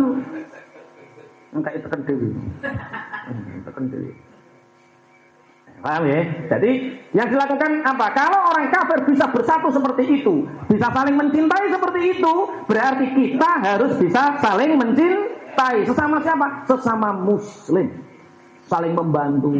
engka 1.54 1.70
itu 1.74 1.86
kan 1.90 2.00
dewi. 2.06 2.28
Tekan 3.66 3.84
dewi. 3.90 4.10
Paham 5.80 6.04
ya? 6.04 6.20
Jadi 6.52 6.92
yang 7.16 7.28
dilakukan 7.32 7.80
apa? 7.88 8.06
Kalau 8.12 8.52
orang 8.52 8.68
kafir 8.68 9.00
bisa 9.08 9.24
bersatu 9.32 9.72
seperti 9.72 10.20
itu, 10.20 10.44
bisa 10.68 10.92
saling 10.92 11.16
mencintai 11.16 11.72
seperti 11.72 12.00
itu, 12.20 12.34
berarti 12.68 13.06
kita 13.16 13.50
harus 13.64 13.96
bisa 13.96 14.36
saling 14.44 14.76
mencintai. 14.76 15.88
Sesama 15.88 16.20
siapa? 16.20 16.68
Sesama 16.68 17.16
muslim. 17.16 17.88
Saling 18.68 18.92
membantu. 18.92 19.56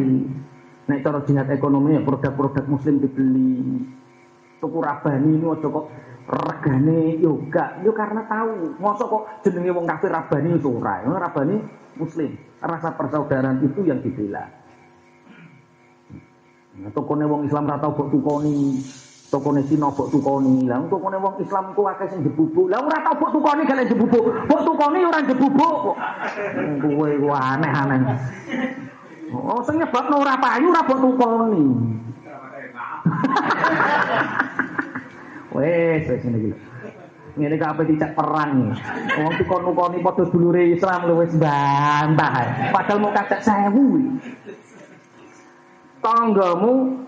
Nah, 0.91 0.99
cara 1.07 1.22
jinat 1.22 1.47
ekonomi 1.55 1.95
ya 1.95 2.03
produk-produk 2.03 2.66
muslim 2.66 2.99
dibeli. 2.99 3.78
Tuku 4.59 4.78
rabani 4.82 5.38
ini 5.38 5.47
ojo 5.47 5.66
kok 5.70 5.86
regane 6.26 7.14
yoga. 7.22 7.78
Yo 7.86 7.95
karena 7.95 8.26
tahu. 8.26 8.74
Masa 8.82 9.07
kok 9.07 9.47
jenenge 9.47 9.70
wong 9.70 9.86
kafir 9.86 10.11
rabani 10.11 10.59
itu 10.59 10.66
ora. 10.66 10.99
Rabani 11.07 11.62
muslim. 11.95 12.34
Rasa 12.59 12.91
persaudaraan 12.99 13.62
itu 13.62 13.86
yang 13.86 14.03
dibela. 14.03 14.51
Nah, 16.82 16.91
tokone 16.91 17.22
wong 17.22 17.47
Islam 17.47 17.70
ra 17.70 17.78
tau 17.78 17.95
mbok 17.95 18.11
tukoni. 18.11 18.82
Tokone 19.30 19.62
Cina 19.70 19.95
mbok 19.95 20.11
tukoni. 20.11 20.66
Lah 20.66 20.82
tokone 20.91 21.22
wong 21.22 21.38
Islam 21.38 21.70
ku 21.70 21.86
akeh 21.86 22.11
sing 22.11 22.26
jebubuk. 22.26 22.66
Lah 22.66 22.82
ora 22.82 22.99
tau 22.99 23.14
mbok 23.14 23.30
tukoni 23.30 23.62
gale 23.62 23.86
jebubuk. 23.86 24.26
Mbok 24.51 24.61
tukoni 24.66 25.07
ora 25.07 25.22
jebubuk 25.22 25.74
kok. 25.86 25.97
Kuwe 26.82 27.11
ku 27.14 27.28
aneh-aneh. 27.30 28.03
Oh, 29.31 29.62
sing 29.62 29.78
nyebabno 29.78 30.26
ora 30.26 30.35
payu 30.43 30.74
ora 30.74 30.83
mbok 30.83 30.99
tukoni. 30.99 31.66
Wes, 35.55 36.07
wes 36.07 36.22
ngene 36.22 36.39
iki. 36.39 36.53
Ngene 37.39 37.57
kabeh 37.59 37.85
dicek 37.91 38.14
perang. 38.14 38.70
Wong 39.18 39.33
dikon-koni 39.39 39.99
padha 40.03 40.24
dulure 40.31 40.62
Islam 40.62 41.11
lho 41.11 41.14
wis 41.22 41.35
bantah. 41.35 42.70
Padahal 42.70 43.03
mau 43.03 43.11
kacek 43.11 43.43
sewu. 43.43 44.14
Tanggamu 45.99 47.03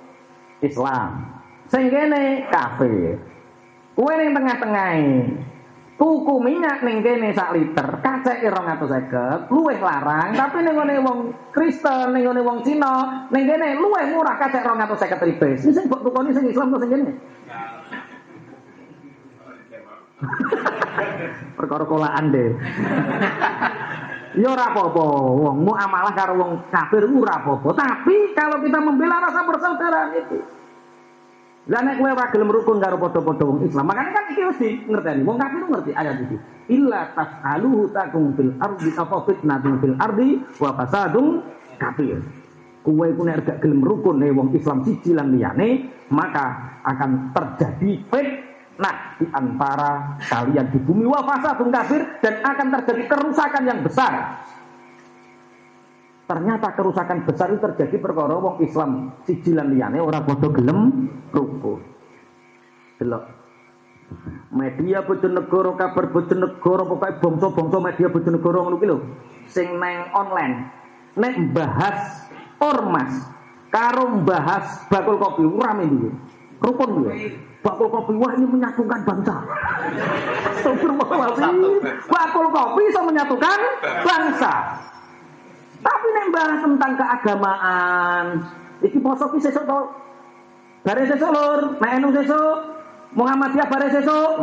Islam. 0.59 1.11
Sing 1.70 1.87
kene 1.87 2.51
kafir. 2.51 3.23
Kowe 3.95 4.12
ning 4.18 4.35
tengah-tengahe. 4.35 5.11
Tuku 6.03 6.34
minyak 6.42 6.82
ning 6.82 6.98
kene 6.98 7.30
sak 7.30 7.55
liter, 7.55 8.03
kaceke 8.03 8.50
250, 8.50 9.55
luwih 9.55 9.78
larang, 9.78 10.34
tapi 10.34 10.59
ning 10.66 10.74
ngene 10.74 10.98
wong 10.98 11.30
Kristen, 11.55 12.11
ning 12.11 12.26
ngene 12.26 12.42
wong 12.42 12.66
Cina, 12.66 13.30
ning 13.30 13.46
kene 13.46 13.78
luwih 13.78 14.11
murah 14.11 14.34
kacek 14.34 14.66
250 14.66 14.98
ribes. 15.30 15.62
Sing 15.62 15.86
mbok 15.86 16.03
tukoni 16.03 16.34
sing 16.34 16.50
Islam 16.50 16.74
to 16.74 16.82
sing 16.82 16.90
kene. 16.90 17.12
Perkara 21.62 21.86
kolaan 21.86 22.34
deh. 22.34 22.50
Ya 24.42 24.48
ora 24.50 24.74
apa-apa, 24.74 25.07
wong 25.38 25.57
mu 25.62 25.70
amalah 25.78 26.18
karo 26.18 26.34
wong 26.34 26.66
kafir 26.66 27.07
ora 27.07 27.38
apa-apa. 27.38 27.78
Tapi 27.78 28.34
kalau 28.34 28.59
kita 28.59 28.82
membela 28.82 29.22
rasa 29.22 29.46
persaudaraan 29.46 30.18
itu. 30.18 30.61
Lah 31.70 31.78
nek 31.78 32.02
kowe 32.02 32.10
ora 32.10 32.26
gelem 32.34 32.50
rukun 32.50 32.82
karo 32.82 32.98
padha-padha 32.98 33.44
wong 33.46 33.62
Islam, 33.62 33.86
makanya 33.86 34.10
kan 34.18 34.24
iki 34.34 34.42
mesti 34.42 34.68
ngerteni. 34.90 35.22
Wong 35.22 35.38
kafir 35.38 35.62
ngerti 35.62 35.90
ayat 35.94 36.16
iki. 36.26 36.36
Illa 36.74 37.00
tas'aluhu 37.14 37.86
takum 37.94 38.34
fil 38.34 38.52
ardi 38.58 38.90
apa 38.98 39.16
fitnatun 39.30 39.74
fil 39.78 39.94
ardi 39.94 40.28
wa 40.58 40.70
fasadun 40.74 41.26
kafir. 41.78 42.18
Kowe 42.82 43.06
iku 43.06 43.22
nek 43.22 43.46
gak 43.46 43.58
gelem 43.62 43.78
rukun 43.78 44.18
nih 44.18 44.34
wong 44.34 44.50
Islam 44.58 44.82
siji 44.82 45.14
lan 45.14 45.30
liyane, 45.30 45.86
maka 46.10 46.78
akan 46.82 47.30
terjadi 47.30 47.90
fitnah 48.10 48.50
Nah, 48.80 49.20
di 49.20 49.28
antara 49.28 50.16
kalian 50.16 50.66
di 50.72 50.80
bumi 50.80 51.04
wa 51.04 51.20
fasadun 51.22 51.68
kafir 51.68 52.02
dan 52.24 52.40
akan 52.40 52.66
terjadi 52.80 53.04
kerusakan 53.04 53.62
yang 53.68 53.80
besar. 53.84 54.42
Ternyata 56.33 56.72
kerusakan 56.72 57.28
besar 57.28 57.53
itu 57.53 57.61
terjadi 57.61 58.01
perkara 58.01 58.41
wong 58.41 58.64
Islam 58.64 59.12
sijilan 59.28 59.68
liyane 59.68 60.01
ora 60.01 60.24
padha 60.24 60.49
gelem 60.49 61.12
rukun. 61.28 61.85
Delok. 62.97 63.24
Media 64.57 65.05
bojonegoro 65.05 65.76
kabar 65.76 66.09
bojonegoro 66.09 66.89
pokoke 66.89 67.20
bangsa-bangsa 67.20 67.78
media 67.85 68.09
bojonegoro 68.09 68.64
ngono 68.64 68.76
ki 68.80 68.89
lho. 68.89 68.97
Sing 69.45 69.76
neng 69.76 70.09
online 70.16 70.72
nek 71.20 71.37
bahas 71.53 72.24
ormas 72.64 73.12
karo 73.68 74.24
bahas 74.24 74.89
bakul 74.89 75.20
kopi 75.20 75.45
rame 75.45 75.85
iki. 75.85 76.11
Rukun 76.64 77.12
dia. 77.12 77.28
Bakul 77.61 77.93
kopi 77.93 78.16
wah 78.16 78.33
ini 78.41 78.49
menyatukan 78.49 79.05
bangsa. 79.05 79.37
Bakul 82.09 82.47
kopi 82.49 82.80
bisa 82.89 83.05
menyatukan 83.05 83.59
bangsa. 84.01 84.53
Tapi 85.83 86.07
nek 86.14 86.26
tentang 86.62 86.93
keagamaan, 86.95 88.26
iki 88.87 89.03
poso 89.03 89.26
ki 89.35 89.43
sesuk 89.43 89.66
to. 89.66 89.80
Bare 90.87 91.03
sesuk 91.07 91.30
lur, 91.30 91.78
nek 91.78 91.93
enu 91.99 92.11
sesuk 92.14 92.57
Muhammadiyah 93.18 93.66
bare 93.68 93.89
sesuk. 93.93 94.35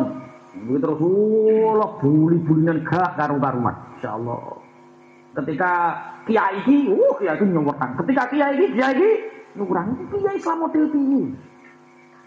Kuwi 0.49 0.77
terus 0.81 0.99
Allah 0.99 1.89
buli-bulinan 2.01 2.83
gak 2.83 3.15
karu-karuan. 3.15 3.75
Insyaallah. 3.97 4.41
Ketika 5.39 5.73
kiai 6.25 6.59
iki, 6.65 6.89
uh 6.89 7.13
kiai 7.21 7.37
iki 7.37 7.45
nyuwurkan. 7.47 7.95
Ketika 8.03 8.23
kiai 8.33 8.53
iki, 8.57 8.65
kiai 8.75 8.93
iki 8.97 9.11
nyuwurkan. 9.55 9.85
Kiai 10.09 10.35
Islam 10.35 10.57
model 10.65 10.85
piye? 10.91 11.23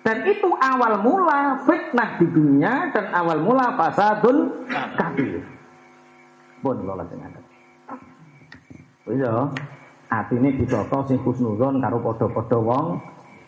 Dan 0.03 0.19
itu 0.27 0.51
awal 0.59 0.99
mula 0.99 1.63
fitnah 1.63 2.19
di 2.19 2.27
dunia 2.27 2.91
dan 2.91 3.15
awal 3.15 3.39
mula 3.39 3.79
fasadul 3.79 4.67
kafir. 4.99 5.47
Bon 6.63 6.79
lola 6.83 7.07
sing 7.07 7.23
Iya, 9.03 9.51
atine 10.07 10.55
ditata 10.55 11.03
sing 11.11 11.19
husnuzon 11.27 11.83
karo 11.83 11.99
padha-padha 11.99 12.59
wong 12.63 12.87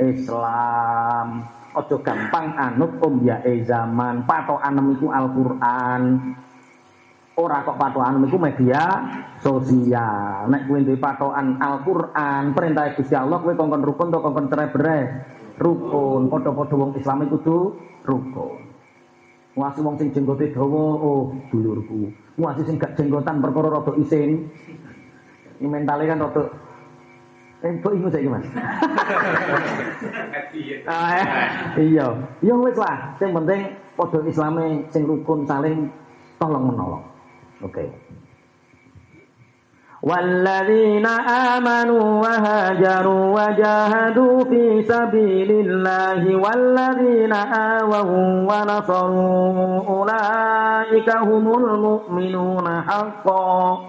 Islam. 0.03 1.47
Aja 1.75 1.97
gampang 2.07 2.55
anut 2.55 3.03
om 3.03 3.19
ya 3.27 3.43
zaman, 3.67 4.27
patokanem 4.27 4.95
iku 4.95 5.11
Al-Qur'an. 5.11 6.03
Ora 7.35 7.67
kok 7.67 7.79
patokan 7.79 8.23
iku 8.23 8.39
media 8.39 8.83
sosial. 9.43 10.47
Nek 10.51 10.71
kowe 10.71 10.79
duwe 10.79 10.99
patokan 10.99 11.59
Al-Qur'an, 11.59 12.55
perintah 12.55 12.95
Gusti 12.95 13.15
Allah 13.15 13.43
kowe 13.43 13.55
kongkon 13.55 13.83
rukun 13.83 14.11
to 14.11 14.19
kongkon 14.23 14.47
cerai 14.51 14.71
rukun. 15.59 16.31
Padha-padha 16.31 16.75
wong 16.79 16.91
Islam 16.99 17.27
itu 17.27 17.75
rukun. 18.07 18.59
Wasi 19.55 19.79
wong 19.87 19.95
sing 20.03 20.11
jenggote 20.11 20.51
dawa 20.51 20.99
oh 20.99 21.31
dulurku. 21.51 22.11
Wasi 22.43 22.67
sing 22.67 22.75
gak 22.75 22.99
jenggotan 22.99 23.39
perkara 23.39 23.71
rada 23.71 23.95
isin 24.03 24.51
ini 25.60 25.68
mentale 25.68 26.04
kan 26.08 26.24
rada 26.24 26.46
Eh, 27.60 27.76
kok 27.84 27.92
ingus 27.92 28.16
saiki, 28.16 28.32
Mas? 28.32 28.48
ah, 30.88 31.12
eh, 31.76 31.92
iya. 31.92 32.08
Ya 32.40 32.56
wis 32.56 32.80
lah, 32.80 33.12
sing 33.20 33.36
penting 33.36 33.76
padha 34.00 34.24
islame 34.24 34.88
sing 34.96 35.04
rukun 35.04 35.44
saling 35.44 35.92
tolong 36.40 36.72
menolong. 36.72 37.04
Oke. 37.60 37.84
Okay. 37.84 37.90
والذين 40.00 41.04
آمنوا 41.28 42.08
وهاجروا 42.24 43.24
وجاهدوا 43.36 44.44
في 44.44 44.84
سبيل 44.84 45.52
الله 45.52 46.36
والذين 46.36 47.34
آووا 47.34 48.48
ونصروا 48.48 49.84
أولئك 49.88 51.10
هم 51.18 51.46
المؤمنون 51.54 52.68
حقا 52.88 53.80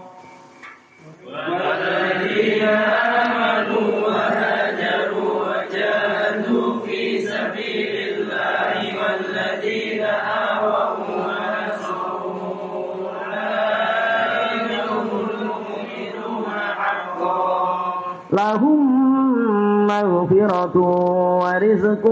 والذين 1.35 2.63
آمنوا 2.63 4.07
وهاجروا 4.07 5.31
وجاهدوا 5.45 6.79
في 6.85 7.19
سبيل 7.19 7.95
الله 8.13 8.77
والذين 9.01 10.03
ونصروا 11.09 12.33
أولئك 13.05 14.69
هم 14.89 15.07
المؤمنون 15.29 16.45
حقا 16.77 17.93
لهم 18.33 18.79
مغفرة 19.87 20.77
ورزق 21.43 22.03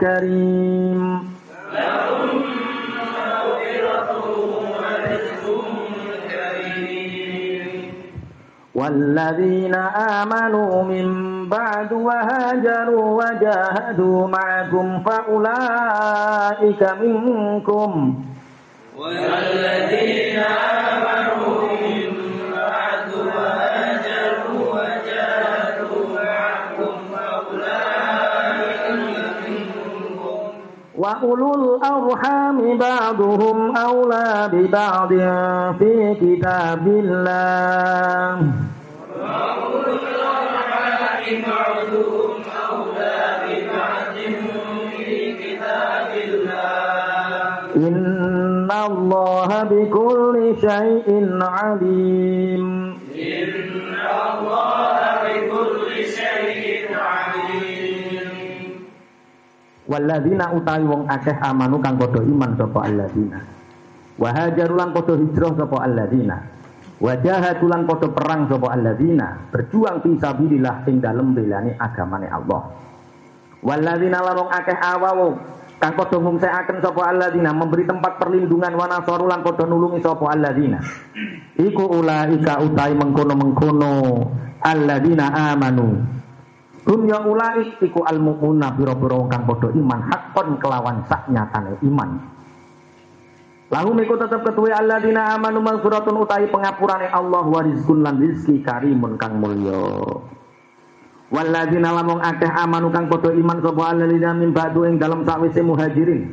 كريم 0.00 1.00
لهم 1.74 2.39
والذين 8.74 9.74
آمنوا 9.74 10.82
من 10.82 11.06
بعد 11.48 11.92
وهاجروا 11.92 13.06
وجاهدوا 13.18 14.28
معكم 14.28 14.86
فأولئك 15.06 16.82
منكم. 17.02 17.90
والذين 18.98 20.38
آمنوا 20.38 21.50
من 21.82 22.10
بعد 22.56 23.08
وهاجروا 23.34 24.60
وجاهدوا 24.74 26.02
معكم 26.18 26.94
فأولئك 27.12 28.82
منكم. 28.90 30.40
وأولو 31.02 31.50
الأرحام 31.54 32.78
بعضهم 32.78 33.58
أولى 33.76 34.30
ببعض 34.52 35.08
في 35.78 35.92
كتاب 36.22 36.84
الله. 36.86 38.19
بكل 49.79 50.35
شيء 50.61 51.07
عليم 51.41 52.65
إن 53.15 53.95
الله 53.95 54.97
بكل 55.23 55.89
شيء 56.03 56.91
عليم 56.91 58.29
Walladzina 59.85 60.49
utawi 60.49 60.81
wong 60.89 61.05
akeh 61.05 61.37
amanu 61.45 61.77
kang 61.77 61.93
padha 62.01 62.17
iman 62.25 62.57
sapa 62.57 62.89
alladzina. 62.89 63.37
Wa 64.17 64.33
hajaru 64.33 64.73
lan 64.73 64.89
padha 64.97 65.13
hijrah 65.13 65.53
sapa 65.53 65.77
alladzina. 65.77 66.37
Wa 66.97 67.13
jahadu 67.21 67.69
lan 67.69 67.85
padha 67.85 68.09
perang 68.09 68.49
sapa 68.49 68.73
alladzina, 68.73 69.45
berjuang 69.53 70.01
fi 70.01 70.17
sabilillah 70.17 70.89
ing 70.89 70.97
dalem 71.05 71.37
belani 71.37 71.77
agamane 71.77 72.25
Allah. 72.33 72.65
Walladzina 73.61 74.25
lan 74.25 74.35
wong 74.41 74.49
akeh 74.49 74.73
awawu 74.73 75.37
kang 75.80 75.96
padha 75.96 76.20
ngungsekaken 76.20 76.84
sapa 76.84 77.08
alladzina 77.08 77.56
memberi 77.56 77.88
tempat 77.88 78.20
perlindungan 78.20 78.76
wa 78.76 78.84
nasaru 78.84 79.24
lan 79.24 79.40
padha 79.40 79.64
nulungi 79.64 80.04
sapa 80.04 80.28
alladzina. 80.28 80.76
Iku 81.56 81.84
ulaika 81.88 82.60
utawi 82.60 82.92
mengkono-mengkono 83.00 83.92
alladzina 84.60 85.56
amanu. 85.56 86.20
Hum 86.84 87.00
ya 87.08 87.24
ulai 87.24 87.80
iku 87.80 88.04
al 88.04 88.20
mu'muna 88.20 88.76
biro-biro 88.76 89.24
kang 89.32 89.48
padha 89.48 89.72
iman 89.72 90.00
hakon 90.04 90.48
kelawan 90.60 91.00
sak 91.08 91.32
nyatane 91.32 91.80
iman. 91.88 92.10
Lahu 93.70 93.94
miku 93.96 94.20
tetep 94.20 94.44
ketuwe 94.44 94.74
alladzina 94.74 95.32
amanu 95.32 95.64
maghfiratun 95.64 96.20
utahi 96.20 96.50
pengapurane 96.52 97.08
Allah 97.08 97.44
wa 97.46 97.60
rizqun 97.64 98.04
lan 98.04 98.20
rizki 98.20 98.60
karimun 98.60 99.16
kang 99.16 99.40
mulya. 99.40 99.80
Walladzina 101.30 101.94
lamung 101.94 102.18
akeh 102.18 102.50
amanu 102.50 102.90
kang 102.90 103.06
padha 103.06 103.30
iman 103.30 103.62
sapa 103.62 103.94
alladzina 103.94 104.34
min 104.34 104.50
ba'du 104.50 104.82
ing 104.82 104.98
dalem 104.98 105.22
sakwise 105.22 105.62
muhajirin. 105.62 106.26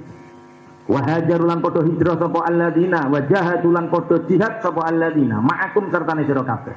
Wa 0.89 1.05
hajaru 1.05 1.45
lan 1.45 1.61
padha 1.61 1.85
hijrah 1.85 2.17
sapa 2.17 2.39
alladzina 2.49 3.05
wa 3.05 3.21
jahadu 3.21 3.69
lan 3.69 3.93
padha 3.93 4.25
jihad 4.25 4.57
sapa 4.57 4.89
alladzina 4.89 5.37
ma'akum 5.37 5.93
sertane 5.93 6.25
sira 6.25 6.41
kabeh. 6.41 6.73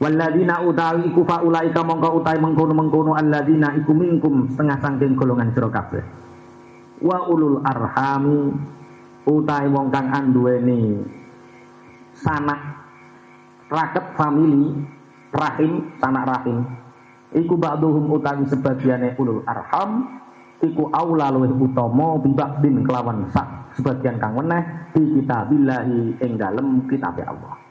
Walladzina 0.00 0.64
utawi 0.64 1.12
iku 1.12 1.28
faulaika 1.28 1.84
mongko 1.84 2.24
utahi 2.24 2.40
mengkono-mengkono 2.40 3.20
alladzina 3.20 3.76
iku 3.76 3.92
minkum 3.92 4.48
setengah 4.48 4.80
sangking 4.80 5.12
golongan 5.12 5.52
sira 5.52 5.68
kabeh. 5.68 6.00
Wa 7.04 7.28
ulul 7.28 7.60
arhami 7.68 8.48
utahe 9.28 9.68
wong 9.68 9.92
kang 9.92 10.08
anduweni 10.08 11.04
sanak 12.16 12.80
raket 13.68 14.16
famili 14.16 14.72
rahim 15.32 15.72
sanak 15.98 16.24
rahim 16.28 16.64
iku 17.32 17.56
ba'duhum 17.56 18.12
utawi 18.12 18.44
sebagiane 18.46 19.16
ulul 19.16 19.40
arham 19.48 20.20
iku 20.60 20.92
aula 20.92 21.32
luwih 21.32 21.52
utama 21.56 22.20
bibakdin 22.20 22.84
kelawan 22.84 23.26
sak 23.32 23.72
sebagian 23.74 24.20
kang 24.20 24.36
weneh 24.36 24.62
di 24.92 25.02
kitabillahi 25.20 26.20
ing 26.20 26.32
dalem 26.36 26.84
kitab 26.86 27.16
Allah 27.24 27.62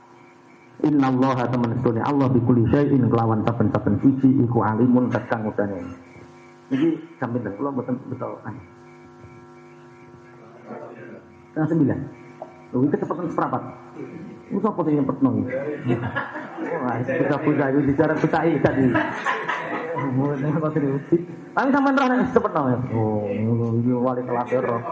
Inna 0.81 1.13
Allah 1.13 1.45
teman 1.45 1.77
sedunia 1.77 2.01
Allah 2.09 2.25
bikuli 2.33 2.65
syai'in 2.73 3.05
kelawan 3.05 3.45
saben-saben 3.45 4.01
siji 4.01 4.33
iku 4.41 4.65
alimun 4.65 5.13
kang 5.13 5.45
udane. 5.45 5.77
Iki 6.73 7.21
sampeyan 7.21 7.53
kula 7.53 7.69
mboten 7.69 8.01
betul. 8.09 8.33
Setengah 11.53 11.67
sembilan. 11.69 11.99
Loh, 12.73 12.81
itu 12.87 12.95
cepatan 12.97 13.29
seperempat. 13.29 13.61
Itu 14.51 14.67
apa 14.67 14.81
sih 14.83 14.93
yang 14.99 15.07
pertama? 15.07 15.47
Wah, 16.61 16.95
kita 16.99 17.37
puja 17.39 17.65
itu 17.71 17.79
bicara 17.87 18.13
ini 18.19 18.59
tadi. 18.59 18.85
Tapi 21.51 21.69
sampai 21.71 21.91
roh 21.93 22.07
nih 22.07 22.27
cepet 22.31 22.51
nong. 22.55 22.67
Oh, 22.95 23.27
ini 23.27 23.91
wali 23.95 24.21
kelas 24.23 24.49
roh. 24.59 24.81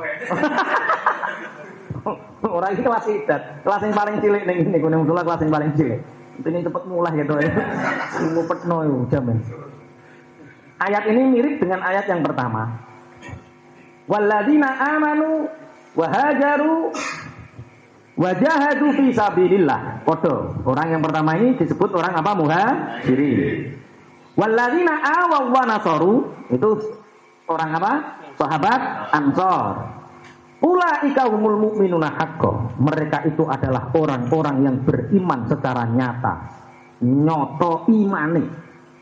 Orang 2.40 2.72
ini 2.72 2.82
kelas 2.82 3.06
idat, 3.12 3.42
kelas 3.68 3.82
yang 3.84 3.94
paling 3.94 4.16
cilik 4.24 4.44
nih 4.48 4.64
ini, 4.64 4.80
kuning 4.80 5.04
musola 5.04 5.22
kelas 5.28 5.44
yang 5.44 5.52
paling 5.52 5.72
cilik. 5.76 6.00
Ini 6.40 6.64
cepet 6.64 6.84
mulai 6.88 7.12
gitu 7.20 7.36
ya. 7.36 7.52
Ngupet 8.32 8.60
no 8.64 8.78
itu 8.88 8.98
jamin. 9.12 9.38
Ayat 10.80 11.04
ini 11.12 11.22
mirip 11.36 11.60
dengan 11.60 11.84
ayat 11.84 12.08
yang 12.08 12.24
pertama. 12.24 12.80
Walladzina 14.08 14.72
amanu 14.96 15.52
wahajaru 16.00 16.96
wajahadu 18.20 18.92
fi 19.00 19.06
sabilillah. 19.16 20.04
Foto. 20.04 20.60
Orang 20.68 20.92
yang 20.92 21.02
pertama 21.02 21.40
ini 21.40 21.56
disebut 21.56 21.96
orang 21.96 22.14
apa? 22.20 22.32
Muhajirin. 22.36 23.80
Walladzina 24.36 24.94
awaw 25.00 25.44
wa 25.48 25.64
nasaru 25.64 26.14
itu 26.52 26.70
orang 27.48 27.70
apa? 27.80 27.92
Sahabat 28.36 28.82
Ansor. 29.16 29.64
Ulaika 30.60 31.32
humul 31.32 31.56
mu'minuna 31.56 32.12
haqqo. 32.20 32.76
Mereka 32.84 33.32
itu 33.32 33.48
adalah 33.48 33.96
orang-orang 33.96 34.68
yang 34.68 34.76
beriman 34.84 35.48
secara 35.48 35.88
nyata. 35.88 36.36
Nyoto 37.00 37.88
imani. 37.88 38.44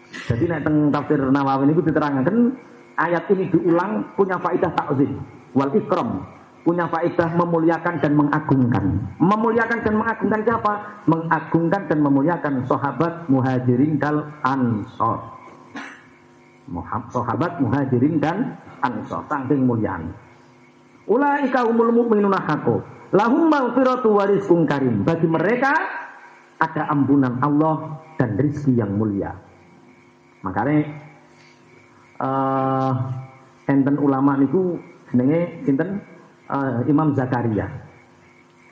Jadi 0.07 0.45
nek 0.45 0.61
teng 0.63 0.93
tafsir 0.93 1.19
Nawawi 1.19 1.67
niku 1.67 1.81
diterangkan 1.83 2.53
ayat 2.95 3.27
ini 3.33 3.49
diulang 3.51 4.15
punya 4.15 4.39
faidah 4.39 4.71
takzim 4.71 5.19
wal 5.51 5.67
ikram 5.75 6.23
punya 6.67 6.83
faedah 6.91 7.31
memuliakan 7.31 7.95
dan 8.03 8.11
mengagungkan. 8.11 8.85
Memuliakan 9.23 9.79
dan 9.87 9.93
mengagungkan 9.95 10.41
siapa? 10.43 10.73
Mengagungkan 11.07 11.81
dan 11.87 11.99
memuliakan 12.03 12.53
sahabat 12.67 13.23
muhajirin 13.31 13.95
dan 13.95 14.27
ansor. 14.43 15.23
Sahabat 17.07 17.63
muhajirin 17.63 18.19
dan 18.19 18.59
ansor. 18.83 19.23
Saking 19.31 19.63
muliaan. 19.63 20.11
Ulaika 21.07 21.63
umul 21.63 21.95
mu'minuna 22.03 22.43
haqqo. 22.43 22.83
Lahum 23.15 23.47
maghfiratu 23.47 24.11
wa 24.11 24.27
rizqun 24.27 24.67
karim. 24.67 25.07
Bagi 25.07 25.23
mereka 25.23 25.71
ada 26.59 26.91
ampunan 26.91 27.39
Allah 27.39 27.95
dan 28.19 28.35
rizki 28.35 28.75
yang 28.75 28.91
mulia. 28.91 29.31
Makanya 30.43 30.83
uh, 32.19 32.91
enten 33.71 33.95
ulama 34.03 34.35
niku 34.35 34.75
jenenge 35.15 35.63
sinten 35.63 36.16
uh, 36.49 36.83
Imam 36.87 37.13
Zakaria. 37.13 37.67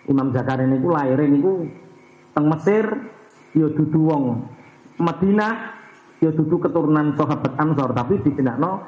Imam 0.06 0.32
Zakaria 0.32 0.68
niku 0.70 0.88
lahir 0.94 1.20
niku 1.26 1.66
teng 2.36 2.46
Mesir 2.52 2.86
ya 3.56 3.68
dudu 3.72 4.00
wong 4.06 4.24
Madinah 5.00 5.54
ya 6.22 6.32
dudu 6.32 6.62
keturunan 6.62 7.16
sahabat 7.16 7.54
Ansor 7.58 7.90
tapi 7.96 8.22
dijenakno 8.22 8.84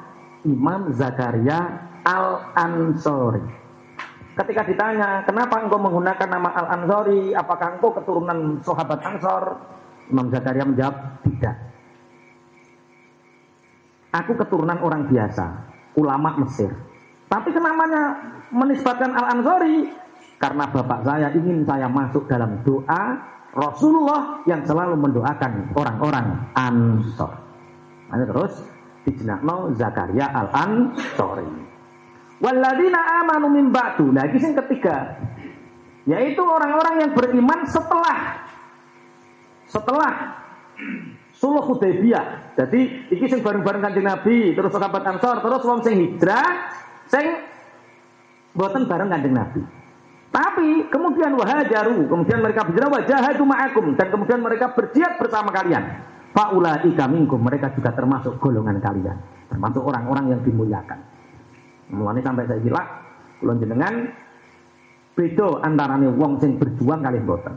Imam 0.46 0.94
Zakaria 0.94 1.88
Al 2.06 2.54
Ansori. 2.56 3.42
Ketika 4.38 4.62
ditanya, 4.62 5.26
kenapa 5.26 5.58
engkau 5.58 5.82
menggunakan 5.82 6.28
nama 6.30 6.54
Al 6.54 6.66
Ansori? 6.78 7.34
Apakah 7.34 7.74
engkau 7.76 7.90
keturunan 7.90 8.62
sahabat 8.62 9.02
Ansor? 9.02 9.58
Imam 10.08 10.30
Zakaria 10.30 10.64
menjawab, 10.64 10.94
tidak. 11.26 11.56
Aku 14.14 14.32
keturunan 14.40 14.80
orang 14.80 15.10
biasa, 15.10 15.68
ulama 16.00 16.40
Mesir. 16.40 16.72
Tapi 17.28 17.48
kenamanya 17.52 18.16
menisbatkan 18.48 19.12
Al 19.12 19.36
Ansori 19.36 19.92
karena 20.40 20.64
bapak 20.70 21.04
saya 21.04 21.28
ingin 21.36 21.66
saya 21.68 21.86
masuk 21.90 22.24
dalam 22.24 22.64
doa 22.64 23.20
Rasulullah 23.52 24.40
yang 24.48 24.64
selalu 24.64 24.96
mendoakan 24.96 25.76
orang-orang 25.76 26.26
Ansor. 26.56 27.32
Nah, 28.08 28.16
terus 28.24 28.64
dijenakno 29.04 29.76
Zakaria 29.76 30.32
Al 30.32 30.48
Ansori. 30.52 31.48
Waladina 32.38 33.00
amanu 33.24 33.50
min. 33.50 33.74
Nah, 33.74 34.24
ini 34.30 34.38
yang 34.38 34.56
ketiga. 34.64 35.18
Yaitu 36.08 36.40
orang-orang 36.40 37.04
yang 37.04 37.10
beriman 37.12 37.68
setelah 37.68 38.48
setelah 39.68 40.12
Suluh 41.34 41.62
Hudaybiyah. 41.66 42.56
Jadi 42.56 43.10
iki 43.12 43.26
sing 43.28 43.42
bareng-bareng 43.44 43.82
Kanjeng 43.84 44.06
Nabi, 44.06 44.54
terus 44.56 44.72
sahabat 44.72 45.02
Ansor, 45.04 45.42
terus 45.42 45.62
wong 45.66 45.82
sing 45.84 45.98
hijrah 45.98 46.46
sing 47.08 47.26
boten 48.54 48.84
bareng 48.88 49.08
Kanjeng 49.10 49.34
Nabi. 49.36 49.62
Tapi 50.28 50.92
kemudian 50.92 51.32
wahajaru, 51.40 52.04
kemudian 52.04 52.44
mereka 52.44 52.68
berjihad 52.68 52.92
wajahadu 52.92 53.42
ma'akum 53.48 53.96
dan 53.96 54.12
kemudian 54.12 54.40
mereka 54.44 54.76
berjihad 54.76 55.16
bersama 55.16 55.48
kalian. 55.48 56.04
Faulaika 56.36 57.08
minkum, 57.08 57.40
mereka 57.40 57.72
juga 57.72 57.96
termasuk 57.96 58.36
golongan 58.36 58.76
kalian, 58.78 59.16
termasuk 59.48 59.80
orang-orang 59.80 60.36
yang 60.36 60.40
dimuliakan. 60.44 61.00
Mulane 61.88 62.20
sampai 62.20 62.44
saya 62.44 62.60
bilang, 62.60 62.86
kula 63.40 63.56
jenengan 63.56 63.94
beda 65.16 65.64
antarane 65.64 66.12
wong 66.12 66.36
sing 66.38 66.60
berjuang 66.60 67.00
kali 67.00 67.18
boten. 67.24 67.56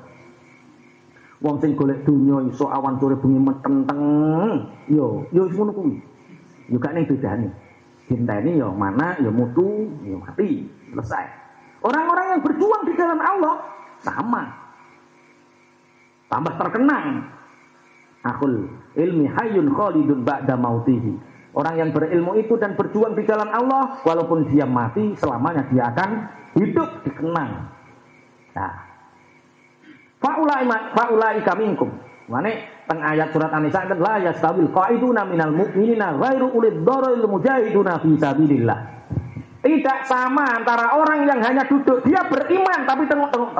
Wong 1.43 1.59
sing 1.59 1.75
golek 1.75 2.07
dunya 2.07 2.47
iso 2.47 2.71
awan 2.71 2.95
sore 3.01 3.19
bengi 3.19 3.41
metenteng, 3.41 4.01
yo 4.87 5.27
yo 5.35 5.51
ngono 5.51 5.75
kuwi. 5.75 5.99
Yo 6.71 6.77
gak 6.79 6.95
ning 6.95 7.05
bedane. 7.09 7.49
Dinteni 8.11 8.59
yo 8.59 8.75
mana, 8.75 9.15
yo 9.23 9.31
mutu, 9.31 9.87
yo 10.03 10.19
mati, 10.19 10.67
selesai. 10.91 11.25
Orang-orang 11.79 12.35
yang 12.35 12.41
berjuang 12.43 12.83
di 12.83 12.93
jalan 12.99 13.23
Allah 13.23 13.55
sama. 14.03 14.43
Tambah 16.27 16.59
terkenang. 16.59 17.31
Akul 18.27 18.67
ilmi 18.99 19.31
hayyun 19.31 19.71
khalidun 19.71 20.27
ba'da 20.27 20.59
mautihi. 20.59 21.15
Orang 21.55 21.79
yang 21.79 21.89
berilmu 21.95 22.35
itu 22.35 22.59
dan 22.59 22.75
berjuang 22.75 23.15
di 23.15 23.23
jalan 23.23 23.47
Allah, 23.47 24.03
walaupun 24.03 24.51
dia 24.51 24.67
mati, 24.67 25.15
selamanya 25.15 25.67
dia 25.71 25.87
akan 25.91 26.09
hidup 26.55 27.07
dikenang. 27.07 27.71
Nah, 28.55 28.73
faulai 30.19 30.63
faulai 30.95 31.39
kaminkum. 31.43 31.91
Mane 32.31 32.80
teng 32.91 32.99
ayat 32.99 33.31
surat 33.31 33.55
An-Nisa 33.55 33.87
kan 33.87 33.99
la 34.03 34.19
yastawil 34.19 34.67
qaiduna 34.75 35.23
minal 35.23 35.55
mu'minina 35.55 36.19
ghairu 36.19 36.51
ulid 36.51 36.83
dharil 36.83 37.23
mujahiduna 37.23 38.03
fi 38.03 38.11
sabilillah. 38.19 38.79
Tidak 39.63 39.99
sama 40.03 40.59
antara 40.59 40.99
orang 40.99 41.23
yang 41.23 41.39
hanya 41.39 41.63
duduk, 41.63 42.03
dia 42.03 42.19
beriman 42.27 42.83
tapi 42.83 43.07
tengok-tengok 43.07 43.55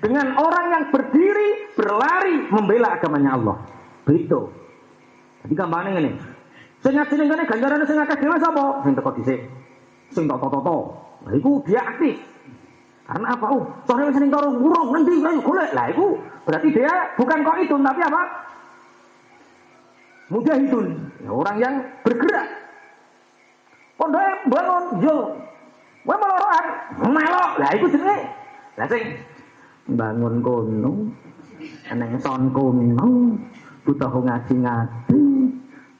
dengan 0.00 0.32
orang 0.40 0.66
yang 0.72 0.84
berdiri, 0.88 1.76
berlari 1.76 2.48
membela 2.48 2.96
agamanya 2.96 3.36
Allah. 3.36 3.56
Begitu. 4.08 4.48
Jadi 5.44 5.52
gampangnya 5.52 6.00
ini. 6.00 6.12
Sing 6.80 6.96
ngajine 6.96 7.28
ngene 7.28 7.44
ganjarane 7.44 7.84
sing 7.84 8.00
akeh 8.00 8.16
dhewe 8.16 8.36
sapa? 8.40 8.80
Sing 8.88 8.96
teko 8.96 9.12
dhisik. 9.20 9.40
Sing 10.08 10.24
toto-toto. 10.24 10.96
Lah 11.28 11.32
iku 11.36 11.60
dia 11.68 11.84
aktif. 11.84 12.16
Karena 13.10 13.26
apa? 13.34 13.46
Oh, 13.50 13.66
sore 13.90 14.06
ning 14.14 14.30
karo 14.30 14.54
urung 14.54 14.94
nanti 14.94 15.18
ayo 15.18 15.42
golek. 15.42 15.74
Lah 15.74 15.90
iku 15.90 16.14
berarti 16.46 16.68
dia 16.70 16.94
bukan 17.18 17.42
kok 17.42 17.58
itu 17.58 17.74
tapi 17.74 18.00
apa? 18.06 18.22
Mujahidun. 20.30 20.86
Ya, 21.26 21.30
orang 21.34 21.56
yang 21.58 21.74
bergerak. 22.06 22.46
Pondok 23.98 24.38
bangun, 24.46 24.84
yo 25.02 25.16
Kowe 26.00 26.16
meloroan, 26.16 26.66
melok. 27.12 27.50
Lah 27.60 27.70
iku 27.76 27.86
jenenge. 27.92 28.18
Lah 28.74 28.86
sing 28.88 29.04
bangun 29.94 30.42
kono, 30.42 30.92
neng 31.92 32.12
son 32.18 32.50
kono, 32.50 33.36
butuh 33.84 34.08
ngaji-ngaji, 34.08 35.22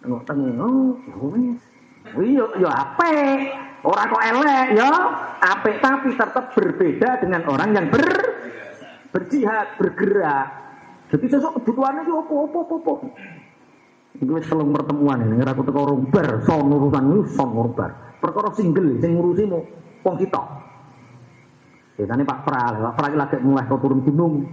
tengok-tengok, 0.01 0.95
ya 1.05 1.17
wis. 1.31 1.61
Iya, 2.17 2.47
ya 2.59 2.71
apik. 2.75 3.70
Ora 3.81 4.03
kok 4.13 4.21
elek 4.21 4.77
ya, 4.77 4.93
apik 5.41 5.81
tapi 5.81 6.13
tetap 6.13 6.53
berbeda 6.53 7.17
dengan 7.25 7.49
orang 7.49 7.73
yang 7.73 7.87
ber 7.89 8.05
berjihad, 9.09 9.81
bergerak. 9.81 10.47
Jadi 11.11 11.27
sesuk 11.27 11.59
kebutuhannya 11.59 12.07
itu 12.07 12.13
apa-apa 12.15 12.61
apa. 12.71 12.93
Iku 14.21 14.33
wis 14.37 14.47
telung 14.47 14.71
pertemuan 14.75 15.23
ini, 15.27 15.43
aku 15.43 15.63
teko 15.65 15.97
rombar, 15.97 16.45
son 16.45 16.71
urusan 16.71 17.05
ini 17.09 17.21
son 17.31 17.51
rombar. 17.51 17.91
Perkara 18.21 18.53
single 18.53 19.01
sing 19.01 19.17
ngurusi 19.17 19.49
mu 19.49 19.65
wong 20.05 20.17
kita. 20.21 20.43
Biasanya 21.97 22.25
Pak 22.29 22.41
Pral, 22.45 22.75
Pak 22.85 22.95
Pral 23.01 23.13
lagi 23.17 23.37
mulai 23.41 23.65
kau 23.65 23.81
turun 23.81 24.05
gunung. 24.05 24.45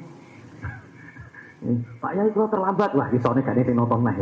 Pak 2.04 2.12
Yai 2.16 2.32
kalau 2.32 2.48
terlambat, 2.48 2.96
wah 2.96 3.08
isone 3.12 3.44
gak 3.44 3.60
ada 3.60 3.72
nonton 3.76 4.00
meh. 4.02 4.16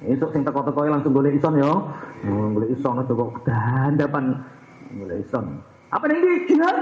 Esuk 0.00 0.32
sing 0.32 0.40
teko-teko 0.40 0.88
langsung 0.88 1.12
golek 1.12 1.36
ison 1.36 1.60
ya. 1.60 1.76
Golek 2.24 2.72
ison 2.72 2.96
aja 3.04 3.12
kok 3.12 3.32
dandapan 3.44 4.24
golek 4.96 5.20
ison. 5.28 5.60
Apa 5.92 6.04
ning 6.08 6.24
iki 6.24 6.54
jihad? 6.56 6.76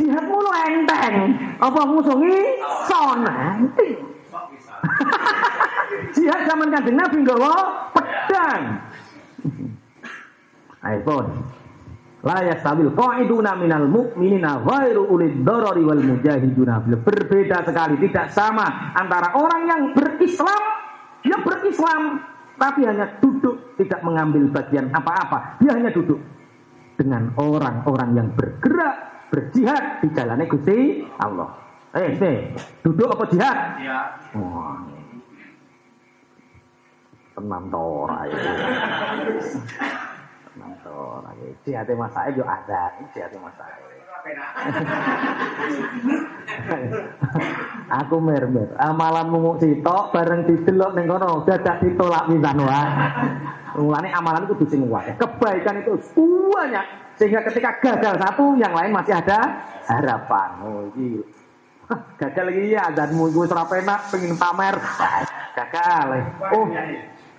Jihad 0.00 0.24
mulu 0.24 0.50
enteng. 0.64 1.36
Apa 1.60 1.80
musuhi 1.84 2.56
son 2.88 3.28
enteng. 3.28 3.98
Jihad 6.16 6.48
zaman 6.48 6.72
kanjeng 6.72 6.96
Nabi 6.96 7.16
nggawa 7.20 7.54
pedang. 7.92 8.62
iPhone. 10.96 11.28
La 12.22 12.38
yastabil 12.46 12.94
qa'iduna 12.94 13.58
minal 13.58 13.90
mu'minina 13.90 14.62
ghairu 14.62 15.10
ulid 15.10 15.42
darari 15.42 15.82
wal 15.82 15.98
mujahiduna 15.98 16.86
berbeda 16.86 17.66
sekali 17.66 17.98
tidak 17.98 18.30
sama 18.30 18.94
antara 18.94 19.34
orang 19.34 19.62
yang 19.66 19.82
berislam 19.90 20.81
yang 21.26 21.40
berislam 21.42 22.22
tapi 22.58 22.86
hanya 22.86 23.18
duduk 23.18 23.74
tidak 23.80 24.00
mengambil 24.06 24.46
bagian 24.54 24.86
apa-apa. 24.94 25.58
Dia 25.58 25.74
hanya 25.74 25.90
duduk 25.90 26.20
dengan 26.94 27.34
orang-orang 27.34 28.10
yang 28.14 28.28
bergerak 28.38 29.26
berjihad 29.32 30.04
di 30.04 30.08
jalannya 30.12 30.46
Gusti 30.46 31.02
Allah. 31.18 31.50
Eh 31.92 32.16
eh 32.16 32.38
duduk 32.84 33.12
apa 33.12 33.24
jihad? 33.28 33.58
Ya. 33.80 34.00
wah 34.36 34.80
tenang 37.36 37.64
tora 37.72 38.28
ya. 38.28 38.38
Tenang 40.52 40.72
tora 40.84 41.30
ya. 41.40 41.48
Jihadnya 41.64 41.94
Mas 41.96 42.12
Said 42.12 42.36
yo 42.36 42.44
ada 42.44 42.82
jihadnya 43.12 43.40
Mas 43.40 43.56
Said 43.56 43.91
aku 47.98 48.16
mermer. 48.22 48.70
Amalanmu 48.78 49.38
mung 49.42 49.58
sitok 49.58 50.14
bareng 50.14 50.46
didelok 50.46 50.94
ning 50.94 51.10
kono 51.10 51.42
dadak 51.42 51.82
ditolak 51.82 52.30
pisan 52.30 52.62
wae 52.62 52.86
mulane 53.80 54.12
amalan 54.12 54.44
itu 54.46 54.66
sing 54.68 54.84
wae. 54.86 55.16
Kebaikan 55.18 55.82
itu 55.82 55.98
banyak 56.52 56.84
sehingga 57.18 57.42
ketika 57.50 57.82
gagal 57.82 58.14
satu 58.20 58.54
yang 58.56 58.72
lain 58.72 58.92
masih 58.94 59.16
ada 59.16 59.64
harapan. 59.90 60.50
Oh 60.62 60.86
iki. 60.92 61.18
Gagal 62.16 62.44
lagi 62.48 62.72
ya 62.72 62.88
azanmu 62.88 63.28
gue 63.34 63.46
ora 63.50 63.64
penak 63.66 64.00
pengen 64.08 64.38
pamer. 64.38 64.76
Gagal 65.56 66.08
oh 66.52 66.64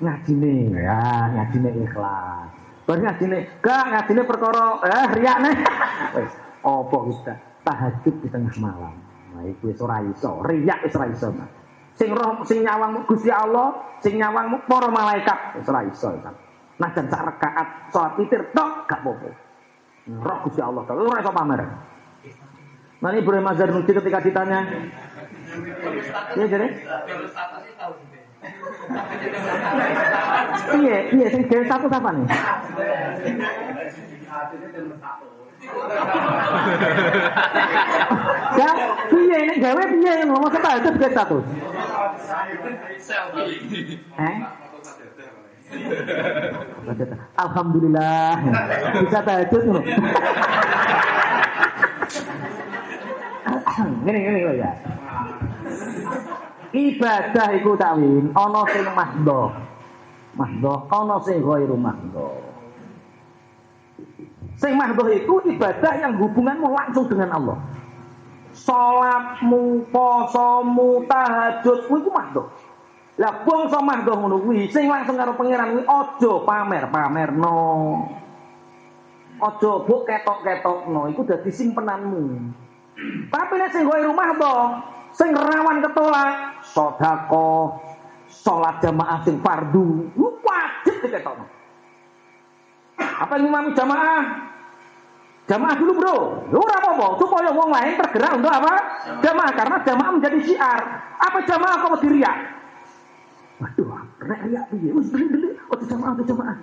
ngajine. 0.03 0.83
Ya 0.83 1.31
ngajine 1.31 1.69
ikhlas. 1.85 2.49
Baru 2.83 2.99
ngajine 2.99 3.47
gak 3.63 3.95
ngajine 3.95 4.21
perkara 4.27 4.83
eh 4.83 5.07
riak 5.15 5.37
nih 5.39 5.55
apa 6.63 6.97
kita 7.11 7.33
tahajud 7.67 8.15
di 8.23 8.27
tengah 8.31 8.55
malam. 8.63 8.95
Nah 9.35 9.43
iku 9.45 9.69
wis 9.69 9.79
ora 9.83 9.99
iso. 10.07 10.39
Riak 10.41 10.87
wis 10.87 10.95
ora 10.95 11.07
iso 11.11 11.27
sing 11.93 12.09
roh 12.09 12.41
sing 12.41 12.65
nyawangmu 12.65 13.05
Gusti 13.05 13.29
Allah 13.29 13.99
sing 14.01 14.17
nyawangmu 14.17 14.65
para 14.65 14.89
malaikat 14.89 15.61
wis 15.61 15.69
ora 15.69 15.85
iso 15.85 16.09
Mas. 16.17 16.35
najan 16.73 17.05
sak 17.05 17.21
rakaat 17.21 17.67
salat 17.93 18.17
witir 18.17 18.41
tok 18.49 18.89
gak 18.89 19.05
apa-apa. 19.05 19.29
Roh 20.09 20.37
Gusti 20.47 20.61
Allah 20.63 20.81
tok. 20.89 20.95
Ora 20.97 21.21
iso 21.21 21.31
pamer. 21.31 21.61
Nanti 23.03 23.19
Ibrahim 23.19 23.51
Azhar 23.51 23.67
Nuti 23.67 23.91
ketika 23.91 24.23
ditanya, 24.23 24.63
iya 26.39 26.45
jadi, 26.47 26.67
iya 30.79 30.97
iya 31.11 31.27
gawe 31.35 31.63
satu 31.67 31.91
apa 31.91 32.09
nih? 32.15 32.27
Ya, 38.53 38.69
piye 39.09 39.37
ini 39.49 39.53
gawe 39.57 39.83
piye 39.89 40.13
ngomong 40.29 40.53
status 40.53 40.93
gawe 40.93 41.11
status. 41.11 41.45
Eh? 44.21 44.35
Alhamdulillah 47.33 48.37
bisa 49.01 49.19
tahajud 49.25 49.63
nih. 49.73 49.85
Ngene 54.05 54.19
ngene 54.21 54.39
lho 54.45 54.53
ya. 54.53 54.71
Ibadah 56.73 57.47
iku 57.57 57.73
takwin 57.77 58.29
ana 58.37 58.61
sing 58.69 58.85
mahdoh. 58.93 59.49
Mahdoh 60.37 60.77
ana 60.93 61.17
sing 61.25 61.41
ghairu 61.41 61.77
mahdoh. 61.77 62.52
Sing 64.57 64.73
mahdoh 64.77 65.09
iku 65.09 65.41
ibadah 65.43 65.93
yang 65.97 66.13
hubunganmu 66.17 66.67
langsung 66.69 67.09
dengan 67.09 67.35
Allah. 67.35 67.57
Salatmu, 68.53 69.89
posomu, 69.89 71.03
tahajudmu 71.09 71.93
iku 72.05 72.09
mahdoh. 72.13 72.45
Lah 73.17 73.45
bangsa 73.45 73.77
mahdoh 73.81 74.17
ngono 74.17 74.41
kuwi 74.41 74.69
sing 74.73 74.89
langsung 74.89 75.17
karo 75.17 75.37
pangeran 75.37 75.77
kuwi 75.77 75.85
aja 75.85 76.31
pamer-pamerno. 76.45 77.61
Aja 79.41 79.71
buk 79.85 80.01
ketok-ketokno 80.05 81.09
iku 81.13 81.21
dadi 81.25 81.49
simpenanmu. 81.49 82.25
Tapi 83.29 83.53
nek 83.57 83.73
sing 83.73 83.89
ghairu 83.89 84.13
mahdoh, 84.13 84.81
sing 85.17 85.33
rawan 85.33 85.81
ketolak, 85.81 86.61
sedekah, 86.61 87.81
salat 88.29 88.77
jamaah 88.81 89.19
sing 89.25 89.41
fardu, 89.41 90.13
lu 90.13 90.29
wajib 90.45 91.01
diketokno. 91.01 91.62
Apa 92.99 93.33
yang 93.39 93.49
imam 93.49 93.65
jamaah? 93.73 94.23
Jamaah 95.43 95.75
dulu 95.75 95.91
bro, 95.99 96.17
Ya 96.47 96.55
ora 96.55 96.75
apa-apa, 96.79 97.19
supaya 97.19 97.51
wong 97.51 97.67
lain 97.67 97.99
tergerak 97.99 98.39
untuk 98.39 98.47
apa? 98.47 98.73
Jamaah, 99.19 99.51
karena 99.51 99.75
jamaah 99.83 100.11
menjadi 100.15 100.39
syiar. 100.39 100.81
Apa 101.19 101.43
jamaah 101.43 101.83
kok 101.83 101.99
diriak? 101.99 102.37
Waduh, 103.59 103.91
rek 104.23 104.39
riak 104.47 104.65
piye? 104.71 104.89
Wis 104.95 105.11
oh 105.67 105.77
jamaah, 105.83 106.15
oh 106.15 106.23
jamaah. 106.23 106.55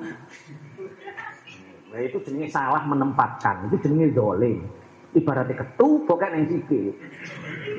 Nah 1.90 2.00
itu 2.00 2.18
jenenge 2.24 2.48
salah 2.48 2.80
menempatkan, 2.88 3.68
itu 3.68 3.76
jenenge 3.84 4.16
zolim. 4.16 4.64
Ibaratnya 5.12 5.60
ketupuk 5.60 6.16
kan 6.16 6.38
yang 6.38 6.48
sikit. 6.48 6.94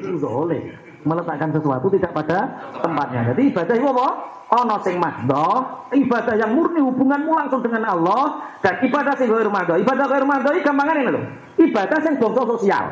Itu 0.03 0.21
zolim. 0.21 0.90
Meletakkan 1.01 1.49
sesuatu 1.49 1.89
tidak 1.89 2.13
pada 2.13 2.61
tempatnya. 2.77 3.33
Jadi 3.33 3.49
ibadah 3.49 3.73
itu 3.73 3.87
apa? 3.89 4.07
Ono 4.51 4.75
sing 4.83 4.99
mahdoh, 4.99 5.87
ibadah 5.95 6.35
yang 6.35 6.51
murni 6.59 6.83
hubunganmu 6.83 7.31
langsung 7.31 7.63
dengan 7.63 7.87
Allah 7.87 8.51
dan 8.59 8.83
ibadah 8.83 9.15
sing 9.15 9.31
ghair 9.31 9.47
mahdoh. 9.47 9.79
Ibadah 9.79 10.05
ghair 10.11 10.27
mahdoh 10.27 10.51
iki 10.51 10.67
gampangan 10.67 10.95
ini 10.99 11.09
lho. 11.09 11.21
Ibadah 11.55 11.97
sing 12.03 12.19
bangsa 12.19 12.43
sosial. 12.43 12.85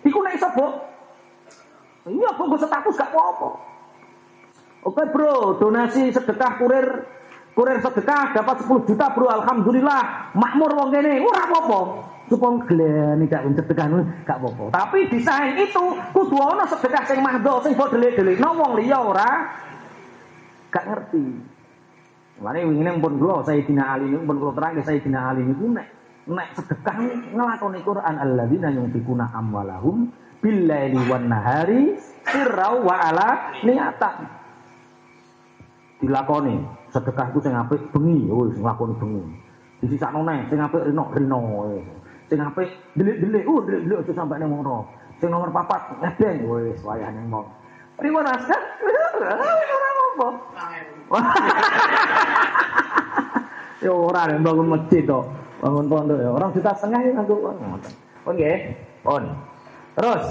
Iku 0.00 0.18
nek 0.24 0.40
iso, 0.40 0.48
Bu. 0.56 0.66
Ini 2.06 2.24
apa 2.24 2.40
gue 2.40 2.58
status 2.62 2.94
gak 2.96 3.10
apa-apa. 3.10 3.48
Oke 4.86 5.02
bro, 5.10 5.58
donasi 5.58 6.14
sedekah 6.14 6.62
kurir 6.62 6.86
kurir 7.58 7.82
sedekah 7.82 8.30
dapat 8.36 8.62
10 8.62 8.86
juta 8.86 9.10
bro, 9.10 9.26
alhamdulillah 9.26 10.30
makmur 10.38 10.70
wong 10.72 10.88
kene, 10.94 11.20
ora 11.26 11.42
apa-apa. 11.50 11.80
Supaya 12.26 12.58
gleni 12.66 13.30
gak 13.30 13.46
sedekah 13.54 13.86
gak 14.26 14.38
apa-apa. 14.42 14.74
Tapi 14.74 15.06
di 15.06 15.22
samping 15.22 15.62
itu 15.62 15.84
kudu 16.10 16.36
ana 16.42 16.66
sedekah 16.66 17.06
sing 17.06 17.22
mahdo 17.22 17.62
sing 17.62 17.78
padha 17.78 17.94
delik-delikno 17.94 18.50
wong 18.50 18.74
liya 18.82 18.98
ora 18.98 19.30
gak 20.74 20.84
ngerti. 20.90 21.26
Mane 22.42 22.66
wingi 22.66 22.82
pun 22.98 23.14
kula 23.16 23.46
Sayyidina 23.46 23.96
Ali 23.96 24.12
pun 24.12 24.36
kula 24.42 24.52
terang 24.58 24.82
Sayyidina 24.82 25.18
Ali 25.32 25.46
niku 25.46 25.70
nek 25.70 25.86
nek 26.26 26.48
sedekah 26.58 26.96
nglakoni 27.32 27.80
Quran 27.86 28.14
alladzina 28.18 28.68
yunfikuna 28.74 29.30
amwalahum 29.30 30.10
billaili 30.42 30.98
wan 31.06 31.30
nahari 31.30 31.94
sirra 32.26 32.74
wa 32.82 32.94
ala 33.06 33.54
niatan. 33.62 34.16
Dilakoni 36.02 36.58
sedekah 36.90 37.30
ku 37.30 37.38
sing 37.38 37.54
apik 37.54 37.94
bengi 37.94 38.26
wis 38.28 38.58
nglakoni 38.58 38.94
bengi. 38.98 39.24
Disisakno 39.80 40.26
neh 40.26 40.50
sing 40.50 40.58
apik 40.58 40.90
rino 40.90 41.08
rino. 41.14 41.40
Sing 42.26 42.42
apik 42.42 42.68
delik-delik, 42.98 43.46
oh 43.46 43.62
delik-delik 43.62 44.02
aja 44.02 44.12
sampe 44.18 44.34
ning 44.38 44.50
ngono. 44.50 44.90
Sing 45.22 45.30
nomor 45.30 45.54
papat 45.54 45.94
ngedeng 46.02 46.42
wis 46.50 46.82
wayah 46.82 47.10
ning 47.14 47.30
mong. 47.30 47.46
Rimo 47.96 48.20
naskah 48.20 48.62
ora 49.16 49.90
apa. 49.96 50.28
Ya 53.80 53.92
ora 53.94 54.20
nek 54.26 54.42
bangun 54.42 54.68
masjid 54.74 55.02
to. 55.06 55.20
Bangun 55.62 55.86
pondok 55.86 56.18
ya. 56.20 56.28
Orang 56.34 56.50
juta 56.52 56.74
setengah 56.76 57.00
ya 57.00 57.10
nganggo 57.14 57.36
Pun 58.26 58.34
nggih. 58.34 58.58
Pun. 59.06 59.22
Terus 59.96 60.24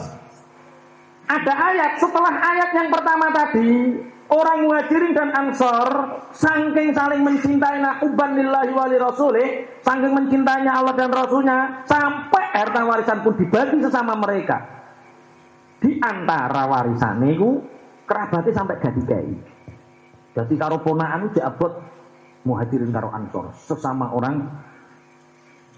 ada 1.26 1.54
ayat 1.58 1.98
setelah 1.98 2.34
ayat 2.38 2.70
yang 2.78 2.90
pertama 2.94 3.34
tadi 3.34 3.98
orang 4.32 4.66
muhajirin 4.66 5.14
dan 5.14 5.30
ansor 5.36 5.88
saking 6.34 6.94
saling 6.96 7.22
mencintai 7.22 7.82
nahuban 7.82 8.38
lillahi 8.38 8.72
wali 8.74 8.98
rasulih 8.98 9.50
saking 9.86 10.14
mencintainya 10.14 10.72
Allah 10.74 10.96
dan 10.98 11.14
Rasulnya 11.14 11.86
sampai 11.86 12.44
harta 12.54 12.82
warisan 12.86 13.22
pun 13.22 13.38
dibagi 13.38 13.78
sesama 13.82 14.18
mereka. 14.18 14.58
Di 15.78 16.02
antara 16.02 16.66
warisan 16.66 17.22
itu 17.28 17.62
kerabatnya 18.10 18.54
sampai 18.54 18.82
gak 18.82 18.96
dikai 18.98 19.56
jadi 20.36 20.54
karo 20.60 20.84
ponaan 20.84 21.32
itu 21.32 21.40
diabot 21.40 21.80
muhajirin 22.44 22.92
karo 22.92 23.08
ansor. 23.16 23.56
Sesama 23.56 24.12
orang 24.12 24.44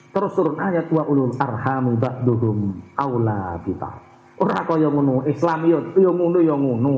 terus 0.09 0.33
turun 0.33 0.57
ayat 0.57 0.89
wa 0.89 1.05
ulul 1.05 1.37
arhami 1.37 1.93
ba'duhum 1.93 2.57
aula 2.97 3.61
kita. 3.61 3.91
Ora 4.41 4.65
kaya 4.65 4.89
ngono 4.89 5.29
Islam 5.29 5.69
yo 5.69 5.77
yo 5.93 6.09
ngono 6.09 6.41
yo 6.41 6.57
ngono 6.57 6.95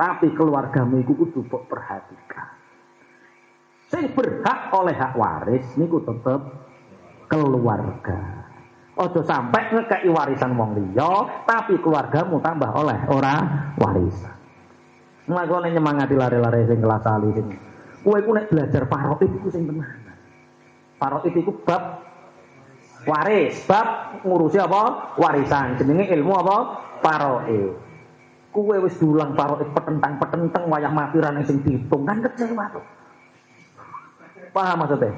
tapi 0.00 0.32
keluargamu 0.32 1.04
iku 1.04 1.12
kudu 1.12 1.44
perhatikan 1.68 2.48
sing 3.92 4.08
berhak 4.16 4.72
oleh 4.72 4.96
hak 4.96 5.12
waris 5.12 5.68
niku 5.76 6.00
tetep 6.00 6.40
keluarga 7.28 8.40
Ojo 9.00 9.24
sampai 9.24 9.72
ngekei 9.72 10.12
warisan 10.12 10.52
wong 10.60 10.76
liya, 10.76 11.24
tapi 11.48 11.80
keluargamu 11.80 12.36
tambah 12.44 12.68
oleh 12.68 13.00
ora 13.08 13.38
warisan. 13.80 14.36
Mlakone 15.24 15.72
nyemangati 15.72 16.12
lare-lare 16.12 16.68
sing 16.68 16.84
kelas 16.84 17.08
ali 17.08 17.32
sing. 17.32 17.48
Kowe 18.04 18.18
ku 18.20 18.36
belajar 18.36 18.84
paroid 18.84 19.30
iku 19.30 19.48
sing 19.48 19.64
tenan. 19.64 19.88
Paroid 21.00 21.32
iku 21.32 21.48
bab 21.64 22.04
waris, 23.08 23.64
bab 23.64 24.20
ngurusi 24.20 24.60
apa? 24.60 25.16
Warisan. 25.16 25.80
Jenenge 25.80 26.04
ilmu 26.12 26.32
apa? 26.36 26.56
Paroid. 27.00 27.89
Kowe 28.50 28.76
wis 28.82 28.98
dulang 28.98 29.38
paroid 29.38 29.70
petentang-petenteng 29.70 30.66
wayah 30.66 30.90
mati 30.90 31.22
ra 31.22 31.30
sing 31.46 31.62
diitung 31.62 32.02
kan 32.02 32.18
kecewa 32.18 32.66
tuh. 32.74 32.82
Paham 34.50 34.82
maksudnya? 34.82 35.14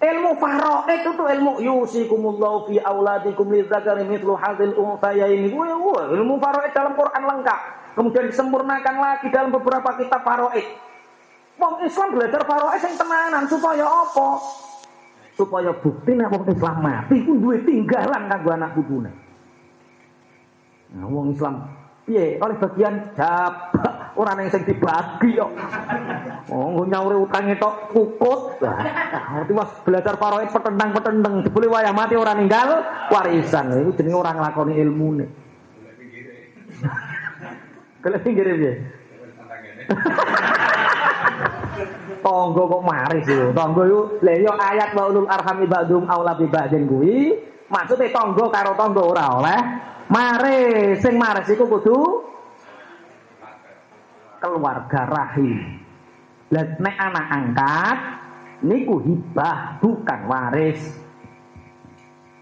Ilmu 0.00 0.32
faraid 0.40 1.04
itu 1.04 1.10
tuh 1.12 1.28
ilmu 1.28 1.60
yusikumullahu 1.60 2.72
fi 2.72 2.80
auladikum 2.80 3.52
lidzakari 3.52 4.08
mithlu 4.08 4.32
hadzal 4.32 4.74
unthayaini. 4.74 5.52
Ilmu 5.52 6.34
faraid 6.40 6.72
dalam 6.72 6.96
Quran 6.96 7.22
lengkap. 7.22 7.60
Kemudian 7.94 8.26
disempurnakan 8.32 8.96
lagi 8.96 9.28
dalam 9.28 9.52
beberapa 9.52 9.94
kitab 10.00 10.24
faraid. 10.24 10.66
Wong 11.60 11.84
Islam 11.84 12.16
belajar 12.16 12.42
faraid 12.48 12.80
yang 12.80 12.96
tenanan 12.96 13.44
supaya 13.44 13.84
apa? 13.84 14.28
Supaya 15.36 15.70
bukti 15.76 16.16
nek 16.16 16.32
wong 16.32 16.44
Islam 16.48 16.76
mati 16.80 17.16
ku 17.22 17.36
duwe 17.36 17.60
tinggalan 17.62 18.26
kanggo 18.26 18.50
anak 18.56 18.72
putune. 18.74 19.12
Nah, 20.96 21.06
wong 21.06 21.36
Islam 21.36 21.60
piye 22.04 22.40
oleh 22.40 22.56
bagian 22.58 23.14
jab 23.14 23.72
orang 24.18 24.42
yang 24.42 24.48
sing 24.50 24.62
dibagi 24.66 25.38
kok. 25.38 25.50
Oh, 26.50 26.74
nggo 26.74 26.84
nyauri 26.90 27.16
utange 27.22 27.54
tok 27.56 27.94
kukut. 27.94 28.58
Ngerti 28.60 29.52
Mas 29.54 29.70
belajar 29.86 30.14
faraid 30.18 30.50
petentang-petenteng 30.50 31.46
dibeli 31.46 31.66
wayah 31.70 31.94
mati 31.94 32.18
orang 32.18 32.42
ninggal 32.42 32.82
warisan. 33.08 33.70
Itu 33.86 33.90
jenenge 34.00 34.18
orang 34.18 34.36
nglakoni 34.40 34.74
ilmune. 34.80 35.26
Kalau 38.00 38.18
pinggir 38.24 38.48
piye? 38.56 38.72
Tonggo 42.20 42.62
kok 42.68 42.82
maris 42.84 43.26
yo. 43.28 43.52
Tonggo 43.56 43.82
yo 43.88 44.00
lha 44.20 44.32
yo 44.36 44.52
ayat 44.52 44.92
wa 44.92 45.08
ulul 45.08 45.28
arhami 45.28 45.64
ba'dhum 45.64 46.04
aula 46.08 46.36
bi 46.36 46.46
ba'din 46.48 46.84
kuwi 46.84 47.49
maksudnya 47.70 48.10
tonggo 48.10 48.50
karo 48.50 48.74
tonggo 48.74 49.14
ora 49.14 49.26
oleh 49.38 49.60
maris. 50.10 50.98
Sing 51.00 51.16
maris 51.16 51.48
iku 51.48 51.70
kudu 51.70 51.98
keluarga 54.42 55.06
rahim. 55.06 55.78
Lah 56.50 56.66
nek 56.82 56.96
anak 56.98 57.26
angkat 57.30 57.98
niku 58.66 58.98
hibah 59.00 59.78
bukan 59.78 60.20
waris. 60.26 60.80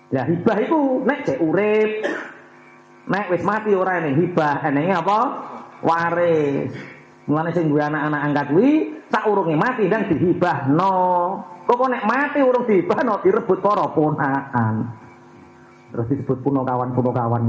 Ya 0.09 0.25
hibah 0.25 0.57
iku 0.65 1.05
nek 1.05 1.29
cek 1.29 1.39
urip. 1.45 2.09
Nek 3.09 3.33
wis 3.33 3.41
mati 3.41 3.73
ora 3.73 4.05
ene 4.05 4.17
hibah, 4.17 4.65
enenge 4.69 4.93
apa? 4.93 5.21
Waris. 5.81 6.73
Mulane 7.29 7.53
sing 7.53 7.69
duwe 7.69 7.85
anak-anak 7.85 8.21
angkat 8.25 8.47
kuwi 8.53 8.71
saurunge 9.13 9.57
mati 9.57 9.85
dan 9.89 10.09
dihibahno. 10.09 10.97
Kok 11.69 11.89
nek 11.93 12.05
mati 12.09 12.41
urung 12.41 12.65
dihibahno 12.65 13.21
direbut 13.21 13.61
para 13.61 13.85
ponakan. 13.93 14.75
Terus 15.89 16.07
disebut 16.13 16.39
puno 16.45 16.63
kawan-puno 16.69 17.11
kawan. 17.11 17.43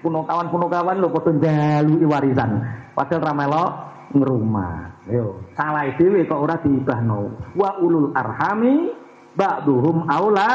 Puno 0.00 0.24
kawan-puno 0.24 0.66
kawan 0.72 0.96
lho 0.96 1.08
padha 1.12 1.30
njaluki 1.36 2.06
warisan. 2.08 2.50
Padahal 2.96 3.20
ra 3.20 3.32
melok 3.36 3.70
ngrumah. 4.16 4.74
Yo, 5.12 5.44
salah 5.56 5.90
dhewe 5.96 6.24
kok 6.24 6.40
ora 6.40 6.56
dihibahno. 6.60 7.36
Wa 7.52 7.80
ulul 7.84 8.16
arhami 8.16 8.88
ba'duhum 9.36 10.08
aula 10.08 10.50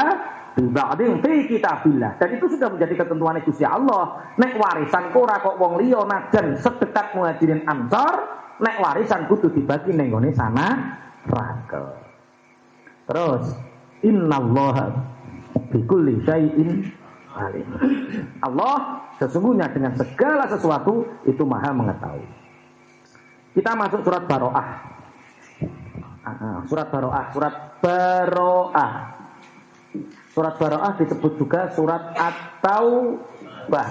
ba'din 0.56 1.20
fi 1.22 1.46
kitabillah. 1.46 2.18
Dan 2.18 2.40
itu 2.40 2.46
sudah 2.56 2.72
menjadi 2.74 3.06
ketentuan 3.06 3.38
Gusti 3.44 3.62
Allah. 3.62 4.34
Nek 4.40 4.56
warisan 4.56 5.14
ora 5.14 5.38
kok 5.38 5.60
wong 5.60 5.78
liya 5.78 6.02
najan 6.08 6.56
sedekat 6.58 7.14
muhajirin 7.14 7.62
ansor, 7.68 8.14
nek 8.58 8.80
warisan 8.80 9.28
kudu 9.30 9.52
dibagi 9.52 9.92
ning 9.92 10.10
gone 10.10 10.32
sana 10.32 10.96
rakel. 11.28 11.86
Terus 13.06 13.44
innallaha 14.02 15.15
bikulli 15.72 16.20
syai'in 16.24 16.88
alim. 17.36 17.68
Allah 18.40 19.04
sesungguhnya 19.20 19.68
dengan 19.72 19.92
segala 19.96 20.48
sesuatu 20.48 21.04
itu 21.28 21.44
maha 21.44 21.72
mengetahui. 21.72 22.28
Kita 23.56 23.72
masuk 23.72 24.04
surat 24.04 24.28
Baroah. 24.28 24.68
Surat 26.68 26.88
Baroah, 26.92 27.24
surat 27.32 27.54
Baroah. 27.80 28.92
Surat 30.36 30.54
Baroah 30.60 30.92
disebut 31.00 31.32
juga 31.40 31.72
surat 31.72 32.12
At-Taubah. 32.12 33.88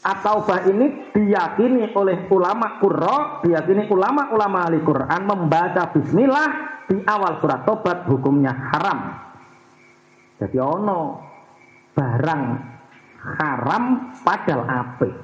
At-Taubah 0.00 0.58
ini 0.66 1.12
diyakini 1.14 1.94
oleh 1.94 2.26
ulama 2.32 2.82
Qurra, 2.82 3.44
diyakini 3.46 3.86
ulama-ulama 3.86 4.66
ahli 4.66 4.82
Quran 4.82 5.20
membaca 5.28 5.94
bismillah 5.94 6.48
di 6.90 6.98
awal 7.06 7.38
surat 7.38 7.62
Tobat 7.62 8.08
hukumnya 8.10 8.50
haram. 8.50 9.29
Jadi 10.40 10.56
ono 10.56 11.20
barang 11.92 12.42
haram 13.20 13.84
padahal 14.24 14.64
apik. 14.64 15.14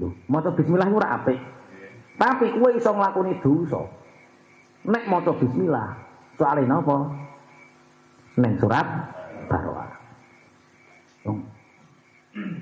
Lho, 0.00 0.08
maca 0.32 0.48
bismillah 0.56 0.88
ora 0.88 1.20
apik. 1.20 1.36
Tapi 2.16 2.56
kowe 2.56 2.72
iso 2.72 2.90
nglakoni 2.96 3.36
dosa. 3.44 3.84
Nek 4.88 5.04
maca 5.12 5.36
bismillah, 5.36 5.88
soalé 6.40 6.64
napa? 6.64 7.04
Neng 8.40 8.56
surat 8.56 8.86
Baroah. 9.48 9.92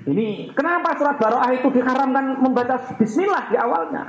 Ini 0.07 0.51
kenapa 0.55 0.95
surat 0.95 1.15
Baroah 1.19 1.51
itu 1.51 1.67
diharamkan 1.71 2.39
membaca 2.43 2.75
bismillah 2.95 3.51
di 3.51 3.55
awalnya? 3.55 4.03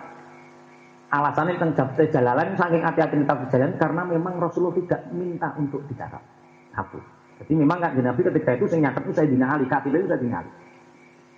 Alasannya 1.07 1.55
tentang 1.59 1.95
jalalan 1.95 2.59
saking 2.59 2.83
hati-hati 2.83 3.15
tentang 3.23 3.47
jalan 3.47 3.73
karena 3.79 4.03
memang 4.03 4.43
Rasulullah 4.43 4.75
tidak 4.75 5.01
minta 5.15 5.55
untuk 5.55 5.87
dicatat. 5.87 6.36
Hapus. 6.77 7.05
Jadi 7.41 7.53
memang 7.57 7.81
kan 7.81 7.93
Nabi 7.97 8.21
ketika 8.21 8.57
itu 8.57 8.65
saya 8.69 8.89
nyatet 8.89 9.03
itu 9.09 9.13
saya 9.17 9.29
dina 9.29 9.47
Ali, 9.57 9.65
katib 9.69 9.93
itu 9.93 10.09
saya 10.09 10.21
dina 10.21 10.37
Ali. 10.41 10.51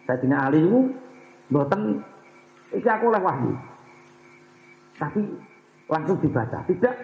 Saya 0.06 0.18
dina 0.18 0.36
Ali 0.46 0.58
itu 0.62 0.80
boten 1.50 1.82
iki 2.74 2.88
aku 2.90 3.04
oleh 3.10 3.22
wahyu. 3.22 3.52
Tapi 4.98 5.20
langsung 5.86 6.18
dibaca, 6.18 6.58
tidak 6.66 6.94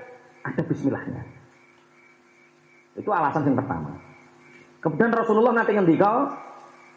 ada 0.42 0.62
bismillahnya. 0.66 1.22
Itu 2.98 3.10
alasan 3.10 3.46
yang 3.46 3.58
pertama. 3.58 3.94
Kemudian 4.82 5.10
Rasulullah 5.14 5.54
nanti 5.54 5.72
ngendika, 5.74 6.34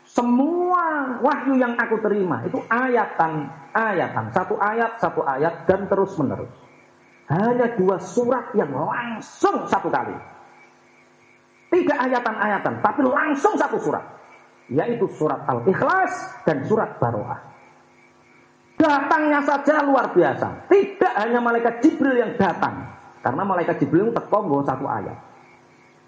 semua 0.05 1.17
wahyu 1.21 1.57
yang 1.57 1.73
aku 1.77 2.01
terima 2.01 2.43
itu 2.45 2.59
ayatan, 2.69 3.47
ayatan, 3.73 4.25
satu 4.33 4.55
ayat, 4.57 4.97
satu 5.01 5.21
ayat 5.25 5.65
dan 5.65 5.85
terus 5.89 6.13
menerus. 6.19 6.51
Hanya 7.27 7.75
dua 7.75 7.99
surat 7.99 8.55
yang 8.55 8.71
langsung 8.71 9.67
satu 9.67 9.91
kali. 9.91 10.15
Tiga 11.67 11.99
ayatan-ayatan, 11.99 12.79
tapi 12.79 13.03
langsung 13.03 13.59
satu 13.59 13.75
surat. 13.75 14.03
Yaitu 14.71 15.07
surat 15.15 15.43
Al-Ikhlas 15.47 16.43
dan 16.47 16.63
surat 16.67 16.95
Baroah. 16.99 17.39
Datangnya 18.77 19.41
saja 19.43 19.83
luar 19.83 20.11
biasa. 20.13 20.69
Tidak 20.69 21.13
hanya 21.17 21.39
malaikat 21.41 21.81
Jibril 21.83 22.15
yang 22.15 22.31
datang. 22.37 22.87
Karena 23.25 23.43
malaikat 23.43 23.83
Jibril 23.83 24.11
itu 24.11 24.13
terkonggo 24.15 24.63
satu 24.63 24.85
ayat. 24.85 25.17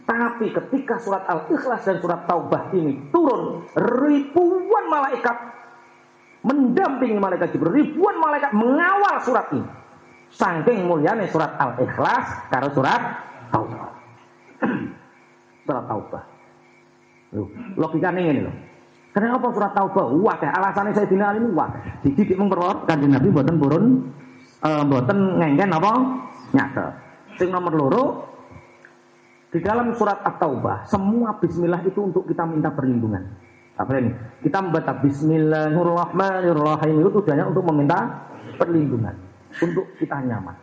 Tapi 0.05 0.49
ketika 0.53 0.95
surat 1.01 1.27
Al-Ikhlas 1.27 1.81
dan 1.85 1.97
surat 1.99 2.23
Taubah 2.25 2.71
ini 2.73 3.09
turun, 3.13 3.67
ribuan 3.77 4.85
malaikat 4.89 5.37
mendampingi 6.45 7.19
malaikat 7.19 7.51
Jibril, 7.51 7.73
ribuan 7.73 8.15
malaikat 8.17 8.51
mengawal 8.55 9.15
surat 9.21 9.51
ini. 9.51 9.69
Saking 10.29 10.85
mulianya 10.85 11.25
surat 11.27 11.57
Al-Ikhlas 11.57 12.25
karena 12.53 12.69
surat 12.71 13.01
Taubah. 13.49 13.89
surat 15.69 15.85
Taubah. 15.85 16.23
Loh, 17.37 17.45
logikanya 17.77 18.21
ini 18.25 18.41
loh. 18.41 18.55
Kenapa 19.13 19.53
surat 19.53 19.77
Taubah? 19.77 20.09
Wah, 20.17 20.37
alasannya 20.41 20.97
saya 20.97 21.05
dina 21.05 21.37
ini 21.37 21.53
wah. 21.53 21.69
Jadi 22.01 22.25
dia 22.25 22.37
memperoleh 22.37 22.89
kanjeng 22.89 23.13
Nabi 23.13 23.29
buatan 23.29 23.55
burun, 23.61 23.85
uh, 24.65 24.81
buatan 24.81 25.37
ngengken 25.37 25.69
apa? 25.77 25.91
Nyata. 26.57 26.85
Sing 27.37 27.53
nomor 27.53 27.73
loro 27.77 28.05
di 29.49 29.61
dalam 29.65 29.93
surat 29.97 30.21
At-Taubah, 30.21 30.85
semua 30.85 31.33
bismillah 31.41 31.81
itu 31.81 32.05
untuk 32.05 32.29
kita 32.29 32.45
minta 32.45 32.69
perlindungan. 32.69 33.25
Apa 33.81 33.97
ini? 33.97 34.11
Kita 34.45 34.61
membaca 34.61 34.91
Bismillahirrahmanirrahim 35.01 36.99
itu 36.99 37.09
tujuannya 37.17 37.45
untuk 37.47 37.63
meminta 37.71 38.29
perlindungan, 38.59 39.15
untuk 39.57 39.89
kita 39.97 40.21
nyaman. 40.21 40.53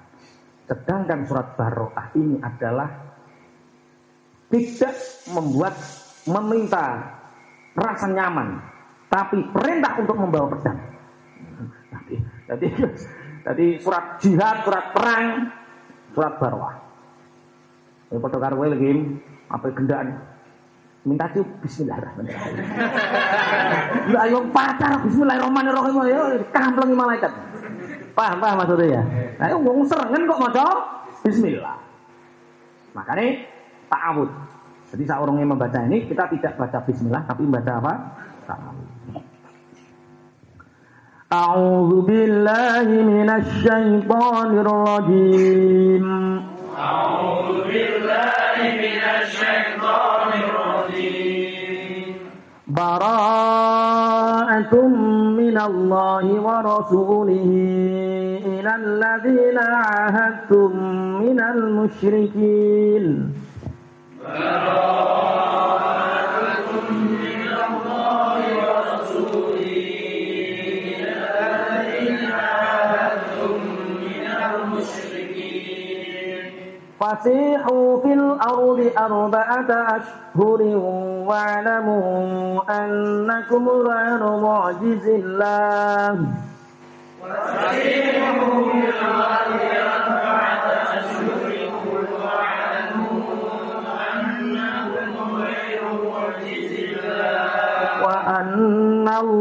Sedangkan 0.69 1.25
surat 1.27 1.57
Baroah 1.59 2.13
ini 2.15 2.39
adalah 2.45 3.06
tidak 4.51 4.95
membuat 5.35 5.75
meminta 6.27 7.03
rasa 7.75 8.07
nyaman, 8.11 8.63
tapi 9.11 9.43
perintah 9.51 9.99
untuk 10.01 10.17
membawa 10.17 10.47
pedang. 10.55 10.79
Jadi, 12.47 12.67
jadi 13.43 13.67
surat 13.83 14.23
jihad, 14.23 14.63
surat 14.63 14.95
perang, 14.95 15.51
surat 16.15 16.39
Baroah. 16.39 16.75
Ini 18.07 18.23
foto 18.23 18.39
karo 18.39 18.63
lagi 18.63 19.03
apa 19.51 19.67
gendaan 19.75 20.15
minta 21.03 21.27
sih 21.35 21.43
Bismillahirrahmanirrahim. 21.43 22.55
Lah 24.15 24.21
ayo 24.27 24.39
pacar 24.55 25.03
Bismillahirrahmanirrahim 25.07 25.97
ya 26.07 26.23
kamplengi 26.55 26.95
malaikat. 26.95 27.35
Paham 28.15 28.39
paham 28.39 28.57
maksudnya 28.63 28.87
ya. 28.95 29.03
Itu 29.51 29.59
ngomong 29.59 29.87
serengan 29.91 30.23
kok 30.23 30.39
maca 30.39 30.67
Bismillah. 31.27 31.79
Makanya 32.95 33.27
ta'awud. 33.90 34.30
Jadi 34.92 35.04
saat 35.08 35.20
orangnya 35.24 35.48
membaca 35.48 35.80
ini 35.88 36.04
kita 36.08 36.28
tidak 36.32 36.58
baca 36.60 36.80
Bismillah 36.84 37.24
tapi 37.28 37.44
membaca 37.48 37.72
apa? 37.80 37.94
Ta'awud. 38.48 38.92
أعوذ 41.32 42.12
بالله 42.12 42.88
من 43.08 43.30
الشيطان 43.32 44.52
الرجيم 44.52 46.04
أعوذ 46.76 47.72
بالله 47.72 48.58
من 48.84 49.02
الشيطان 49.16 50.30
الرجيم 50.44 52.16
براءة 52.68 54.74
من 55.40 55.56
الله 55.58 56.26
ورسوله 56.48 57.50
إلى 58.46 58.72
الذين 58.76 59.58
عاهدتم 59.58 60.72
من 61.24 61.40
المشركين 61.40 63.06
فسيحوا 77.01 78.01
في 78.03 78.13
الأرض 78.13 78.91
أربعة 78.99 79.71
أشهر 79.97 80.63
واعلموا 81.29 82.63
أنكم 82.85 83.69
غير 83.69 84.41
معجز 84.41 85.07
الله. 85.09 86.19
فسيحوا 87.23 88.65
في 88.65 88.79
الأرض 88.89 89.61
أربعة 89.97 90.46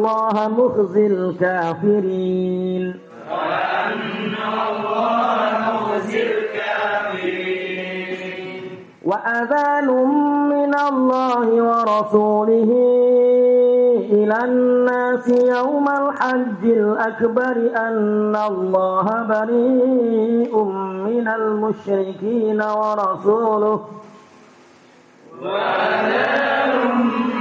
الله 0.06 0.48
مخزي 0.48 1.06
الكافرين. 1.08 3.00
وأن 3.32 4.36
الله 4.70 5.50
مخزي 5.70 6.22
الكافرين 6.38 7.66
وأذان 9.06 9.88
من 10.50 10.74
الله 10.90 11.48
ورسوله 11.70 12.72
إلى 14.12 14.38
الناس 14.44 15.30
يوم 15.30 15.86
الحج 15.90 16.64
الأكبر 16.64 17.56
أن 17.78 18.36
الله 18.36 19.08
بريء 19.30 20.54
من 21.08 21.28
المشركين 21.28 22.62
ورسوله. 22.62 23.80
وأذان 25.42 27.35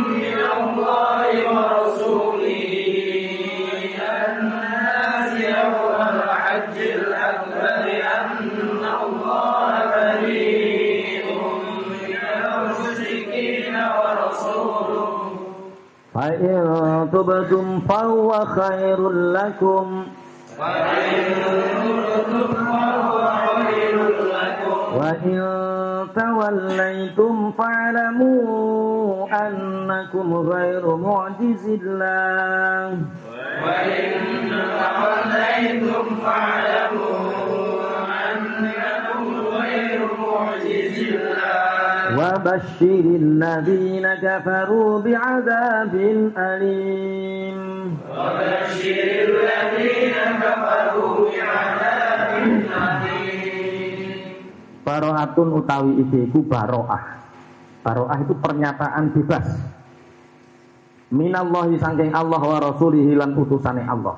فإن 16.15 17.09
تبتم 17.13 17.81
فهو 17.81 18.31
خير 18.47 19.11
لكم. 19.11 20.07
وإن 24.99 25.37
توليتم 26.17 27.53
فاعلموا 27.53 28.94
أنكم 29.34 30.34
غير 30.34 30.96
معجز 30.96 31.66
الله 31.68 32.98
وإن 33.66 34.12
توليتم 34.50 36.06
فاعلموا 36.24 37.20
أنكم 38.32 39.24
غير 39.58 40.00
معجز 40.20 40.96
الله 41.14 41.40
وبشر 42.20 43.06
الذين 43.24 44.06
كفروا 44.16 45.02
بعذاب 45.02 45.94
أليم 46.38 47.60
وبشر 48.12 48.98
الذين 49.30 50.16
كفروا 50.42 51.16
بعذاب 51.30 52.32
أليم 52.38 53.10
Baro'atun 54.90 55.54
utawi 55.62 56.02
iki 56.02 56.26
iku 56.34 56.42
baro'ah. 56.50 57.23
Baro'ah 57.85 58.17
itu 58.25 58.33
pernyataan 58.41 59.13
bebas. 59.13 59.45
Minallahi 61.13 61.77
sangking 61.77 62.17
Allah 62.17 62.41
wa 62.41 62.59
rasulihi 62.59 63.13
lan 63.13 63.37
utusane 63.37 63.85
Allah. 63.85 64.17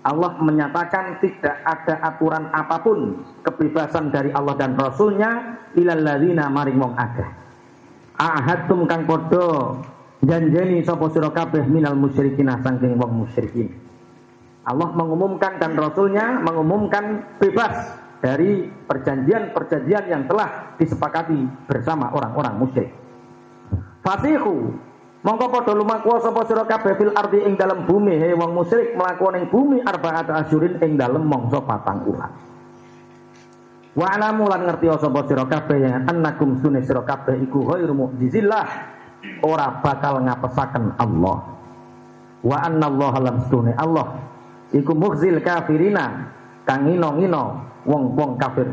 Allah 0.00 0.32
menyatakan 0.42 1.22
tidak 1.22 1.60
ada 1.62 2.02
aturan 2.02 2.50
apa 2.50 2.82
pun 2.82 3.20
kebebasan 3.46 4.10
dari 4.10 4.32
Allah 4.32 4.56
dan 4.56 4.74
Rasulnya 4.74 5.60
ilal 5.76 6.02
ladzina 6.02 6.50
maring 6.50 6.80
wong 6.80 6.94
akeh. 6.98 7.28
Ahadtum 8.16 8.88
kang 8.88 9.04
padha 9.04 9.76
janjeni 10.24 10.82
sapa 10.82 11.08
sira 11.12 11.30
kabeh 11.30 11.68
minal 11.68 11.94
musyrikin 11.94 12.48
sangking 12.64 12.96
wong 12.96 13.24
musyrikin. 13.24 13.70
Allah 14.64 14.88
mengumumkan 14.92 15.60
dan 15.60 15.76
Rasulnya 15.76 16.42
mengumumkan 16.42 17.36
bebas 17.36 17.99
dari 18.20 18.68
perjanjian-perjanjian 18.68 20.04
yang 20.12 20.22
telah 20.28 20.76
disepakati 20.76 21.40
bersama 21.64 22.12
orang-orang 22.12 22.54
musyrik. 22.60 22.92
Fasihu 24.04 24.76
mongko 25.24 25.46
padha 25.48 25.72
lumaku 25.72 26.20
sapa 26.20 26.44
sira 26.44 26.64
kabeh 26.68 26.96
fil 27.00 27.12
ardi 27.16 27.44
ing 27.44 27.56
dalem 27.56 27.88
bumi 27.88 28.16
he 28.16 28.36
wong 28.36 28.52
musyrik 28.56 28.92
mlaku 28.96 29.28
ning 29.32 29.48
bumi 29.48 29.80
arba'at 29.84 30.28
asyurin 30.44 30.80
ing 30.84 31.00
dalem 31.00 31.24
mangsa 31.24 31.64
patang 31.64 32.04
wulan. 32.04 32.32
Wa 33.96 34.06
alamu 34.16 34.46
lan 34.48 34.68
ngerti 34.68 34.86
sapa 35.00 35.20
sira 35.24 35.44
kabeh 35.48 35.76
yang 35.80 36.04
annakum 36.04 36.60
sunne 36.60 36.84
sira 36.84 37.00
kabeh 37.04 37.40
iku 37.40 37.64
ghairu 37.72 37.96
mu'jizillah 37.96 38.64
ora 39.44 39.80
bakal 39.80 40.20
ngapesaken 40.20 41.00
Allah. 41.00 41.38
Wa 42.40 42.56
anna 42.68 42.88
Allah 42.88 43.14
lan 43.20 43.36
sunne 43.48 43.72
Allah 43.76 44.16
iku 44.76 44.92
mukhzil 44.92 45.40
kafirina 45.40 46.36
kang 46.68 46.84
ngino-ngino 46.88 47.69
wong-wong 47.84 48.36
kafir 48.40 48.68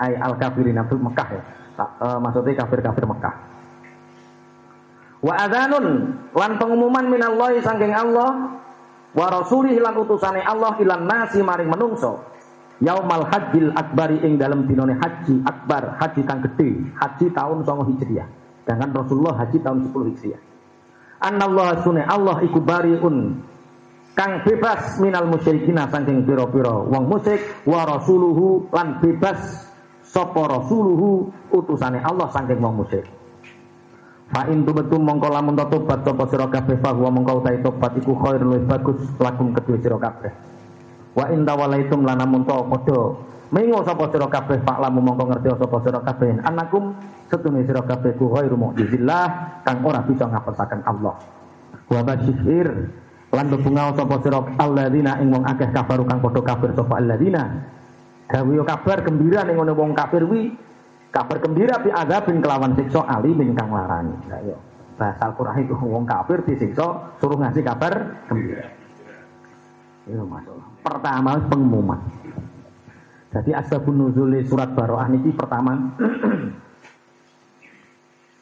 ay 0.00 0.16
al 0.16 0.36
kafirina 0.40 0.84
fil 0.88 1.00
Mekah 1.00 1.28
ya. 1.30 1.42
Eh, 1.80 2.18
maksudnya 2.20 2.60
kafir-kafir 2.60 3.04
Mekah. 3.08 3.34
Wa 5.20 5.34
adzanun 5.36 6.16
lan 6.32 6.50
pengumuman 6.56 7.04
minallahi 7.08 7.60
saking 7.60 7.92
Allah 7.92 8.56
wa 9.12 9.26
rasulih 9.28 9.76
lan 9.76 9.96
utusane 10.00 10.40
Allah 10.40 10.76
ilan 10.80 11.04
nasi 11.04 11.44
maring 11.44 11.68
menungso. 11.68 12.24
Yaumal 12.80 13.28
hajjil 13.28 13.76
akbari 13.76 14.24
ing 14.24 14.40
dalam 14.40 14.64
dinone 14.64 14.96
haji 14.96 15.44
akbar, 15.44 16.00
haji 16.00 16.24
kang 16.24 16.40
gede, 16.40 16.88
haji 16.96 17.28
tahun 17.28 17.60
9 17.60 17.92
Hijriah. 17.92 18.24
Sedangkan 18.64 19.04
Rasulullah 19.04 19.36
haji 19.36 19.60
tahun 19.60 19.84
10 19.84 20.08
Hijriah. 20.16 20.40
Anallah 21.20 21.84
sunne 21.84 22.00
Allah 22.08 22.40
iku 22.40 22.56
bariun 22.64 23.36
kang 24.18 24.42
bebas 24.42 24.98
minal 24.98 25.30
musyrikina 25.30 25.86
saking 25.88 26.26
pira-pira 26.26 26.74
wong 26.86 27.04
musyrik 27.06 27.40
wa 27.64 27.86
rasuluhu 27.86 28.66
lan 28.74 28.98
bebas 28.98 29.70
sapa 30.02 30.42
rasuluhu 30.50 31.30
utusane 31.54 32.02
Allah 32.02 32.26
saking 32.34 32.58
wong 32.58 32.82
musyrik. 32.82 33.06
Fa 34.30 34.46
in 34.46 34.62
tubetum 34.62 35.02
mongko 35.02 35.26
lamun 35.26 35.58
tobat 35.58 36.06
sapa 36.06 36.22
sira 36.30 36.46
kabeh 36.46 36.78
fa 36.78 36.94
huwa 36.94 37.10
mongko 37.10 37.42
utahe 37.42 37.58
tobat 37.66 37.98
iku 37.98 38.14
khair 38.14 38.38
luwih 38.38 38.62
bagus 38.62 38.98
lakum 39.18 39.50
kedue 39.50 39.82
sira 39.82 39.98
kabeh. 39.98 40.30
Wa 41.18 41.26
in 41.34 41.42
tawalaitum 41.42 42.06
lanamun 42.06 42.46
to 42.46 42.54
padha 42.70 43.00
mengo 43.50 43.82
sapa 43.82 44.06
sira 44.14 44.30
kabeh 44.30 44.62
pak 44.62 44.78
lamun 44.78 45.02
mongko 45.10 45.34
ngerti 45.34 45.50
sapa 45.58 45.76
sira 45.82 45.98
kabeh 46.06 46.30
anakum 46.46 46.94
setune 47.26 47.66
sira 47.66 47.82
kabeh 47.82 48.14
ku 48.14 48.30
khairu 48.30 48.54
mu'jizillah 48.54 49.26
kang 49.66 49.82
ora 49.82 49.98
bisa 50.06 50.30
ngapesaken 50.30 50.80
Allah. 50.86 51.18
Wa 51.90 52.00
basyir 52.06 52.70
lan 53.30 53.46
bebungau 53.46 53.94
sapa 53.94 54.18
sira? 54.26 54.42
Alladzina 54.58 55.22
ing 55.22 55.30
wong 55.30 55.46
akeh 55.46 55.70
kafaru 55.70 56.02
kang 56.02 56.18
padha 56.18 56.42
kafir 56.42 56.74
sapa 56.74 56.98
alladzina? 56.98 57.44
Gawe 58.30 58.54
kabar 58.66 58.98
gembira 59.06 59.46
ning 59.46 59.58
ngono 59.58 59.74
wong 59.74 59.90
kafir 59.94 60.22
wi 60.26 60.54
kabar 61.14 61.38
gembira 61.42 61.82
bi 61.82 61.90
azabin 61.90 62.42
kelawan 62.42 62.74
siksa 62.74 63.06
ali 63.06 63.34
kang 63.54 63.70
larani. 63.70 64.14
Lah 64.30 64.40
yo 64.42 64.58
bahasa 64.98 65.32
Al-Qur'an 65.32 65.62
itu 65.62 65.74
wong 65.78 66.04
kafir 66.04 66.42
disiksa 66.44 67.16
suruh 67.22 67.38
ngasih 67.38 67.62
kabar 67.62 68.26
gembira. 68.26 68.66
Masalah 70.10 70.66
pertama 70.82 71.38
pengumuman. 71.46 72.00
Jadi 73.30 73.54
asbabun 73.54 73.94
nuzul 73.94 74.34
surat 74.42 74.74
Baroah 74.74 75.06
niki 75.06 75.30
pertama. 75.30 75.78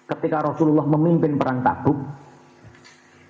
Ketika 0.09 0.41
Rasulullah 0.41 0.89
memimpin 0.89 1.37
perang 1.37 1.61
Tabuk 1.61 2.01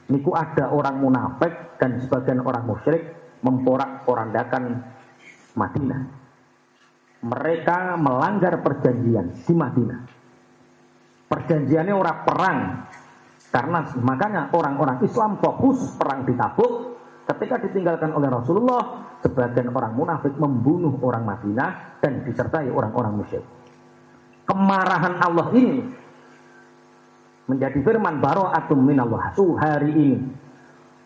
niku 0.09 0.32
ada 0.32 0.72
orang 0.72 1.01
munafik 1.01 1.76
dan 1.76 2.01
sebagian 2.01 2.40
orang 2.43 2.64
musyrik 2.64 3.02
memporak-porandakan 3.44 4.82
Madinah. 5.55 6.02
Mereka 7.18 7.98
melanggar 7.98 8.62
perjanjian 8.62 9.35
di 9.43 9.55
Madinah. 9.55 10.01
Perjanjiannya 11.28 11.94
orang 11.94 12.18
perang. 12.24 12.59
Karena 13.48 13.80
makanya 14.05 14.43
orang-orang 14.52 15.02
Islam 15.02 15.40
fokus 15.40 15.97
perang 15.97 16.24
di 16.24 16.36
Tabuk. 16.36 17.01
Ketika 17.28 17.60
ditinggalkan 17.60 18.16
oleh 18.16 18.32
Rasulullah, 18.32 19.05
sebagian 19.20 19.68
orang 19.76 19.93
munafik 19.93 20.32
membunuh 20.40 20.97
orang 21.05 21.28
Madinah 21.28 22.01
dan 22.01 22.24
disertai 22.24 22.72
orang-orang 22.72 23.20
musyrik. 23.20 23.44
Kemarahan 24.48 25.20
Allah 25.20 25.52
ini 25.52 25.85
menjadi 27.49 27.79
firman 27.81 28.20
baro'atum 28.20 28.79
minallah 28.79 29.33
su 29.33 29.57
hari 29.57 29.91
ini 29.91 30.20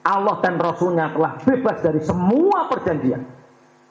Allah 0.03 0.43
dan 0.43 0.59
Rasulnya 0.59 1.15
telah 1.15 1.39
bebas 1.39 1.79
dari 1.81 2.03
semua 2.03 2.67
perjanjian 2.67 3.23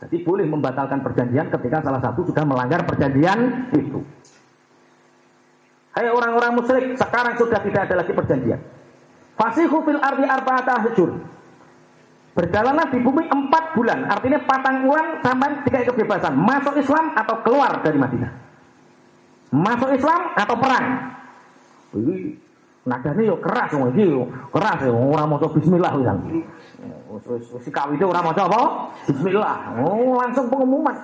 jadi 0.03 0.18
boleh 0.28 0.45
membatalkan 0.45 0.99
perjanjian 0.99 1.48
ketika 1.48 1.80
salah 1.80 2.03
satu 2.03 2.28
sudah 2.28 2.44
melanggar 2.44 2.84
perjanjian 2.84 3.72
itu 3.73 4.03
Hai 5.91 6.07
orang-orang 6.07 6.56
musyrik 6.56 6.95
sekarang 6.95 7.36
sudah 7.36 7.60
tidak 7.64 7.82
ada 7.88 7.95
lagi 8.03 8.11
perjanjian 8.11 8.60
fasihu 9.40 9.84
fil 9.88 9.99
ardi 10.03 10.28
arba'ata 10.28 10.88
hujur 10.88 11.10
Berjalanlah 12.32 12.88
di 12.88 13.03
bumi 13.03 13.28
empat 13.28 13.76
bulan, 13.76 14.07
artinya 14.07 14.40
patang 14.48 14.88
bulan 14.88 15.19
sampai 15.19 15.68
tiga 15.68 15.84
kebebasan. 15.84 16.32
Masuk 16.32 16.80
Islam 16.80 17.11
atau 17.11 17.44
keluar 17.44 17.84
dari 17.84 17.99
Madinah. 17.99 18.32
Masuk 19.52 19.91
Islam 19.91 20.32
atau 20.40 20.56
perang. 20.56 20.86
Iki 21.91 22.15
nadane 22.88 23.22
yo 23.27 23.38
keras 23.38 23.69
wong 23.77 23.93
iki 23.93 24.09
yo 24.09 24.26
keras 24.49 24.80
yo 24.88 24.95
ora 24.95 25.27
maca 25.27 25.47
bismillah 25.51 25.91
wisan. 25.99 26.18
Wis 27.11 27.45
wis 27.51 27.68
kawite 27.69 28.03
ora 28.07 28.23
maca 28.23 28.47
apa? 28.47 28.61
Bismillah. 29.11 29.84
Oh, 29.84 30.15
langsung 30.15 30.47
pengumuman. 30.47 30.95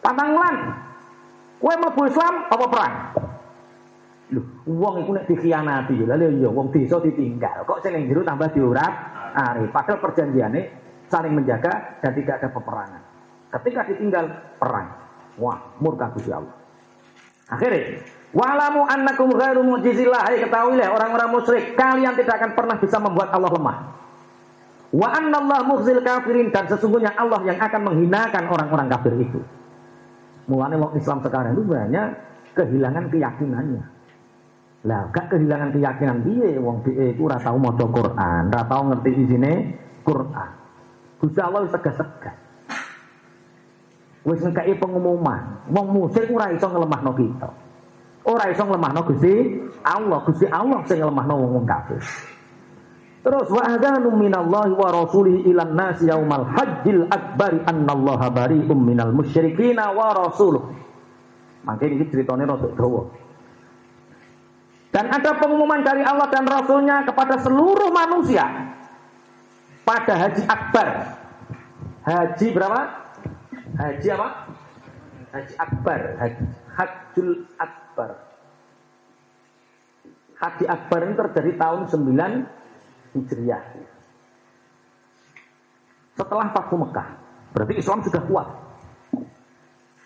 Pantanglan. 0.00 0.56
Kowe 1.60 1.74
mlebu 1.76 2.02
Islam 2.08 2.34
apa 2.48 2.64
perang? 2.72 2.94
Lho, 4.30 4.40
wong 4.64 4.94
iku 5.02 5.10
nek 5.12 5.26
dikhianati 5.26 5.98
yo 5.98 6.06
lha 6.06 6.16
yo 6.30 6.48
wong 6.54 6.70
desa 6.72 7.02
ditinggal. 7.02 7.66
Kok 7.66 7.82
sing 7.82 8.06
jero 8.06 8.22
tambah 8.22 8.48
diurat 8.54 8.92
are. 9.34 9.66
Padahal 9.68 9.98
perjanjiane 9.98 10.60
saling 11.10 11.34
menjaga 11.34 11.98
dan 12.00 12.14
tidak 12.14 12.38
ada 12.40 12.48
peperangan. 12.54 13.02
Ketika 13.50 13.80
ditinggal 13.90 14.24
perang. 14.56 14.88
Wah, 15.42 15.58
murka 15.82 16.14
Gusti 16.14 16.30
Allah. 16.30 16.54
Akhirnya 17.50 17.98
Walamu 18.30 18.86
annakum 18.86 19.34
ghairu 19.34 19.66
mu'jizillah. 19.66 20.22
Hai 20.22 20.38
ketahuilah 20.38 20.86
orang-orang 20.94 21.28
musyrik, 21.34 21.74
kalian 21.74 22.14
tidak 22.14 22.38
akan 22.38 22.50
pernah 22.54 22.76
bisa 22.78 23.02
membuat 23.02 23.34
Allah 23.34 23.50
lemah. 23.50 23.76
Wa 24.90 25.08
annallahu 25.14 25.78
mukhzil 25.78 26.02
kafirin 26.02 26.50
dan 26.50 26.66
sesungguhnya 26.66 27.14
Allah 27.14 27.42
yang 27.46 27.58
akan 27.58 27.80
menghinakan 27.90 28.44
orang-orang 28.50 28.86
kafir 28.90 29.14
itu. 29.22 29.38
Mulanya 30.50 30.82
wong 30.82 30.98
Islam 30.98 31.22
sekarang 31.22 31.54
itu 31.54 31.62
banyak 31.62 32.06
kehilangan 32.58 33.06
keyakinannya. 33.06 33.84
Lah, 34.80 35.12
gak 35.14 35.30
kehilangan 35.30 35.70
keyakinan 35.76 36.26
dia 36.26 36.58
wong 36.58 36.82
piye 36.82 37.14
iku 37.14 37.30
ora 37.30 37.38
tau 37.38 37.60
maca 37.60 37.86
Quran, 37.86 38.42
ora 38.50 38.62
tau 38.66 38.82
ngerti 38.90 39.10
isine 39.14 39.52
Quran. 40.02 40.50
Gusti 41.22 41.38
Allah 41.38 41.68
wis 41.68 41.74
tegas-tegas. 41.76 42.36
Wis 44.26 44.40
ngekeki 44.42 44.74
pengumuman, 44.80 45.70
wong 45.70 45.86
musyrik 45.94 46.34
ora 46.34 46.50
iso 46.50 46.66
ngelemahno 46.66 47.12
kita. 47.14 47.69
Ora 48.20 48.52
iso 48.52 48.68
nglemahno 48.68 49.00
Gusti 49.08 49.32
Allah, 49.80 50.18
Gusti 50.28 50.44
Allah 50.44 50.84
sing 50.84 51.00
nglemahno 51.00 51.34
wong 51.40 51.64
kafir. 51.64 52.00
Terus 53.20 53.48
wa 53.52 53.62
adzanu 53.64 54.12
minallahi 54.16 54.72
wa 54.76 54.88
rasulih 54.92 55.44
ilan 55.44 55.72
nasi 55.76 56.08
yaumal 56.08 56.44
hajjil 56.56 57.04
akbari 57.08 57.60
annallaha 57.64 58.32
bari'um 58.32 58.76
minal 58.76 59.12
musyrikina 59.12 59.92
wa 59.92 60.12
rasuluh. 60.12 60.72
Mangke 61.64 61.88
ini 61.88 62.08
ceritanya 62.08 62.56
rada 62.56 62.68
dawa. 62.72 63.04
Dan 64.90 65.06
ada 65.06 65.36
pengumuman 65.36 65.86
dari 65.86 66.02
Allah 66.02 66.26
dan 66.32 66.48
Rasulnya 66.50 67.06
kepada 67.06 67.38
seluruh 67.38 67.94
manusia 67.94 68.74
pada 69.86 70.18
haji 70.18 70.42
akbar. 70.50 70.88
Haji 72.02 72.46
berapa? 72.50 72.80
Haji 73.78 74.08
apa? 74.10 74.28
Haji 75.30 75.54
akbar. 75.62 76.00
Haji, 76.18 76.42
hajjul 76.74 77.30
akbar 77.54 77.79
Akbar. 78.00 78.10
Haji 80.40 80.64
Akbar 80.64 81.00
ini 81.04 81.14
terjadi 81.20 81.50
tahun 81.60 81.80
9 81.92 83.12
Hijriah. 83.12 83.62
Setelah 86.16 86.48
Fathu 86.56 86.76
Mekah. 86.80 87.08
Berarti 87.52 87.74
Islam 87.76 88.00
sudah 88.00 88.22
kuat. 88.24 88.48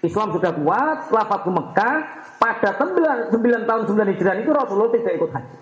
Islam 0.02 0.28
sudah 0.34 0.52
kuat 0.58 0.96
setelah 1.06 1.26
Fathu 1.30 1.50
Mekah 1.54 1.94
pada 2.42 2.70
9, 2.82 3.30
9 3.30 3.68
tahun 3.70 3.82
9 3.86 4.10
Hijriah 4.10 4.36
itu 4.42 4.50
Rasulullah 4.50 4.90
tidak 4.90 5.12
ikut 5.22 5.30
haji. 5.30 5.58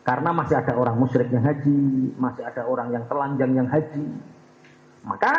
Karena 0.00 0.30
masih 0.32 0.56
ada 0.60 0.72
orang 0.76 0.96
musyrik 0.96 1.28
yang 1.32 1.44
haji, 1.44 1.80
masih 2.16 2.42
ada 2.44 2.64
orang 2.68 2.92
yang 2.92 3.04
telanjang 3.08 3.52
yang 3.52 3.68
haji. 3.68 4.06
Maka 5.04 5.32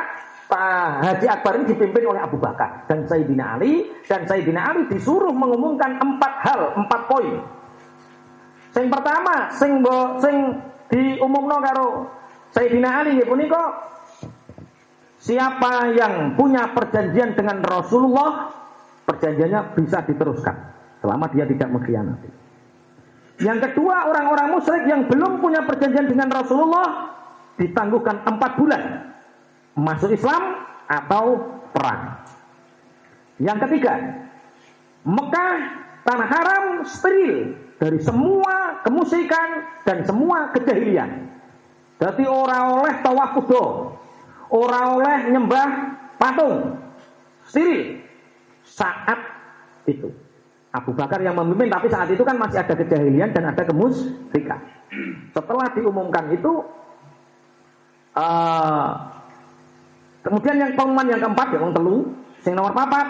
Haji 0.52 1.28
Akbar 1.32 1.64
ini 1.64 1.72
dipimpin 1.72 2.04
oleh 2.04 2.20
Abu 2.20 2.36
Bakar 2.36 2.84
dan 2.92 3.08
Sayyidina 3.08 3.56
Ali 3.56 3.88
dan 4.04 4.28
Sayyidina 4.28 4.68
Ali 4.68 4.84
disuruh 4.92 5.32
mengumumkan 5.32 5.96
empat 5.96 6.34
hal, 6.44 6.76
empat 6.76 7.02
poin. 7.08 7.40
Yang 8.76 8.88
pertama, 8.92 9.36
sing 9.56 9.80
bo, 9.80 10.20
sing 10.20 10.36
diumumno 10.92 11.58
karo 11.64 11.88
Sayyidina 12.52 12.90
Ali 13.04 13.24
ya 13.24 13.26
punika 13.28 13.64
siapa 15.24 15.96
yang 15.96 16.36
punya 16.36 16.68
perjanjian 16.76 17.32
dengan 17.32 17.64
Rasulullah, 17.64 18.52
perjanjiannya 19.08 19.76
bisa 19.80 20.04
diteruskan 20.04 20.56
selama 21.00 21.32
dia 21.32 21.48
tidak 21.48 21.72
mengkhianati. 21.72 22.30
Yang 23.40 23.72
kedua, 23.72 24.12
orang-orang 24.12 24.48
musyrik 24.54 24.86
yang 24.86 25.08
belum 25.08 25.40
punya 25.40 25.64
perjanjian 25.64 26.12
dengan 26.12 26.28
Rasulullah 26.28 27.10
ditangguhkan 27.56 28.28
empat 28.28 28.52
bulan 28.60 29.11
masuk 29.76 30.12
Islam 30.12 30.68
atau 30.88 31.40
perang. 31.72 32.20
Yang 33.42 33.58
ketiga, 33.68 33.96
Mekah 35.02 35.56
tanah 36.06 36.28
haram 36.30 36.66
steril 36.86 37.58
dari 37.82 37.98
semua 37.98 38.84
kemusikan 38.86 39.66
dan 39.82 40.06
semua 40.06 40.54
kejahilian. 40.54 41.30
Jadi 41.98 42.26
orang 42.26 42.82
oleh 42.82 42.94
tawaf 43.02 43.38
kudo, 43.38 43.98
orang 44.54 44.86
oleh 45.02 45.18
nyembah 45.34 45.70
patung, 46.22 46.78
steril 47.50 48.02
saat 48.66 49.18
itu. 49.90 50.10
Abu 50.72 50.96
Bakar 50.96 51.20
yang 51.20 51.36
memimpin, 51.36 51.68
tapi 51.68 51.92
saat 51.92 52.08
itu 52.08 52.24
kan 52.24 52.40
masih 52.40 52.64
ada 52.64 52.72
kejahilian 52.72 53.36
dan 53.36 53.52
ada 53.52 53.60
kemusikan. 53.68 54.56
Setelah 55.36 55.68
diumumkan 55.76 56.32
itu, 56.32 56.64
uh, 58.16 58.88
Kemudian 60.22 60.56
yang 60.62 60.72
pengumuman 60.78 61.10
yang 61.10 61.22
keempat 61.22 61.48
ya 61.50 61.60
wong 61.60 61.74
telu, 61.74 61.98
sing 62.46 62.54
nomor 62.54 62.78
papat. 62.78 63.08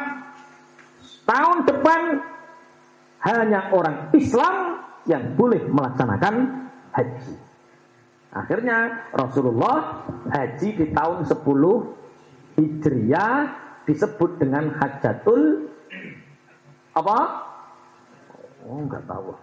Tahun 1.28 1.58
depan 1.68 2.02
hanya 3.28 3.70
orang 3.72 4.10
Islam 4.16 4.80
yang 5.06 5.36
boleh 5.36 5.62
melaksanakan 5.70 6.36
haji. 6.96 7.36
Akhirnya 8.32 9.12
Rasulullah 9.12 10.08
haji 10.32 10.70
di 10.72 10.86
tahun 10.96 11.28
10 11.28 11.36
Hijriah 12.56 13.36
disebut 13.84 14.40
dengan 14.40 14.72
Hajatul 14.80 15.68
apa? 16.96 17.18
Oh, 18.68 18.80
enggak 18.80 19.04
tahu. 19.08 19.36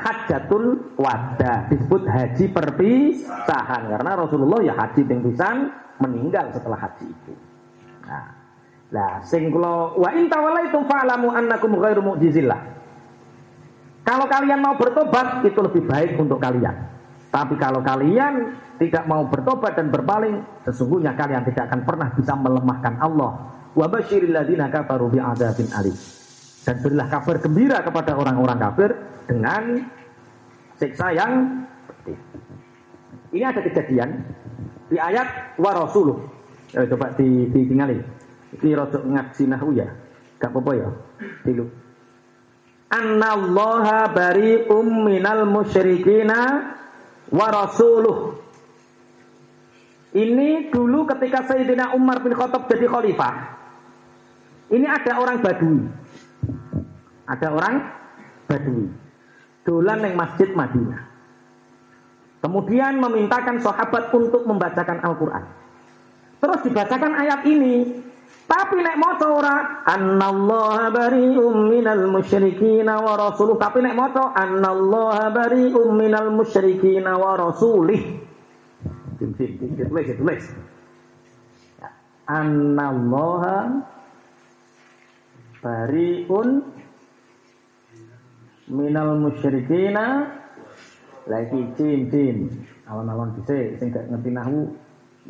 Hajatul 0.00 0.96
wada 0.96 1.68
disebut 1.68 2.08
haji 2.08 2.44
perpisahan 2.48 3.92
karena 3.92 4.10
Rasulullah 4.16 4.64
ya 4.64 4.72
haji 4.72 5.04
pingpisan 5.04 5.68
meninggal 6.00 6.48
setelah 6.56 6.80
haji 6.88 7.04
itu. 7.04 7.32
Nah, 8.08 8.32
lah 8.96 9.20
sing 9.20 9.52
kula 9.52 10.00
wa 10.00 10.08
in 10.16 10.32
tawallaitum 10.32 10.88
fa'lamu 10.88 11.28
annakum 11.36 11.76
ghairu 11.76 12.00
mu'jizillah. 12.00 12.60
Kalau 14.08 14.24
kalian 14.24 14.64
mau 14.64 14.80
bertobat 14.80 15.44
itu 15.44 15.60
lebih 15.60 15.84
baik 15.84 16.16
untuk 16.16 16.40
kalian. 16.40 16.74
Tapi 17.30 17.54
kalau 17.60 17.84
kalian 17.84 18.56
tidak 18.80 19.04
mau 19.04 19.28
bertobat 19.28 19.76
dan 19.76 19.92
berpaling, 19.92 20.40
sesungguhnya 20.64 21.12
kalian 21.14 21.44
tidak 21.44 21.68
akan 21.70 21.84
pernah 21.84 22.08
bisa 22.16 22.32
melemahkan 22.34 22.96
Allah. 22.98 23.52
Wa 23.76 23.86
basyiril 23.86 24.34
ladzina 24.34 24.66
kafaru 24.72 25.12
bi'adzabin 25.12 25.68
alim. 25.76 25.94
Dan 26.60 26.76
berilah 26.84 27.08
kabar 27.08 27.36
gembira 27.40 27.78
kepada 27.80 28.12
orang-orang 28.16 28.58
kafir 28.60 28.90
dengan 29.24 29.62
siksa 30.76 31.12
yang. 31.16 31.64
Ini 33.30 33.44
ada 33.46 33.62
kejadian 33.62 34.10
di 34.90 34.98
ayat 34.98 35.56
wa 35.56 35.70
rasuluh. 35.72 36.18
Ya, 36.74 36.84
coba 36.90 37.14
di, 37.14 37.46
ditinggali. 37.48 37.96
Ini 38.58 38.68
rodok 38.74 39.06
ngaji 39.06 39.42
nahu 39.46 39.68
ya. 39.78 39.88
Gak 40.42 40.50
apa-apa 40.50 40.72
ya. 40.74 40.88
Dulu. 41.46 41.64
Annallaha 42.90 44.10
bari'um 44.10 45.06
minal 45.06 45.46
musyrikina 45.46 46.74
wa 47.30 47.46
rasuluh. 47.54 48.34
Ini 50.10 50.74
dulu 50.74 51.06
ketika 51.06 51.46
Sayyidina 51.46 51.94
Umar 51.94 52.18
bin 52.18 52.34
Khattab 52.34 52.66
jadi 52.66 52.90
khalifah. 52.90 53.34
Ini 54.74 54.86
ada 54.90 55.22
orang 55.22 55.38
Badui. 55.38 55.99
Ada 57.30 57.46
orang 57.54 57.74
Badui. 58.50 58.90
Dolan 59.62 60.02
yang 60.02 60.18
masjid 60.18 60.50
Madinah. 60.50 61.06
Kemudian 62.42 62.98
memintakan 62.98 63.62
sahabat 63.62 64.10
untuk 64.10 64.42
membacakan 64.48 64.98
Al-Quran. 65.04 65.44
Terus 66.40 66.60
dibacakan 66.66 67.12
ayat 67.14 67.44
ini. 67.46 68.02
Tapi 68.50 68.82
nek 68.82 68.98
maca 68.98 69.26
ora 69.30 69.56
annallaha 69.86 70.90
bari'um 70.90 71.70
minal 71.70 72.10
musyrikin 72.10 72.88
wa 72.88 73.14
rasuluh. 73.14 73.54
Tapi 73.54 73.78
nek 73.78 73.94
maca 73.94 74.34
annallaha 74.34 75.30
bari'um 75.30 75.94
minal 75.94 76.34
musyrikin 76.34 77.06
wa 77.06 77.38
rasulih. 77.38 78.18
Ditulis 79.20 80.06
ditulis. 80.16 80.44
Annallaha 82.26 83.84
bari'un 85.60 86.79
minal 88.70 89.18
musyrikina 89.18 90.30
lagi 91.26 91.60
cim 91.74 92.08
cim 92.08 92.36
alon-alon 92.86 93.34
bisa 93.38 93.76
sing 93.78 93.90
gak 93.90 94.06
ngerti 94.10 94.30
nahu 94.30 94.70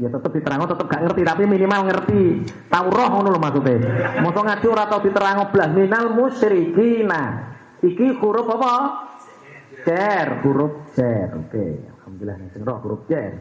ya 0.00 0.08
tetep 0.08 0.32
diterang 0.32 0.64
tetep 0.64 0.86
gak 0.86 1.02
ngerti 1.08 1.22
tapi 1.24 1.42
minimal 1.44 1.80
ngerti. 1.88 2.46
Tahu 2.68 2.86
roh 2.88 3.08
ngono 3.10 3.28
lho 3.34 3.40
maksudnya 3.40 4.20
mosok 4.22 4.44
ngaji 4.46 4.66
ora 4.68 4.84
tau 4.88 5.00
diterang 5.02 5.48
blas. 5.50 5.70
Minal 5.72 6.04
musyrikina. 6.14 7.22
Iki 7.80 8.20
huruf 8.20 8.46
apa? 8.48 8.74
Cer 9.84 10.44
huruf 10.44 10.92
cer 10.92 11.32
oke 11.32 11.66
alhamdulillah 11.88 12.36
nek 12.36 12.48
sing 12.52 12.62
huruf 12.64 13.00
cer 13.08 13.32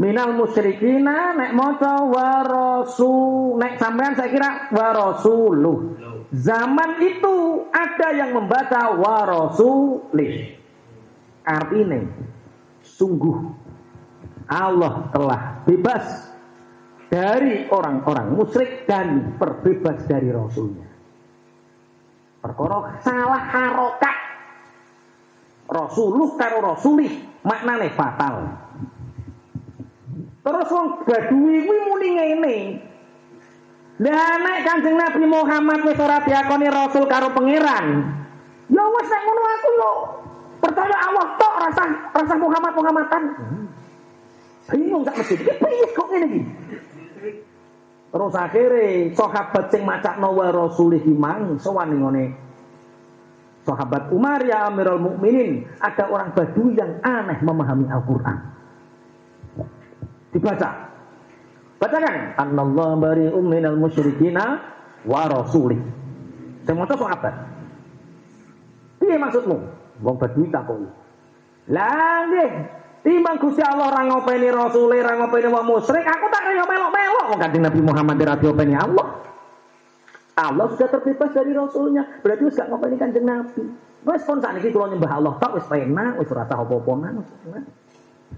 minal 0.00 0.32
musyrikina 0.32 1.36
nek 1.36 1.52
maca 1.52 2.00
wa 2.08 2.30
rasul 2.40 3.60
nek 3.60 3.76
sampean 3.76 4.16
saya 4.16 4.32
kira 4.32 4.50
wa 4.72 4.88
rasuluh 4.96 5.92
zaman 6.32 6.90
itu 7.04 7.68
ada 7.68 8.08
yang 8.16 8.32
membaca 8.32 8.96
wa 8.96 9.18
rasulih. 9.28 10.56
Artinya 11.44 12.00
sungguh 12.80 13.36
Allah 14.48 15.12
telah 15.12 15.60
bebas 15.68 16.32
dari 17.12 17.68
orang-orang 17.68 18.32
musyrik 18.32 18.88
dan 18.88 19.36
berbebas 19.36 20.00
dari 20.08 20.32
rasulnya. 20.32 20.88
Perkara 22.40 22.98
salah 23.04 23.42
harokat. 23.52 24.18
Rasuluh 25.72 26.36
karo 26.36 26.58
rasulih 26.74 27.12
maknane 27.46 27.92
fatal. 27.94 28.44
Terus 30.42 30.68
wong 30.74 31.06
badui 31.06 31.58
kuwi 31.62 31.78
muni 31.86 32.08
ngene 32.18 32.56
lah 34.00 34.40
nek 34.40 34.58
Kanjeng 34.64 34.96
Nabi 34.96 35.22
Muhammad 35.28 35.84
wis 35.84 36.00
ora 36.00 36.24
diakoni 36.24 36.66
rasul 36.72 37.04
karo 37.04 37.28
pangeran. 37.36 37.86
Ya 38.72 38.84
wis 38.88 39.08
nek 39.12 39.22
ngono 39.28 39.42
aku 39.44 39.68
yo 39.76 39.90
percaya 40.64 40.96
Allah 40.96 41.26
tok 41.36 41.54
rasa 41.60 41.84
rasa 42.16 42.34
Muhammad 42.40 42.72
Muhammadan 42.72 43.22
bingung 44.72 45.02
gak 45.04 45.18
mesti. 45.20 45.34
Piye 45.36 45.86
kok 45.92 46.06
ngene 46.08 46.26
iki? 46.30 46.40
Terus 48.12 48.34
akhirnya 48.36 49.08
sahabat 49.16 49.64
sing 49.72 49.82
macakno 49.88 50.36
wa 50.36 50.48
rasulih 50.52 51.04
mang 51.12 51.60
sowan 51.60 51.92
ngene. 51.92 52.36
Sahabat 53.62 54.10
Umar 54.10 54.42
ya 54.42 54.66
Amirul 54.66 54.98
Mukminin 54.98 55.64
ada 55.78 56.10
orang 56.10 56.34
Badui 56.34 56.74
yang 56.74 56.98
aneh 57.06 57.38
memahami 57.46 57.86
Al-Qur'an. 57.86 58.38
Dibaca 60.34 60.91
bacakan. 61.82 62.38
Anallahu 62.38 62.94
bari'um 63.02 63.42
minal 63.42 63.74
musyrikina 63.74 64.62
wa 65.02 65.26
rasulih. 65.26 65.82
Sing 66.62 66.78
maca 66.78 66.94
sahabat 66.94 67.34
piye 69.02 69.18
maksudmu? 69.18 69.58
Wong 70.02 70.16
Badui 70.16 70.46
takoki 70.48 70.86
lah 71.70 72.26
nggih. 72.30 72.52
Timbang 73.02 73.34
Gusti 73.42 73.58
Allah 73.58 73.90
ora 73.90 74.06
ngopeni 74.06 74.46
Rasul, 74.46 74.94
ora 74.94 75.18
ngopeni 75.18 75.50
wong 75.50 75.66
musyrik, 75.66 76.06
aku 76.06 76.26
tak 76.30 76.46
kaya 76.46 76.62
melok-melok. 76.62 77.34
Wong 77.34 77.38
Nabi 77.42 77.80
Muhammad 77.82 78.14
ora 78.22 78.38
diopeni 78.38 78.78
Allah. 78.78 79.26
Allah 80.38 80.66
sudah 80.70 80.86
terbebas 80.86 81.34
dari 81.34 81.50
Rasulnya, 81.50 82.22
berarti 82.22 82.46
wis 82.46 82.54
gak 82.54 82.70
ngopeni 82.70 82.94
Kanjeng 82.94 83.26
Nabi. 83.26 83.62
Wis 84.06 84.22
pun 84.22 84.38
sakniki 84.38 84.70
kula 84.70 84.94
nyembah 84.94 85.18
Allah 85.18 85.34
tok 85.34 85.58
wis 85.58 85.66
penak, 85.66 86.14
wis 86.22 86.30
apa-apa 86.30 86.78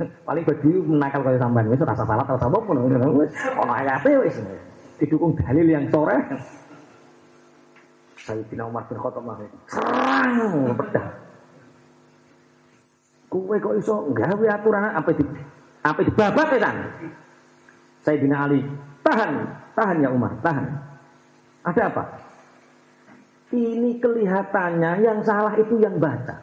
Paling 0.00 0.42
bagi 0.42 0.70
menakal 0.74 1.22
kaya 1.22 1.38
sampean 1.38 1.70
wis 1.70 1.78
ora 1.78 1.94
salat 1.94 2.26
ora 2.26 2.38
apa 2.40 2.58
pun 2.58 2.76
wis 3.18 3.30
ono 3.54 3.72
ayate 3.72 4.10
wis. 4.26 4.36
Didukung 4.98 5.38
dalil 5.38 5.66
yang 5.66 5.86
sore. 5.90 6.18
Sayyidina 8.24 8.66
Umar 8.66 8.88
bin 8.88 8.98
Khattab 8.98 9.22
mah. 9.22 9.36
Serang 9.68 10.74
pedang. 10.74 11.10
Kowe 13.28 13.56
kok 13.58 13.74
iso 13.78 13.94
gawe 14.14 14.46
aturan 14.46 14.94
apa 14.94 15.10
di 15.14 15.24
apa 15.84 16.00
dibabat 16.02 16.48
kan? 16.58 16.76
Sayyidina 18.04 18.36
Ali, 18.46 18.60
tahan, 19.02 19.32
tahan 19.74 19.96
ya 20.04 20.08
Umar, 20.12 20.36
tahan. 20.44 20.66
Ada 21.64 21.82
apa? 21.88 22.04
Ini 23.54 24.02
kelihatannya 24.02 24.92
yang 25.00 25.18
salah 25.24 25.54
itu 25.56 25.80
yang 25.80 25.96
baca. 25.96 26.42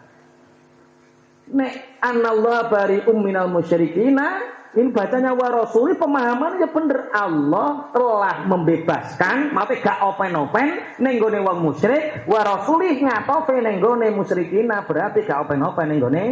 Nek 1.52 1.90
anallah 2.02 2.68
bari 2.68 3.06
minal 3.14 3.48
musyrikina, 3.48 4.41
ini 4.73 4.90
bacanya 4.90 5.38
wa 5.38 5.48
rasuli 5.52 5.94
pemahamannya 5.94 6.68
bener 6.73 7.14
Allah 7.14 7.94
telah 7.94 8.48
membebaskan, 8.49 9.53
maksudnya 9.53 9.84
gak 9.86 9.99
open-open 10.02 10.68
nenggone 10.98 11.40
wong 11.45 11.60
musyrik, 11.61 12.26
wa 12.26 12.41
rasuli 12.41 12.98
ngatofe 12.99 13.61
nenggone 13.61 14.10
musyrikina 14.11 14.84
berarti 14.84 15.23
gak 15.23 15.48
open-open 15.48 15.88
nenggone 15.88 16.23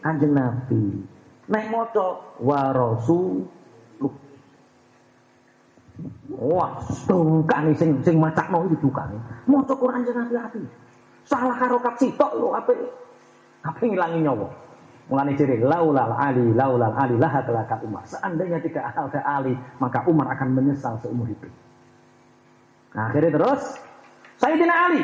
Kanjeng 0.00 0.32
Nabi. 0.32 1.04
Nek 1.50 1.64
maca 1.68 2.38
wa 2.40 2.62
rasul 2.72 3.44
Wah, 6.32 6.80
dongkane 7.04 7.76
sing 7.76 8.00
sing 8.00 8.16
macakno 8.16 8.64
iki 8.64 8.80
dukane. 8.80 9.20
Maca 9.44 9.74
Quran 9.76 10.00
jeneng 10.08 10.32
hati-hati. 10.32 10.62
Salah 11.28 11.52
harokat 11.52 12.00
sitok 12.00 12.32
lho 12.40 12.56
ape 12.56 12.72
ape 13.60 13.84
ngilangi 13.84 14.24
nyawa. 14.24 14.48
Mulane 15.10 15.34
ciri 15.34 15.58
laulal 15.58 16.14
ali 16.14 16.54
laulal 16.54 16.94
ali 16.94 17.18
lah 17.18 17.42
kelaka 17.42 17.82
Umar. 17.82 18.06
Seandainya 18.06 18.62
tidak 18.62 18.94
ada 18.94 19.20
Ali, 19.26 19.58
maka 19.82 20.06
Umar 20.06 20.30
akan 20.38 20.54
menyesal 20.54 21.02
seumur 21.02 21.26
hidup. 21.26 21.50
Nah, 22.94 23.10
akhirnya 23.10 23.34
terus 23.34 23.62
Sayyidina 24.38 24.74
Ali 24.86 25.02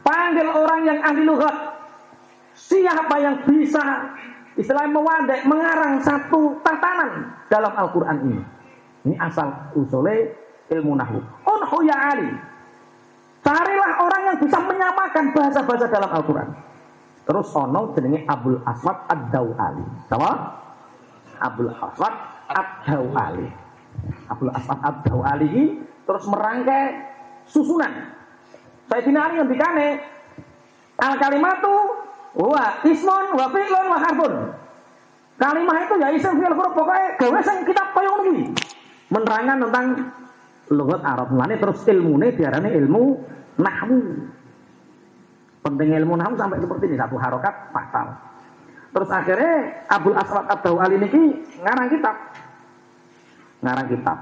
panggil 0.00 0.48
orang 0.48 0.80
yang 0.88 0.98
ahli 1.04 1.22
lughat 1.28 1.70
Siapa 2.60 3.16
yang 3.22 3.36
bisa 3.46 3.80
istilahnya 4.58 4.92
mewandai, 4.92 5.40
mengarang 5.46 6.02
satu 6.02 6.58
tatanan 6.60 7.32
dalam 7.48 7.72
Al-Quran 7.72 8.16
ini? 8.26 8.40
Ini 9.08 9.16
asal 9.16 9.48
usulnya 9.78 10.28
ilmu 10.68 10.92
nahu. 10.98 11.18
Unhu 11.46 11.78
ya 11.88 11.96
Ali. 12.12 12.28
Carilah 13.40 13.92
orang 14.04 14.22
yang 14.28 14.36
bisa 14.36 14.60
menyamakan 14.60 15.24
bahasa-bahasa 15.32 15.86
dalam 15.88 16.10
Al-Quran. 16.12 16.48
Terus 17.30 17.46
ono 17.54 17.94
jenenge 17.94 18.26
Abdul 18.26 18.58
Aswad 18.66 19.06
Ad-Dawali. 19.06 19.86
Sama? 20.10 20.34
Abdul 21.38 21.70
Aswad 21.70 22.14
Ad-Dawali. 22.50 23.46
Abdul 24.26 24.50
Aswad 24.50 24.78
Ad-Dawali 24.82 25.78
terus 26.10 26.26
merangkai 26.26 27.06
susunan 27.46 27.92
Sayyidina 28.90 29.30
Ali 29.30 29.34
ngendikane 29.38 29.88
al 30.98 31.14
kalimatu 31.22 31.74
wa 32.34 32.82
ismun 32.82 33.26
wa 33.38 33.46
fi'lun 33.46 33.86
wa 33.86 33.98
harfun. 34.02 34.34
Kalimah 35.38 35.76
itu 35.86 35.94
ya 36.02 36.08
isim 36.10 36.34
fi'il 36.36 36.52
huruf 36.52 36.74
pokoknya 36.74 37.16
gawe 37.16 37.40
sing 37.46 37.62
kitab 37.62 37.94
koyo 37.94 38.10
ngono. 38.10 38.52
Menerangkan 39.08 39.56
tentang 39.62 39.86
lugat 40.74 41.00
Arab. 41.06 41.30
Mulane 41.30 41.56
terus 41.62 41.86
ilmune 41.86 42.34
diarani 42.34 42.74
ilmu 42.74 43.02
nahwu. 43.62 43.98
Penting 45.60 45.92
ilmu 45.92 46.16
nahwu 46.16 46.34
sampai 46.40 46.56
seperti 46.56 46.88
ini 46.88 46.96
satu 46.96 47.20
harokat 47.20 47.52
fatal. 47.72 48.06
Terus 48.90 49.10
akhirnya 49.12 49.52
Abdul 49.86 50.16
Aswad 50.16 50.46
Abdul 50.48 50.80
Ali 50.80 50.96
niki 50.96 51.22
ngarang 51.60 51.88
kitab. 51.92 52.16
Ngarang 53.60 53.86
kitab. 53.92 54.18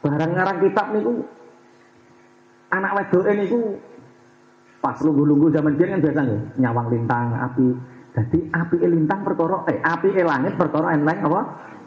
Barang 0.00 0.30
ngarang 0.32 0.58
kitab 0.62 0.86
niku 0.94 1.12
anak 2.70 2.92
wedoke 2.94 3.32
niku 3.34 3.60
pas 4.78 4.96
lunggu-lunggu 5.02 5.50
zaman 5.50 5.74
biyen 5.74 5.98
kan 5.98 6.00
biasa 6.04 6.22
nyawang 6.62 6.86
lintang 6.94 7.34
api 7.34 7.66
jadi 8.16 8.38
api 8.48 8.76
lintang 8.86 9.20
perkara 9.26 9.68
eh 9.68 9.76
api 9.82 10.08
langit 10.24 10.56
perkara 10.56 10.96
eneng 10.96 11.20
apa? 11.20 11.40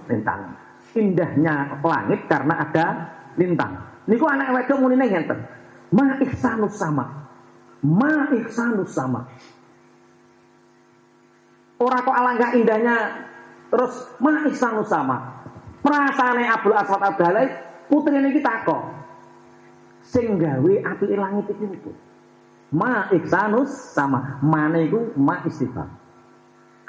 Lintang. 0.06 0.42
Indahnya 0.94 1.82
langit 1.82 2.30
karena 2.30 2.54
ada 2.62 2.86
lintang. 3.34 3.74
Niku 4.06 4.30
anak 4.30 4.54
wedok 4.54 4.78
munine 4.78 5.10
ngenten. 5.10 5.40
Ma 5.90 6.22
ihsanus 6.22 6.78
sama. 6.78 7.29
Ma 7.86 8.28
ihsanus 8.36 8.92
sama. 8.92 9.24
Orang 11.80 12.04
kok 12.04 12.18
alangkah 12.18 12.52
indahnya 12.56 12.96
terus 13.72 13.94
ma 14.20 14.44
ihsanus 14.52 14.92
sama. 14.92 15.40
Perasane 15.80 16.44
Abdul 16.44 16.76
Aswad 16.76 17.04
Abdallah 17.04 17.48
putri 17.88 18.20
ini 18.20 18.36
kita 18.36 18.68
kok. 18.68 18.84
Sing 20.04 20.36
gawe 20.36 20.74
api 20.92 21.06
langit 21.16 21.48
itu. 21.56 21.92
Ma 22.76 23.08
ihsanus 23.16 23.72
sama. 23.96 24.44
Mana 24.44 24.84
itu 24.84 25.16
ma 25.16 25.40
istifham. 25.48 25.88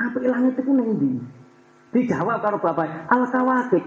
Apa 0.01 0.17
langit 0.25 0.57
itu 0.57 0.71
neng 0.73 0.97
di? 0.97 1.13
Dijawab 1.91 2.41
karo 2.41 2.57
bapak, 2.63 3.11
al 3.13 3.29
kawakib. 3.29 3.85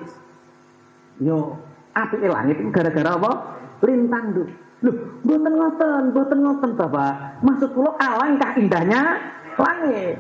Yo, 1.24 1.58
api 1.96 2.16
langit 2.30 2.62
itu 2.62 2.70
gara-gara 2.70 3.18
apa? 3.18 3.32
Lintang 3.82 4.26
tuh. 4.38 4.50
Loh, 4.84 4.96
boten 5.24 5.54
ngoten, 5.56 6.04
boten 6.12 6.40
ngoten 6.44 6.72
bapak. 6.76 7.40
Maksud 7.40 7.72
kula 7.72 7.96
alangkah 7.96 8.52
indahnya 8.60 9.16
langit. 9.56 10.20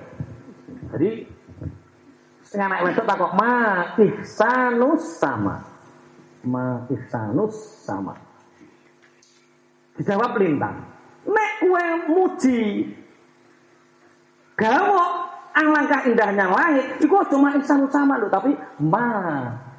Jadi 0.95 1.27
setengah 2.48 2.68
anak 2.72 2.80
wedok 2.88 3.06
takok 3.11 3.31
ma 3.35 3.56
ihsanus 3.99 5.03
sama. 5.19 5.56
Ma 6.48 6.88
ihsanus 6.88 7.56
sama. 7.84 8.15
Dijawab 9.99 10.40
lintang. 10.40 10.80
Nek 11.27 11.52
kue 11.60 11.85
muji 12.07 12.61
gawok 14.56 15.11
alangkah 15.52 16.07
indahnya 16.07 16.48
langit 16.48 17.03
itu 17.03 17.15
cuma 17.30 17.52
ihsan 17.60 17.91
sama 17.91 18.15
loh 18.15 18.31
tapi 18.31 18.56
ma 18.80 19.11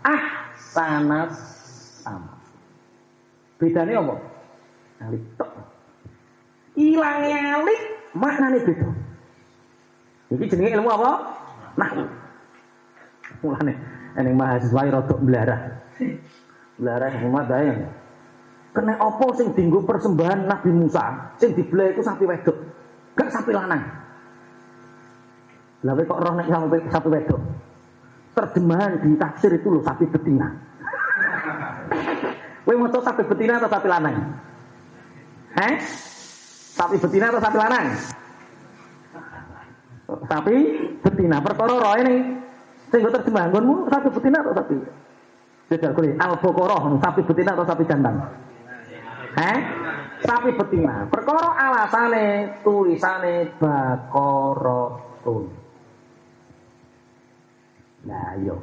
ahsanas 0.05 1.35
sama 2.05 2.37
bedanya 3.57 4.03
apa 4.03 4.34
alik 5.03 5.23
tok. 5.35 5.51
Ilang 6.79 7.27
alik 7.27 7.81
maknanya 8.15 8.59
beda. 8.63 8.89
Ini 10.35 10.45
jenenge 10.51 10.75
ilmu 10.79 10.91
apa? 10.91 11.11
Nah 11.75 11.91
mulane 13.43 13.75
ini 14.15 14.33
mahasiswa 14.33 14.95
rodok 14.95 15.21
belarah 15.21 15.61
belarah 16.79 17.13
umat 17.29 17.45
daya 17.51 17.75
kena 18.75 18.99
apa 18.99 19.27
sing 19.39 19.55
dinggo 19.55 19.87
persembahan 19.87 20.51
Nabi 20.51 20.71
Musa? 20.75 21.31
Sing 21.39 21.55
dibelah 21.55 21.95
itu 21.95 22.03
sapi 22.03 22.27
wedok. 22.27 22.59
Gak 23.15 23.31
sapi 23.31 23.55
lanang. 23.55 23.83
Lah 25.87 25.95
kok 25.95 26.19
roh 26.19 26.35
nek 26.35 26.51
sapi, 26.51 26.79
sapi 26.91 27.09
wedok. 27.15 27.39
Terjemahan 28.35 28.99
di 28.99 29.15
tafsir 29.15 29.55
itu 29.55 29.71
loh 29.71 29.87
sapi 29.87 30.11
betina. 30.11 30.51
Kowe 32.67 32.75
maca 32.75 32.99
sapi 32.99 33.23
betina 33.31 33.63
atau 33.63 33.71
sapi 33.71 33.87
lanang? 33.87 34.43
Eh? 35.55 35.75
Sapi 36.75 36.99
betina 36.99 37.31
atau 37.31 37.39
sapi 37.39 37.57
lanang? 37.59 37.87
Sapi 40.27 40.57
betina. 40.99 41.39
Perkara 41.39 41.75
roh 41.79 41.95
ini 42.03 42.17
sing 42.91 43.01
terjemahan 43.07 43.55
nggonmu 43.55 43.87
sapi 43.87 44.09
betina 44.11 44.43
atau 44.43 44.55
sapi? 44.59 44.77
Jajal 45.71 45.93
kuwi 45.95 46.11
al-baqarah 46.19 46.83
sapi 46.99 47.21
betina 47.23 47.51
atau 47.55 47.67
sapi 47.67 47.83
jantan? 47.87 48.15
Eh? 49.39 49.59
Sapi 50.27 50.51
betina. 50.59 51.07
Perkara 51.07 51.55
alasane 51.55 52.59
tulisane 52.67 53.55
baqaratun. 53.63 55.45
Nah, 58.05 58.37
yo. 58.43 58.59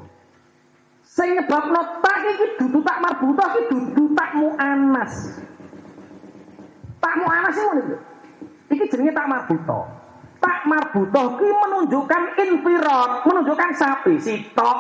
Sing 1.08 1.36
nyebabno 1.36 1.82
tak 2.00 2.24
iki 2.24 2.46
dudu 2.62 2.80
tak 2.88 3.00
marbuta 3.04 3.46
iki 3.56 3.62
dudu 3.68 4.04
tak 4.16 4.32
muannas. 4.38 5.44
Tak 7.02 7.14
muannas 7.18 7.58
iki 7.58 7.66
ngono 7.66 7.82
iki. 8.70 8.86
jenenge 8.88 9.12
tak 9.12 9.28
marbuta. 9.28 9.80
Tak 10.42 10.60
marbuta 10.66 11.22
ki 11.38 11.48
menunjukkan 11.50 12.24
infirad, 12.38 13.12
menunjukkan 13.26 13.72
sapi 13.78 14.14
sitok. 14.22 14.78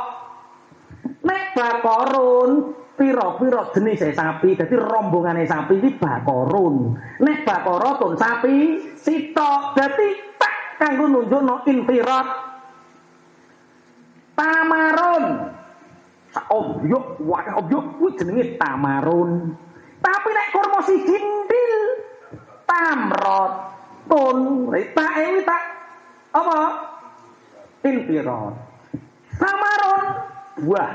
Nek 1.22 1.54
bakorun 1.54 2.78
pira-pira 2.98 3.70
jenis 3.74 4.02
sapi, 4.14 4.58
dadi 4.58 4.76
rombongane 4.78 5.50
sapi 5.50 5.82
iki 5.82 5.98
bakorun. 5.98 6.98
Nek 7.22 7.46
bakorotun 7.46 8.14
sapi 8.18 8.80
sitok, 8.96 9.76
dadi 9.78 10.08
tak 10.38 10.56
kanggo 10.78 11.06
nunjukno 11.10 11.66
infirad 11.70 12.52
tamarun 14.42 15.26
obyok 16.50 17.06
wadah 17.22 17.56
obyok 17.62 17.86
kuwi 18.00 18.18
jenenge 18.18 18.58
tamarun 18.58 19.54
tapi 20.02 20.30
nek 20.34 20.48
kurma 20.50 20.80
siji 20.82 21.16
ndil 22.72 23.20
tamrot 23.20 23.52
tun 24.08 24.38
tak 24.96 25.14
ini 25.20 25.42
tak. 25.44 25.64
Apa? 26.32 26.60
Intirot 27.84 28.56
tamarun 29.36 30.04
buah. 30.64 30.92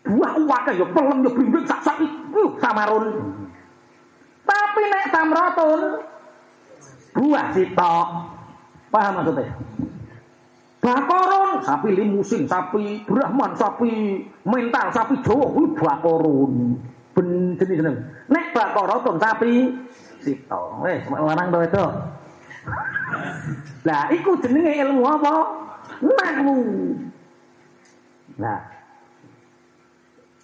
Buah 0.00 0.32
wakah 0.48 0.74
ya 0.74 0.86
pelem 0.90 1.18
ya 1.22 1.30
blimbing 1.30 1.66
sak 1.68 1.80
sak 1.84 1.96
iku 2.00 2.56
tamarun 2.56 3.36
tapi 4.48 4.82
nek 4.88 5.04
tamrotun 5.12 5.80
buah 7.14 7.46
sitok. 7.52 8.08
Paham 8.90 9.22
maksudnya? 9.22 9.54
Bakoron, 10.80 11.62
sapi 11.62 11.94
limusin, 11.94 12.48
sapi 12.48 13.06
Brahman, 13.06 13.54
sapi 13.54 14.24
mental, 14.42 14.90
sapi 14.90 15.14
Jawa 15.22 15.46
kuwi 15.52 15.78
bakoron. 15.78 16.74
Ben 17.16 17.58
jenis 17.58 17.78
jeneng. 17.82 17.96
Nek 18.30 18.54
bakoroton 18.54 19.16
sapi 19.18 19.74
sito. 20.22 20.60
Wes 20.84 21.02
lanang 21.10 21.48
to 21.50 21.58
itu. 21.66 21.84
Lah 23.88 24.04
iku 24.14 24.38
jenenge 24.44 24.72
ilmu 24.86 25.02
apa? 25.02 25.34
Nahwu. 26.00 26.56
Nah. 28.38 28.60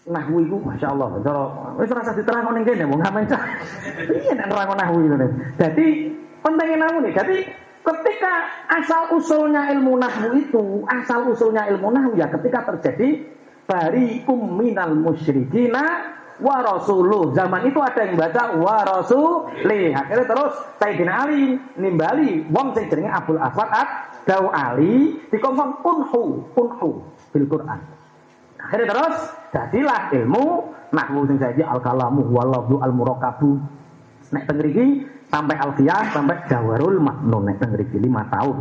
Nahwu 0.07 0.37
iku 0.47 0.57
masyaallah 0.63 1.19
cara 1.23 1.45
wis 1.83 1.91
rasa 1.91 2.15
diterangno 2.15 2.51
ning 2.55 2.65
kene 2.67 2.87
wong 2.87 3.03
ngamen. 3.03 3.27
Iya 4.11 4.33
nek 4.35 4.47
nerangno 4.51 4.75
nahwu 4.75 4.97
itu. 5.03 5.17
Jadi 5.59 5.87
pentingnya 6.43 6.77
nahwu 6.83 6.99
nih. 7.03 7.15
Jadi 7.15 7.37
Ketika 7.87 8.51
asal 8.67 9.15
usulnya 9.15 9.71
ilmu 9.71 9.95
nahwu 9.95 10.35
itu, 10.35 10.83
asal 10.91 11.31
usulnya 11.31 11.71
ilmu 11.71 11.95
nahwu 11.95 12.19
ya 12.19 12.27
ketika 12.35 12.75
terjadi 12.75 13.23
bari 13.63 14.27
minal 14.27 14.99
musyrikina 14.99 16.19
wa 16.41 16.57
rasuluh. 16.65 17.33
Zaman 17.33 17.69
itu 17.69 17.79
ada 17.81 18.01
yang 18.05 18.17
baca 18.17 18.43
wa 18.57 18.77
rasulih. 18.85 19.93
Akhirnya 19.97 20.27
terus 20.29 20.53
Sayyidina 20.81 21.13
Ali 21.27 21.57
nimbali 21.77 22.45
wong 22.53 22.77
sing 22.77 22.89
jenenge 22.93 23.13
Abdul 23.13 23.41
Aswad 23.41 23.71
ad 23.73 23.89
Dau 24.27 24.51
Ali 24.51 25.23
dikongkong 25.31 25.87
unhu, 25.87 26.23
unhu 26.53 26.91
bil 27.31 27.47
Quran. 27.47 27.81
Akhirnya 28.59 28.87
terus 28.91 29.17
jadilah 29.55 30.11
ilmu 30.11 30.45
nahwu 30.91 31.29
sing 31.31 31.39
jadi 31.39 31.63
al 31.63 31.79
kalamu 31.79 32.27
wal 32.31 32.53
al 32.83 32.93
murakabu. 32.93 33.61
Nek 34.35 34.51
teng 34.51 34.59
sampai 35.31 35.57
alfiah 35.59 36.11
sampai 36.11 36.39
jawarul 36.51 36.99
maknun 36.99 37.47
nek 37.47 37.63
teng 37.63 37.75
5 37.75 38.03
tahun. 38.35 38.57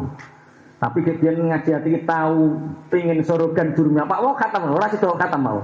Tapi 0.75 0.99
kemudian 1.01 1.49
ngaji 1.49 1.69
hati 1.71 1.91
tahu 2.05 2.61
pingin 2.93 3.23
sorogan 3.25 3.73
durungnya 3.73 4.05
Pak 4.05 4.19
Wah 4.21 4.35
kata 4.37 4.59
ora 4.59 4.85
sida 4.91 5.07
kata 5.07 5.37
mau. 5.39 5.63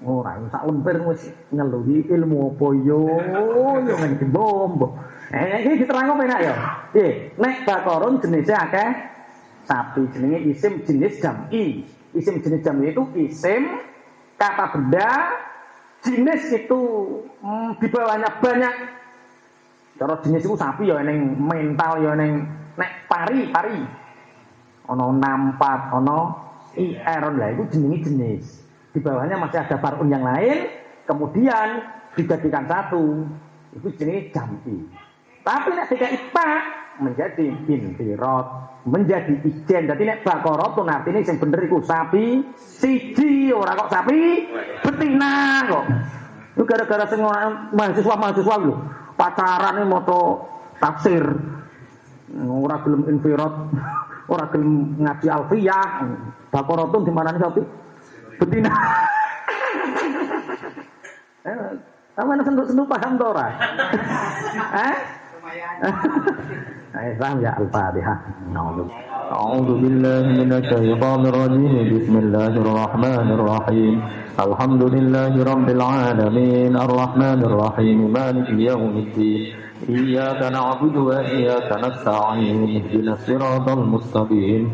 Ora 0.00 0.40
sak 0.48 0.64
lemper 0.64 0.96
wis 1.04 1.28
ngeluhi 1.52 2.08
ilmu 2.08 2.56
apa 2.56 2.66
yo 2.80 3.04
yo 3.28 3.84
ngene 3.84 4.24
bombo. 4.32 4.96
Eh 5.28 5.60
iki 5.60 5.84
diterangno 5.84 6.16
penak 6.16 6.40
ya. 6.40 6.54
Eh 6.96 7.36
nek 7.36 7.68
bakoron 7.68 8.16
jenisnya 8.16 8.64
akeh 8.64 8.90
sapi 9.68 10.08
jenenge 10.16 10.40
isim 10.48 10.80
jenis 10.88 11.20
jam'i. 11.20 11.84
Isim 12.16 12.40
jenis 12.40 12.64
jam'i 12.64 12.96
itu 12.96 13.04
isim 13.20 13.76
kata 14.40 14.72
benda 14.72 15.36
jenis 16.00 16.48
itu 16.48 16.80
hmm, 17.44 17.76
di 17.76 17.86
bawahnya 17.92 18.40
banyak 18.40 18.74
Cara 20.00 20.16
jenis 20.24 20.48
iku 20.48 20.56
sapi 20.56 20.88
ya 20.88 21.04
ning 21.04 21.36
mental 21.36 22.00
ya 22.00 22.16
ning 22.16 22.48
nek 22.80 23.04
pari, 23.04 23.52
pari. 23.52 23.84
Ana 24.88 25.12
nampat, 25.12 25.92
ana 25.92 26.18
IR 26.72 27.36
lah 27.36 27.52
itu 27.52 27.68
jenis 27.68 28.00
jenis. 28.08 28.44
Di 28.90 28.98
bawahnya 28.98 29.38
masih 29.38 29.62
ada 29.62 29.76
farun 29.78 30.10
yang 30.10 30.26
lain, 30.26 30.66
kemudian 31.06 31.86
dijadikan 32.18 32.66
satu. 32.66 33.26
Itu 33.70 33.88
jenis 33.94 34.34
jampi. 34.34 34.82
Tapi 35.46 35.68
nek 35.72 35.88
tiga 35.88 36.10
ipa 36.10 36.48
menjadi 37.00 37.54
bintirot, 37.64 38.46
menjadi 38.84 39.34
ijen. 39.46 39.88
Jadi 39.88 40.02
nek 40.04 40.26
bakorot 40.26 40.74
tuh 40.74 40.84
artinya 40.84 41.22
yang 41.22 41.38
bener 41.38 41.70
sapi 41.86 42.44
siji 42.58 43.54
orang 43.54 43.78
kok 43.86 43.90
sapi 43.94 44.18
betina 44.84 45.64
kok. 45.70 45.84
Itu 46.58 46.62
gara-gara 46.66 47.06
sing 47.08 47.22
mahasiswa-mahasiswa 47.72 48.56
lho 48.58 48.74
pacaran 49.20 49.76
ini 49.76 49.84
moto 49.84 50.48
tafsir 50.80 51.20
ora 52.40 52.76
gelem 52.80 53.04
infirot 53.12 53.54
ora 54.32 54.48
gelem 54.48 54.96
ngaji 54.96 55.26
alfiyah 55.28 55.88
bakorotun 56.48 57.04
di 57.04 57.12
mana 57.12 57.36
nih 57.36 57.42
sapi 57.44 57.62
betina 58.39 58.71
eh 61.45 61.57
sama 62.15 62.39
sendu-sendu 62.41 62.83
paham 62.87 63.19
tuh 63.19 63.29
ora 63.31 63.47
eh 64.75 64.97
Eh, 66.95 67.11
ya 67.19 67.51
Al-Fatihah. 67.59 68.17
A'udzu 69.35 69.83
billahi 69.83 70.31
minasy 70.31 70.67
syaithanir 70.71 71.35
rajim. 71.35 71.73
Bismillahir 71.91 72.63
rahmanir 72.63 73.43
rahim. 73.43 73.99
Alhamdulillahi 74.39 75.43
rabbil 75.43 75.83
alamin. 75.83 76.71
Arrahmanir 76.71 77.51
rahim. 77.51 78.15
Maliki 78.15 78.63
yaumiddin. 78.63 79.65
إياك 79.89 80.51
نعبد 80.51 80.95
وإياك 80.95 81.69
نستعين 81.83 82.63
اهدنا 82.75 83.13
الصراط 83.13 83.69
المستقيم 83.69 84.73